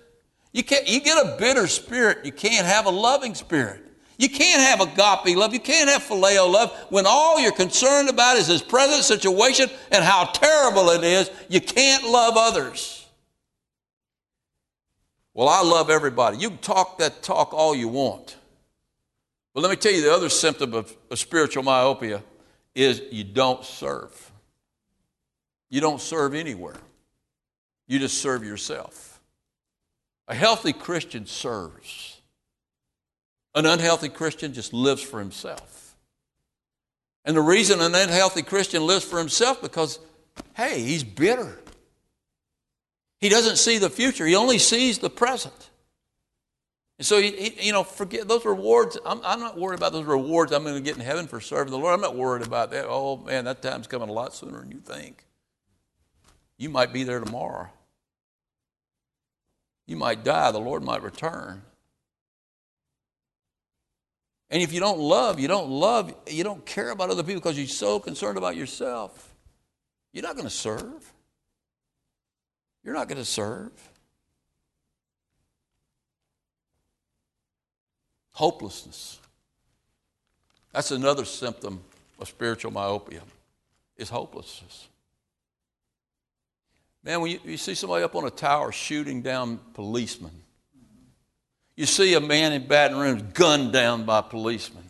You, 0.54 0.64
can't, 0.64 0.88
you 0.88 1.02
get 1.02 1.18
a 1.18 1.36
bitter 1.38 1.68
spirit, 1.68 2.20
you 2.24 2.32
can't 2.32 2.66
have 2.66 2.86
a 2.86 2.92
loving 2.92 3.36
spirit. 3.36 3.82
You 4.18 4.30
can't 4.30 4.62
have 4.62 4.80
agape 4.80 5.36
love. 5.36 5.54
You 5.54 5.60
can't 5.60 5.90
have 5.90 6.04
phileo 6.04 6.50
love 6.50 6.72
when 6.90 7.06
all 7.08 7.40
you're 7.40 7.52
concerned 7.52 8.10
about 8.10 8.38
is 8.38 8.48
this 8.48 8.62
present 8.62 9.04
situation 9.04 9.70
and 9.92 10.04
how 10.04 10.26
terrible 10.26 10.92
it 10.92 11.04
is. 11.04 11.32
You 11.50 11.60
can't 11.60 12.08
love 12.08 12.36
others. 12.38 13.06
Well, 15.34 15.50
I 15.50 15.64
love 15.64 15.90
everybody. 15.90 16.38
You 16.38 16.50
can 16.50 16.60
talk 16.60 17.00
that 17.00 17.24
talk 17.24 17.54
all 17.54 17.74
you 17.74 17.88
want. 17.88 18.38
But 19.54 19.62
let 19.62 19.70
me 19.70 19.76
tell 19.76 19.92
you 19.92 20.04
the 20.04 20.14
other 20.14 20.30
symptom 20.30 20.74
of, 20.74 20.96
of 21.10 21.18
spiritual 21.18 21.64
myopia 21.64 22.24
is 22.76 23.02
you 23.12 23.24
don't 23.24 23.66
serve. 23.66 24.32
You 25.70 25.82
don't 25.82 26.00
serve 26.00 26.36
anywhere. 26.36 26.78
You 27.88 27.98
just 27.98 28.20
serve 28.20 28.44
yourself. 28.44 29.13
A 30.28 30.36
healthy 30.36 30.74
Christian 30.74 31.26
serves. 31.26 32.22
An 33.56 33.66
unhealthy 33.66 34.10
Christian 34.10 34.54
just 34.54 34.74
lives 34.74 35.02
for 35.02 35.20
himself. 35.20 35.96
And 37.26 37.38
the 37.38 37.42
reason 37.42 37.82
an 37.82 37.96
unhealthy 37.96 38.42
Christian 38.42 38.86
lives 38.86 39.06
for 39.06 39.20
himself 39.20 39.62
because, 39.62 40.00
hey, 40.56 40.82
he's 40.82 41.04
bitter. 41.04 41.60
He 43.20 43.30
doesn't 43.30 43.58
see 43.58 43.78
the 43.78 43.90
future. 43.90 44.26
He 44.26 44.36
only 44.36 44.58
sees 44.58 45.00
the 45.00 45.10
present. 45.10 45.70
And 47.00 47.06
so, 47.06 47.18
you 47.18 47.72
know, 47.72 47.84
forget 47.84 48.28
those 48.28 48.46
rewards. 48.46 48.98
I'm, 49.06 49.22
I'm, 49.24 49.40
not 49.40 49.58
worried 49.58 49.78
about 49.78 49.94
those 49.94 50.06
rewards 50.06 50.52
I'm 50.52 50.64
going 50.64 50.76
to 50.76 50.82
get 50.82 50.96
in 50.96 51.02
heaven 51.02 51.28
for 51.28 51.40
serving 51.40 51.72
the 51.72 51.78
Lord. 51.78 51.94
I'm 51.94 52.02
not 52.02 52.16
worried 52.16 52.46
about 52.46 52.72
that. 52.72 52.86
Oh, 52.88 53.18
man, 53.18 53.46
that 53.46 53.62
time's 53.62 53.88
coming 53.88 54.10
a 54.10 54.14
lot 54.14 54.34
sooner 54.34 54.60
than 54.60 54.72
you 54.72 54.80
think. 54.80 55.26
You 56.58 56.70
might 56.70 56.94
be 56.94 57.04
there 57.04 57.20
tomorrow. 57.20 57.70
You 59.86 59.96
might 59.96 60.24
die, 60.24 60.52
the 60.52 60.60
Lord 60.60 60.84
might 60.84 61.04
return. 61.04 61.62
And 64.50 64.62
if 64.62 64.72
you 64.72 64.80
don't 64.80 65.00
love, 65.00 65.40
you 65.40 65.48
don't 65.48 65.70
love, 65.70 66.14
you 66.28 66.44
don't 66.44 66.64
care 66.66 66.92
about 66.92 67.10
other 67.10 67.24
people 67.24 67.42
because 67.42 67.58
you're 67.58 67.68
so 67.68 68.00
concerned 68.00 68.38
about 68.38 68.56
yourself. 68.56 69.34
you're 70.12 70.24
not 70.24 70.36
going 70.36 70.48
to 70.48 70.54
serve. 70.54 71.12
You're 72.84 72.94
not 72.94 73.08
going 73.08 73.18
to 73.18 73.26
serve. 73.26 73.72
Hopelessness. 78.34 79.20
That's 80.72 80.92
another 80.92 81.26
symptom 81.26 81.82
of 82.20 82.28
spiritual 82.28 82.72
myopia, 82.72 83.22
is 83.98 84.10
hopelessness. 84.10 84.88
Man, 87.04 87.20
when 87.22 87.32
you, 87.32 87.40
you 87.44 87.58
see 87.58 87.76
somebody 87.76 88.04
up 88.04 88.16
on 88.16 88.26
a 88.26 88.30
tower 88.30 88.72
shooting 88.72 89.22
down 89.22 89.60
policemen, 89.74 90.32
you 91.76 91.86
see 91.86 92.14
a 92.14 92.22
man 92.22 92.54
in 92.54 92.68
Baton 92.68 92.98
Rouge 92.98 93.22
gunned 93.34 93.74
down 93.74 94.06
by 94.06 94.22
policemen. 94.22 94.84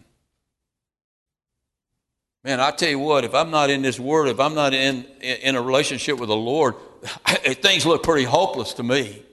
Man, 2.43 2.59
I 2.59 2.71
tell 2.71 2.89
you 2.89 2.99
what, 2.99 3.23
if 3.23 3.33
I'm 3.33 3.51
not 3.51 3.69
in 3.69 3.81
this 3.81 3.99
word, 3.99 4.27
if 4.27 4.39
I'm 4.39 4.53
not 4.53 4.73
in, 4.73 5.05
in 5.21 5.55
a 5.55 5.61
relationship 5.61 6.19
with 6.19 6.27
the 6.27 6.35
Lord, 6.35 6.75
things 7.25 7.85
look 7.85 8.03
pretty 8.03 8.25
hopeless 8.25 8.73
to 8.73 8.83
me. 8.83 9.23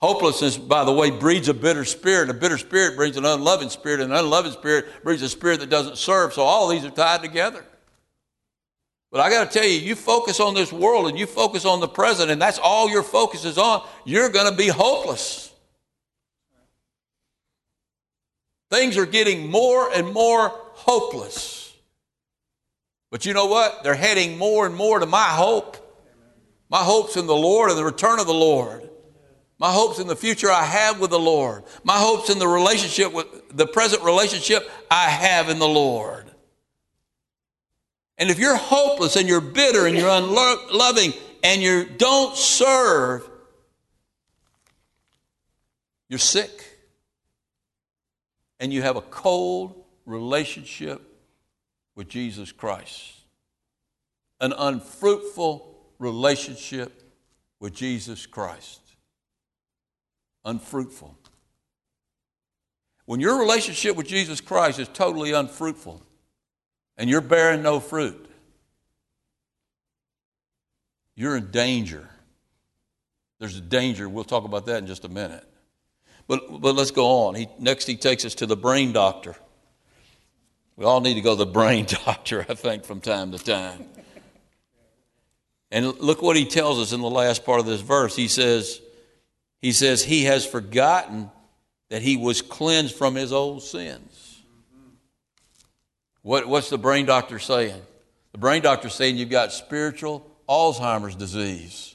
Hopelessness, 0.00 0.56
by 0.56 0.84
the 0.84 0.92
way, 0.92 1.10
breeds 1.10 1.48
a 1.48 1.54
bitter 1.54 1.84
spirit. 1.84 2.30
A 2.30 2.34
bitter 2.34 2.58
spirit 2.58 2.96
brings 2.96 3.16
an 3.16 3.24
unloving 3.24 3.70
spirit, 3.70 4.00
and 4.00 4.12
an 4.12 4.18
unloving 4.18 4.52
spirit 4.52 5.02
brings 5.02 5.22
a 5.22 5.28
spirit 5.28 5.58
that 5.60 5.70
doesn't 5.70 5.96
serve. 5.96 6.34
So 6.34 6.42
all 6.42 6.68
these 6.68 6.84
are 6.84 6.90
tied 6.90 7.22
together. 7.22 7.64
But 9.10 9.20
I 9.20 9.30
got 9.30 9.50
to 9.50 9.58
tell 9.58 9.66
you, 9.66 9.78
you 9.78 9.94
focus 9.94 10.38
on 10.38 10.54
this 10.54 10.72
world 10.72 11.08
and 11.08 11.18
you 11.18 11.26
focus 11.26 11.64
on 11.64 11.80
the 11.80 11.88
present, 11.88 12.30
and 12.30 12.40
that's 12.40 12.58
all 12.58 12.90
your 12.90 13.02
focus 13.02 13.44
is 13.44 13.56
on, 13.56 13.86
you're 14.04 14.28
going 14.28 14.50
to 14.50 14.56
be 14.56 14.68
hopeless. 14.68 15.50
Things 18.70 18.98
are 18.98 19.06
getting 19.06 19.50
more 19.50 19.90
and 19.90 20.12
more 20.12 20.50
hopeless. 20.74 21.74
But 23.10 23.24
you 23.24 23.32
know 23.32 23.46
what? 23.46 23.82
They're 23.82 23.94
heading 23.94 24.36
more 24.36 24.66
and 24.66 24.74
more 24.74 24.98
to 24.98 25.06
my 25.06 25.24
hope. 25.24 25.76
My 26.68 26.84
hope's 26.84 27.16
in 27.16 27.26
the 27.26 27.34
Lord 27.34 27.70
and 27.70 27.78
the 27.78 27.84
return 27.84 28.20
of 28.20 28.26
the 28.26 28.34
Lord. 28.34 28.90
My 29.58 29.72
hope's 29.72 29.98
in 29.98 30.06
the 30.06 30.14
future 30.14 30.50
I 30.50 30.64
have 30.64 31.00
with 31.00 31.10
the 31.10 31.18
Lord. 31.18 31.64
My 31.82 31.96
hope's 31.96 32.28
in 32.28 32.38
the 32.38 32.46
relationship 32.46 33.12
with 33.12 33.26
the 33.56 33.66
present 33.66 34.02
relationship 34.02 34.70
I 34.90 35.08
have 35.08 35.48
in 35.48 35.58
the 35.58 35.66
Lord. 35.66 36.27
And 38.18 38.30
if 38.30 38.38
you're 38.38 38.56
hopeless 38.56 39.16
and 39.16 39.28
you're 39.28 39.40
bitter 39.40 39.86
and 39.86 39.96
you're 39.96 40.08
unloving 40.08 41.12
and 41.44 41.62
you 41.62 41.84
don't 41.84 42.36
serve, 42.36 43.28
you're 46.08 46.18
sick. 46.18 46.64
And 48.60 48.72
you 48.72 48.82
have 48.82 48.96
a 48.96 49.02
cold 49.02 49.84
relationship 50.04 51.00
with 51.94 52.08
Jesus 52.08 52.50
Christ. 52.50 53.12
An 54.40 54.52
unfruitful 54.56 55.76
relationship 56.00 57.02
with 57.60 57.72
Jesus 57.72 58.26
Christ. 58.26 58.80
Unfruitful. 60.44 61.16
When 63.04 63.20
your 63.20 63.38
relationship 63.38 63.96
with 63.96 64.06
Jesus 64.06 64.40
Christ 64.40 64.78
is 64.78 64.88
totally 64.88 65.32
unfruitful, 65.32 66.02
and 66.98 67.08
you're 67.08 67.20
bearing 67.20 67.62
no 67.62 67.80
fruit, 67.80 68.28
you're 71.14 71.36
in 71.36 71.50
danger. 71.50 72.08
There's 73.38 73.56
a 73.56 73.60
danger. 73.60 74.08
We'll 74.08 74.24
talk 74.24 74.44
about 74.44 74.66
that 74.66 74.78
in 74.78 74.86
just 74.86 75.04
a 75.04 75.08
minute. 75.08 75.44
But, 76.26 76.60
but 76.60 76.74
let's 76.74 76.90
go 76.90 77.26
on. 77.26 77.36
He, 77.36 77.48
next, 77.58 77.86
he 77.86 77.96
takes 77.96 78.24
us 78.24 78.34
to 78.36 78.46
the 78.46 78.56
brain 78.56 78.92
doctor. 78.92 79.36
We 80.76 80.84
all 80.84 81.00
need 81.00 81.14
to 81.14 81.20
go 81.20 81.36
to 81.36 81.44
the 81.44 81.50
brain 81.50 81.86
doctor, 82.04 82.44
I 82.48 82.54
think, 82.54 82.84
from 82.84 83.00
time 83.00 83.32
to 83.32 83.38
time. 83.38 83.86
And 85.70 85.86
look 85.98 86.22
what 86.22 86.36
he 86.36 86.46
tells 86.46 86.78
us 86.78 86.92
in 86.92 87.00
the 87.00 87.10
last 87.10 87.44
part 87.44 87.60
of 87.60 87.66
this 87.66 87.80
verse. 87.80 88.16
He 88.16 88.28
says, 88.28 88.80
he 89.60 89.72
says, 89.72 90.02
he 90.02 90.24
has 90.24 90.46
forgotten 90.46 91.30
that 91.90 92.02
he 92.02 92.16
was 92.16 92.42
cleansed 92.42 92.94
from 92.94 93.14
his 93.14 93.32
old 93.32 93.62
sins. 93.62 94.27
What, 96.22 96.46
what's 96.46 96.70
the 96.70 96.78
brain 96.78 97.06
doctor 97.06 97.38
saying? 97.38 97.80
The 98.32 98.38
brain 98.38 98.62
doctor 98.62 98.88
saying 98.88 99.16
you've 99.16 99.30
got 99.30 99.52
spiritual 99.52 100.30
Alzheimer's 100.48 101.14
disease. 101.14 101.94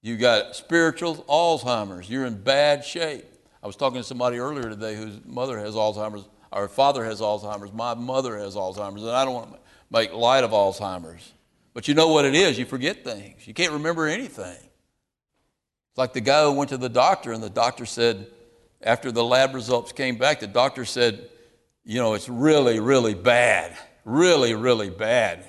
You've 0.00 0.20
got 0.20 0.56
spiritual 0.56 1.16
Alzheimer's. 1.28 2.10
You're 2.10 2.26
in 2.26 2.42
bad 2.42 2.84
shape. 2.84 3.24
I 3.62 3.66
was 3.66 3.76
talking 3.76 3.98
to 3.98 4.04
somebody 4.04 4.38
earlier 4.38 4.68
today 4.68 4.96
whose 4.96 5.20
mother 5.24 5.58
has 5.58 5.74
Alzheimer's, 5.74 6.28
or 6.50 6.66
father 6.68 7.04
has 7.04 7.20
Alzheimer's, 7.20 7.72
my 7.72 7.94
mother 7.94 8.36
has 8.38 8.56
Alzheimer's, 8.56 9.02
and 9.02 9.12
I 9.12 9.24
don't 9.24 9.34
want 9.34 9.52
to 9.52 9.58
make 9.90 10.12
light 10.12 10.42
of 10.42 10.50
Alzheimer's. 10.50 11.32
But 11.72 11.86
you 11.86 11.94
know 11.94 12.08
what 12.08 12.24
it 12.24 12.34
is. 12.34 12.58
You 12.58 12.66
forget 12.66 13.04
things. 13.04 13.46
You 13.46 13.54
can't 13.54 13.72
remember 13.72 14.06
anything. 14.06 14.58
It's 15.92 15.98
like 15.98 16.12
the 16.12 16.20
guy 16.20 16.42
who 16.44 16.52
went 16.52 16.70
to 16.70 16.76
the 16.76 16.88
doctor, 16.88 17.32
and 17.32 17.42
the 17.42 17.50
doctor 17.50 17.86
said, 17.86 18.26
after 18.82 19.12
the 19.12 19.22
lab 19.22 19.54
results 19.54 19.92
came 19.92 20.16
back, 20.16 20.40
the 20.40 20.46
doctor 20.48 20.84
said, 20.84 21.28
you 21.84 21.98
know, 21.98 22.14
it's 22.14 22.28
really, 22.28 22.80
really 22.80 23.14
bad. 23.14 23.76
Really, 24.04 24.54
really 24.54 24.90
bad. 24.90 25.44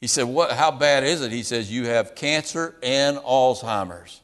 He 0.00 0.06
said, 0.06 0.24
what, 0.24 0.52
How 0.52 0.70
bad 0.70 1.04
is 1.04 1.22
it? 1.22 1.32
He 1.32 1.42
says, 1.42 1.70
You 1.70 1.86
have 1.86 2.14
cancer 2.14 2.76
and 2.82 3.18
Alzheimer's. 3.18 4.20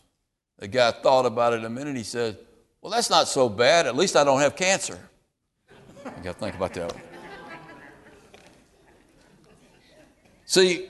The 0.58 0.68
guy 0.68 0.92
thought 0.92 1.26
about 1.26 1.54
it 1.54 1.64
a 1.64 1.70
minute. 1.70 1.96
He 1.96 2.02
said, 2.02 2.38
Well, 2.80 2.92
that's 2.92 3.10
not 3.10 3.28
so 3.28 3.48
bad. 3.48 3.86
At 3.86 3.96
least 3.96 4.16
I 4.16 4.24
don't 4.24 4.40
have 4.40 4.56
cancer. 4.56 4.98
You 6.04 6.10
got 6.22 6.34
to 6.34 6.38
think 6.38 6.54
about 6.54 6.74
that 6.74 6.92
one. 6.92 7.02
See, 10.44 10.86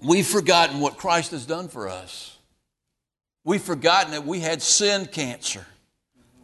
we've 0.00 0.26
forgotten 0.26 0.80
what 0.80 0.96
Christ 0.96 1.32
has 1.32 1.44
done 1.44 1.68
for 1.68 1.88
us. 1.88 2.38
We've 3.44 3.60
forgotten 3.60 4.12
that 4.12 4.24
we 4.24 4.40
had 4.40 4.62
sin 4.62 5.06
cancer 5.06 5.66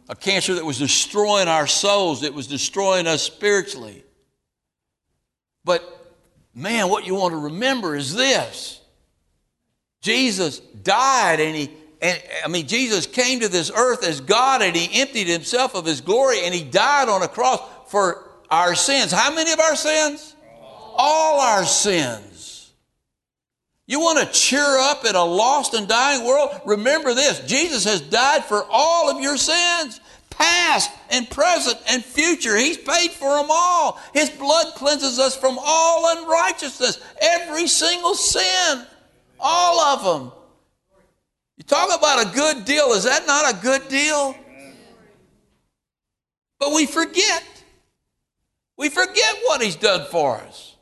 a 0.09 0.15
cancer 0.15 0.55
that 0.55 0.65
was 0.65 0.77
destroying 0.77 1.47
our 1.47 1.67
souls, 1.67 2.21
that 2.21 2.33
was 2.33 2.47
destroying 2.47 3.07
us 3.07 3.21
spiritually. 3.21 4.03
But 5.63 5.83
man, 6.53 6.89
what 6.89 7.05
you 7.05 7.15
want 7.15 7.33
to 7.33 7.39
remember 7.39 7.95
is 7.95 8.13
this 8.13 8.79
Jesus 10.01 10.59
died 10.59 11.39
and 11.39 11.55
he 11.55 11.71
and 12.01 12.21
I 12.45 12.47
mean, 12.47 12.67
Jesus 12.67 13.07
came 13.07 13.39
to 13.39 13.47
this 13.47 13.71
earth 13.75 14.03
as 14.03 14.21
God 14.21 14.61
and 14.61 14.75
he 14.75 15.01
emptied 15.01 15.27
himself 15.27 15.75
of 15.75 15.85
his 15.85 16.01
glory 16.01 16.41
and 16.43 16.53
he 16.53 16.63
died 16.63 17.09
on 17.09 17.23
a 17.23 17.27
cross 17.27 17.59
for 17.87 18.29
our 18.49 18.75
sins. 18.75 19.11
How 19.11 19.33
many 19.33 19.51
of 19.51 19.59
our 19.59 19.75
sins? 19.75 20.35
All 20.95 21.41
our 21.41 21.65
sins. 21.65 22.36
You 23.87 24.01
want 24.01 24.19
to 24.19 24.33
cheer 24.33 24.77
up 24.79 25.05
in 25.05 25.15
a 25.15 25.23
lost 25.23 25.73
and 25.73 25.87
dying 25.87 26.25
world? 26.25 26.49
Remember 26.65 27.13
this 27.13 27.39
Jesus 27.47 27.85
has 27.85 28.01
died 28.01 28.43
for 28.43 28.65
all 28.69 29.09
of 29.09 29.21
your 29.21 29.37
sins 29.37 30.01
past 30.29 30.91
and 31.09 31.29
present 31.29 31.77
and 31.89 32.03
future. 32.03 32.55
He's 32.57 32.77
paid 32.77 33.11
for 33.11 33.37
them 33.37 33.47
all. 33.49 33.99
His 34.13 34.29
blood 34.29 34.75
cleanses 34.75 35.19
us 35.19 35.35
from 35.35 35.57
all 35.59 36.17
unrighteousness, 36.17 36.99
every 37.21 37.67
single 37.67 38.13
sin, 38.13 38.85
all 39.39 39.79
of 39.79 40.03
them. 40.03 40.31
You 41.55 41.63
talk 41.63 41.97
about 41.97 42.27
a 42.27 42.35
good 42.35 42.65
deal. 42.65 42.91
Is 42.91 43.05
that 43.05 43.25
not 43.25 43.55
a 43.55 43.61
good 43.61 43.87
deal? 43.87 44.35
But 46.59 46.73
we 46.73 46.85
forget. 46.85 47.43
We 48.75 48.89
forget 48.89 49.35
what 49.45 49.61
He's 49.61 49.75
done 49.75 50.07
for 50.11 50.37
us. 50.37 50.75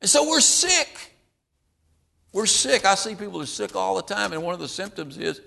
And 0.00 0.08
so 0.08 0.28
we're 0.28 0.40
sick. 0.40 0.88
We're 2.32 2.46
sick. 2.46 2.84
I 2.84 2.94
see 2.94 3.14
people 3.14 3.34
who 3.34 3.42
are 3.42 3.46
sick 3.46 3.74
all 3.74 3.96
the 3.96 4.02
time, 4.02 4.32
and 4.32 4.42
one 4.42 4.54
of 4.54 4.60
the 4.60 4.68
symptoms 4.68 5.18
is 5.18 5.40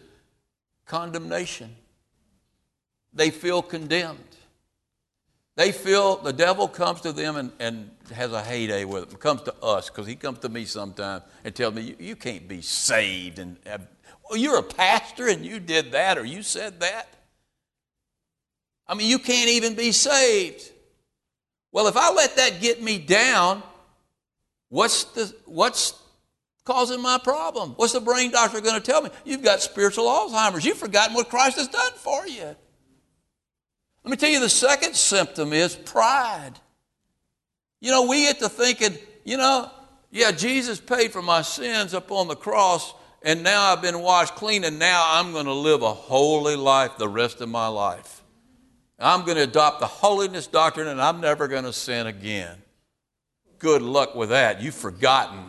condemnation 0.86 1.76
they 3.14 3.30
feel 3.30 3.62
condemned. 3.62 4.20
They 5.56 5.72
feel 5.72 6.18
the 6.18 6.34
devil 6.34 6.68
comes 6.68 7.02
to 7.02 7.12
them 7.12 7.36
and, 7.36 7.52
and 7.60 7.92
has 8.12 8.32
a 8.32 8.42
heyday 8.42 8.86
with 8.86 9.10
them, 9.10 9.20
comes 9.20 9.44
to 9.44 9.54
us, 9.62 9.90
because 9.90 10.08
he 10.08 10.16
comes 10.16 10.40
to 10.40 10.50
me 10.50 10.66
sometimes 10.66 11.24
and 11.44 11.54
tells 11.54 11.76
me, 11.76 11.82
you, 11.84 11.96
you 12.00 12.16
can't 12.16 12.48
be 12.48 12.62
saved. 12.62 13.38
And 13.38 13.58
well, 14.28 14.38
you're 14.38 14.58
a 14.58 14.64
pastor 14.64 15.28
and 15.28 15.46
you 15.46 15.60
did 15.60 15.92
that 15.92 16.18
or 16.18 16.26
you 16.26 16.42
said 16.42 16.80
that. 16.80 17.08
I 18.88 18.96
mean, 18.96 19.10
you 19.10 19.20
can't 19.20 19.50
even 19.50 19.76
be 19.76 19.92
saved. 19.92 20.72
Well, 21.72 21.88
if 21.88 21.96
I 21.96 22.12
let 22.12 22.36
that 22.38 22.60
get 22.60 22.82
me 22.82 22.98
down, 22.98 23.62
what's, 24.70 25.04
the, 25.06 25.34
what's 25.46 25.94
causing 26.64 27.02
my 27.02 27.18
problem? 27.18 27.72
What's 27.76 27.94
the 27.94 28.02
brain 28.02 28.32
doctor 28.32 28.62
going 28.62 28.82
to 28.82 28.92
tell 28.92 29.02
me? 29.02 29.10
You've 29.26 29.44
got 29.44 29.62
spiritual 29.62 30.06
Alzheimer's. 30.06 30.66
You've 30.66 30.78
forgotten 30.78 31.16
what 31.16 31.30
Christ 31.30 31.58
has 31.58 31.68
done 31.68 31.92
for 31.96 32.28
you. 32.28 32.56
Let 34.04 34.12
me 34.12 34.18
tell 34.18 34.30
you 34.30 34.40
the 34.40 34.50
second 34.50 34.96
symptom 34.96 35.54
is 35.54 35.76
pride. 35.76 36.54
You 37.80 37.92
know, 37.92 38.08
we 38.08 38.22
get 38.22 38.40
to 38.40 38.50
thinking, 38.50 38.98
you 39.24 39.38
know, 39.38 39.70
yeah, 40.12 40.32
Jesus 40.32 40.80
paid 40.80 41.12
for 41.12 41.22
my 41.22 41.42
sins 41.42 41.94
up 41.94 42.12
on 42.12 42.28
the 42.28 42.36
cross, 42.36 42.94
and 43.24 43.44
now 43.44 43.72
I've 43.72 43.82
been 43.82 44.00
washed 44.00 44.36
clean, 44.36 44.64
and 44.64 44.78
now 44.78 45.06
I'm 45.08 45.32
going 45.32 45.46
to 45.46 45.54
live 45.54 45.82
a 45.82 45.94
holy 45.94 46.56
life 46.56 46.98
the 46.98 47.10
rest 47.10 47.42
of 47.42 47.50
my 47.50 47.68
life. 47.68 48.22
I'm 49.00 49.26
going 49.26 49.38
to 49.38 49.44
adopt 49.44 49.80
the 49.80 49.88
holiness 49.88 50.48
doctrine, 50.48 50.88
and 50.88 51.02
I'm 51.02 51.20
never 51.20 51.48
going 51.48 51.64
to 51.64 51.74
sin 51.74 52.08
again. 52.08 52.58
good 53.60 53.82
luck 53.82 54.14
with 54.14 54.30
that. 54.30 54.62
You've 54.62 54.76
forgotten 54.76 55.40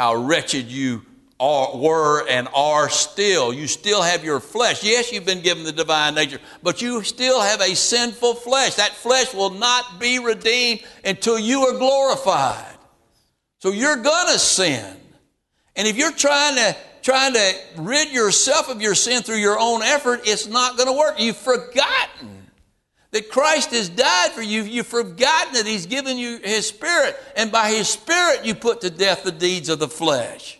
how 0.00 0.14
wretched 0.14 0.64
you 0.70 1.04
are, 1.38 1.76
were 1.76 2.26
and 2.26 2.48
are 2.54 2.88
still. 2.88 3.52
You 3.52 3.66
still 3.66 4.00
have 4.00 4.24
your 4.24 4.40
flesh. 4.40 4.82
Yes, 4.82 5.12
you've 5.12 5.26
been 5.26 5.42
given 5.42 5.62
the 5.62 5.72
divine 5.72 6.14
nature, 6.14 6.38
but 6.62 6.80
you 6.80 7.02
still 7.02 7.38
have 7.38 7.60
a 7.60 7.76
sinful 7.76 8.36
flesh. 8.36 8.76
That 8.76 8.92
flesh 8.92 9.34
will 9.34 9.50
not 9.50 10.00
be 10.00 10.18
redeemed 10.18 10.80
until 11.04 11.38
you 11.38 11.66
are 11.66 11.76
glorified. 11.76 12.78
So 13.58 13.72
you're 13.72 14.02
to 14.32 14.38
sin. 14.38 14.96
And 15.76 15.86
if 15.86 15.98
you're 15.98 16.12
trying 16.12 16.54
to 16.54 16.74
trying 17.02 17.34
to 17.34 17.52
rid 17.76 18.10
yourself 18.10 18.70
of 18.70 18.80
your 18.80 18.94
sin 18.94 19.22
through 19.22 19.36
your 19.36 19.58
own 19.58 19.82
effort, 19.82 20.22
it's 20.24 20.46
not 20.46 20.78
to 20.88 20.94
work. 20.94 21.20
You've 21.20 21.36
forgotten 21.36 22.39
that 23.12 23.30
Christ 23.30 23.70
has 23.70 23.88
died 23.88 24.32
for 24.32 24.42
you. 24.42 24.62
You've 24.62 24.86
forgotten 24.86 25.54
that 25.54 25.66
He's 25.66 25.86
given 25.86 26.16
you 26.16 26.38
His 26.38 26.68
Spirit, 26.68 27.16
and 27.36 27.50
by 27.50 27.70
His 27.70 27.88
Spirit 27.88 28.44
you 28.44 28.54
put 28.54 28.80
to 28.82 28.90
death 28.90 29.24
the 29.24 29.32
deeds 29.32 29.68
of 29.68 29.78
the 29.78 29.88
flesh. 29.88 30.58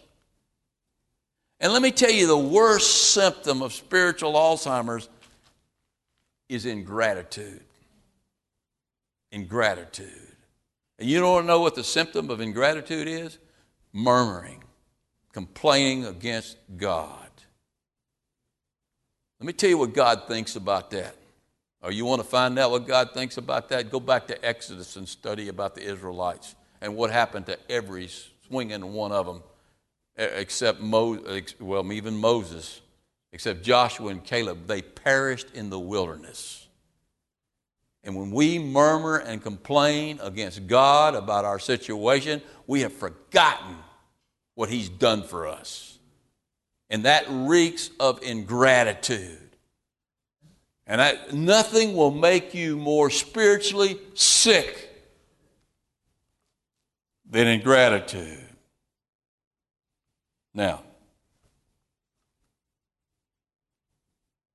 And 1.61 1.73
let 1.73 1.83
me 1.83 1.91
tell 1.91 2.11
you, 2.11 2.27
the 2.27 2.39
worst 2.39 3.13
symptom 3.13 3.63
of 3.63 3.73
spiritual 3.73 4.33
Alzheimer's 4.33 5.09
is 6.49 6.67
ingratitude. 6.67 7.63
Ingratitude. 9.31 10.09
And 10.99 11.09
you 11.09 11.21
don't 11.21 11.47
know 11.47 11.61
what 11.61 11.75
the 11.75 11.85
symptom 11.85 12.31
of 12.31 12.41
ingratitude 12.41 13.07
is? 13.07 13.39
Murmuring, 13.93 14.65
complaining 15.33 16.07
against 16.07 16.57
God. 16.77 17.29
Let 19.39 19.47
me 19.47 19.53
tell 19.53 19.71
you 19.71 19.79
what 19.79 19.95
God 19.95 20.25
thinks 20.29 20.57
about 20.57 20.91
that. 20.91 21.15
Or 21.83 21.91
you 21.91 22.05
want 22.05 22.21
to 22.23 22.29
find 22.29 22.59
out 22.59 22.71
what 22.71 22.87
God 22.87 23.13
thinks 23.13 23.37
about 23.37 23.69
that? 23.71 23.91
Go 23.91 24.01
back 24.01 24.27
to 24.27 24.45
Exodus 24.45 24.97
and 24.97 25.09
study 25.09 25.49
about 25.49 25.75
the 25.75 25.83
Israelites 25.83 26.55
and 26.81 26.95
what 26.95 27.11
happened 27.11 27.47
to 27.47 27.59
every 27.71 28.09
swinging 28.49 28.93
one 28.93 29.13
of 29.13 29.27
them 29.27 29.43
except 30.17 30.81
Mo, 30.81 31.19
well, 31.59 31.93
even 31.93 32.17
Moses, 32.17 32.81
except 33.33 33.63
Joshua 33.63 34.09
and 34.11 34.23
Caleb, 34.23 34.67
they 34.67 34.83
perished 34.83 35.49
in 35.55 35.71
the 35.71 35.79
wilderness. 35.79 36.67
And 38.03 38.17
when 38.17 38.31
we 38.31 38.59
murmur 38.59 39.19
and 39.19 39.43
complain 39.43 40.19
against 40.23 40.67
God 40.67 41.15
about 41.15 41.45
our 41.45 41.59
situation, 41.59 42.41
we 42.67 42.81
have 42.81 42.93
forgotten 42.93 43.77
what 44.55 44.71
He's 44.71 44.89
done 44.89 45.23
for 45.23 45.47
us. 45.47 45.99
And 46.89 47.05
that 47.05 47.25
reeks 47.29 47.91
of 48.01 48.23
ingratitude. 48.23 49.50
And 50.91 50.99
that, 51.01 51.33
nothing 51.33 51.95
will 51.95 52.11
make 52.11 52.53
you 52.53 52.77
more 52.77 53.11
spiritually 53.11 53.97
sick 54.15 54.91
than 57.31 57.47
ingratitude. 57.47 58.45
Now, 60.53 60.83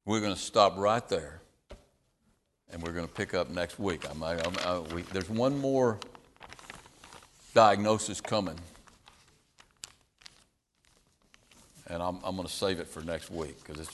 we're 0.03 0.19
going 0.19 0.33
to 0.33 0.39
stop 0.39 0.77
right 0.77 1.07
there, 1.07 1.39
and 2.69 2.83
we're 2.83 2.91
going 2.91 3.07
to 3.07 3.13
pick 3.13 3.33
up 3.33 3.49
next 3.49 3.79
week. 3.79 4.05
I'm, 4.11 4.21
I, 4.21 4.37
I, 4.65 4.79
we, 4.93 5.03
there's 5.03 5.29
one 5.29 5.57
more 5.57 5.99
diagnosis 7.53 8.19
coming, 8.19 8.59
and 11.87 12.03
I'm, 12.03 12.19
I'm 12.25 12.35
going 12.35 12.45
to 12.45 12.53
save 12.53 12.81
it 12.81 12.89
for 12.89 12.99
next 12.99 13.31
week 13.31 13.55
because 13.63 13.89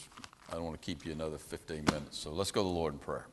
I 0.52 0.56
don't 0.56 0.64
want 0.64 0.78
to 0.78 0.84
keep 0.84 1.06
you 1.06 1.12
another 1.12 1.38
15 1.38 1.82
minutes. 1.86 2.18
So 2.18 2.30
let's 2.30 2.50
go 2.50 2.60
to 2.60 2.68
the 2.68 2.74
Lord 2.74 2.92
in 2.92 2.98
prayer. 2.98 3.26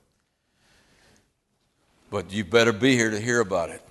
But 2.09 2.31
you 2.31 2.45
better 2.45 2.71
be 2.71 2.95
here 2.95 3.11
to 3.11 3.19
hear 3.19 3.41
about 3.41 3.71
it. 3.71 3.81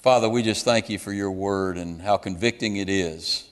Father, 0.00 0.28
we 0.28 0.42
just 0.42 0.66
thank 0.66 0.90
you 0.90 0.98
for 0.98 1.10
your 1.10 1.30
word 1.30 1.78
and 1.78 2.02
how 2.02 2.18
convicting 2.18 2.76
it 2.76 2.90
is. 2.90 3.48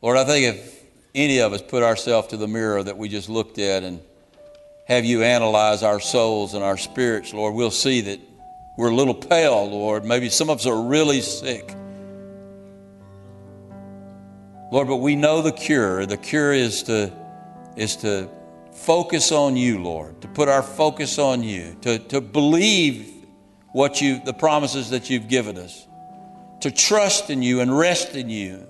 Lord, 0.00 0.16
I 0.16 0.24
think 0.24 0.56
if 0.56 0.84
any 1.16 1.40
of 1.40 1.52
us 1.52 1.60
put 1.60 1.82
ourselves 1.82 2.28
to 2.28 2.36
the 2.36 2.46
mirror 2.48 2.80
that 2.80 2.96
we 2.96 3.08
just 3.08 3.28
looked 3.28 3.58
at 3.58 3.82
and 3.82 4.00
have 4.86 5.04
you 5.04 5.24
analyze 5.24 5.82
our 5.82 5.98
souls 5.98 6.54
and 6.54 6.62
our 6.62 6.76
spirits, 6.76 7.34
Lord, 7.34 7.54
we'll 7.54 7.72
see 7.72 8.02
that 8.02 8.20
we're 8.78 8.90
a 8.90 8.94
little 8.94 9.14
pale, 9.14 9.68
Lord. 9.68 10.04
Maybe 10.04 10.28
some 10.28 10.48
of 10.48 10.58
us 10.58 10.66
are 10.66 10.80
really 10.80 11.22
sick. 11.22 11.74
Lord, 14.74 14.88
but 14.88 14.96
we 14.96 15.14
know 15.14 15.40
the 15.40 15.52
cure. 15.52 16.04
The 16.04 16.16
cure 16.16 16.52
is 16.52 16.82
to, 16.84 17.12
is 17.76 17.94
to 17.98 18.28
focus 18.72 19.30
on 19.30 19.56
you, 19.56 19.80
Lord, 19.80 20.20
to 20.22 20.26
put 20.26 20.48
our 20.48 20.64
focus 20.64 21.16
on 21.16 21.44
you, 21.44 21.76
to, 21.82 22.00
to 22.00 22.20
believe 22.20 23.08
what 23.70 24.00
you, 24.00 24.20
the 24.24 24.32
promises 24.32 24.90
that 24.90 25.08
you've 25.08 25.28
given 25.28 25.58
us, 25.58 25.86
to 26.62 26.72
trust 26.72 27.30
in 27.30 27.40
you 27.40 27.60
and 27.60 27.78
rest 27.78 28.16
in 28.16 28.28
you. 28.28 28.66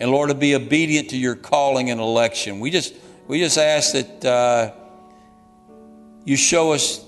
And 0.00 0.10
Lord, 0.10 0.30
to 0.30 0.34
be 0.34 0.54
obedient 0.54 1.10
to 1.10 1.18
your 1.18 1.34
calling 1.34 1.90
and 1.90 2.00
election. 2.00 2.58
We 2.58 2.70
just, 2.70 2.94
we 3.28 3.40
just 3.40 3.58
ask 3.58 3.92
that 3.92 4.24
uh, 4.24 4.72
you 6.24 6.38
show 6.38 6.72
us 6.72 7.04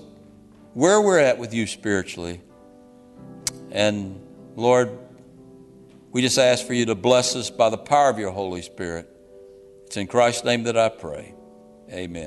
where 0.75 1.01
we're 1.01 1.17
at 1.17 1.39
with 1.39 1.51
you 1.51 1.65
spiritually. 1.65 2.41
And 3.71 4.21
Lord, 4.55 4.99
we 6.17 6.23
just 6.23 6.39
ask 6.39 6.65
for 6.65 6.73
you 6.73 6.87
to 6.87 6.95
bless 6.95 7.35
us 7.35 7.51
by 7.51 7.69
the 7.69 7.77
power 7.77 8.09
of 8.09 8.17
your 8.17 8.31
Holy 8.31 8.63
Spirit. 8.63 9.07
It's 9.85 9.97
in 9.97 10.07
Christ's 10.07 10.43
name 10.43 10.63
that 10.63 10.75
I 10.75 10.89
pray. 10.89 11.35
Amen. 11.91 12.25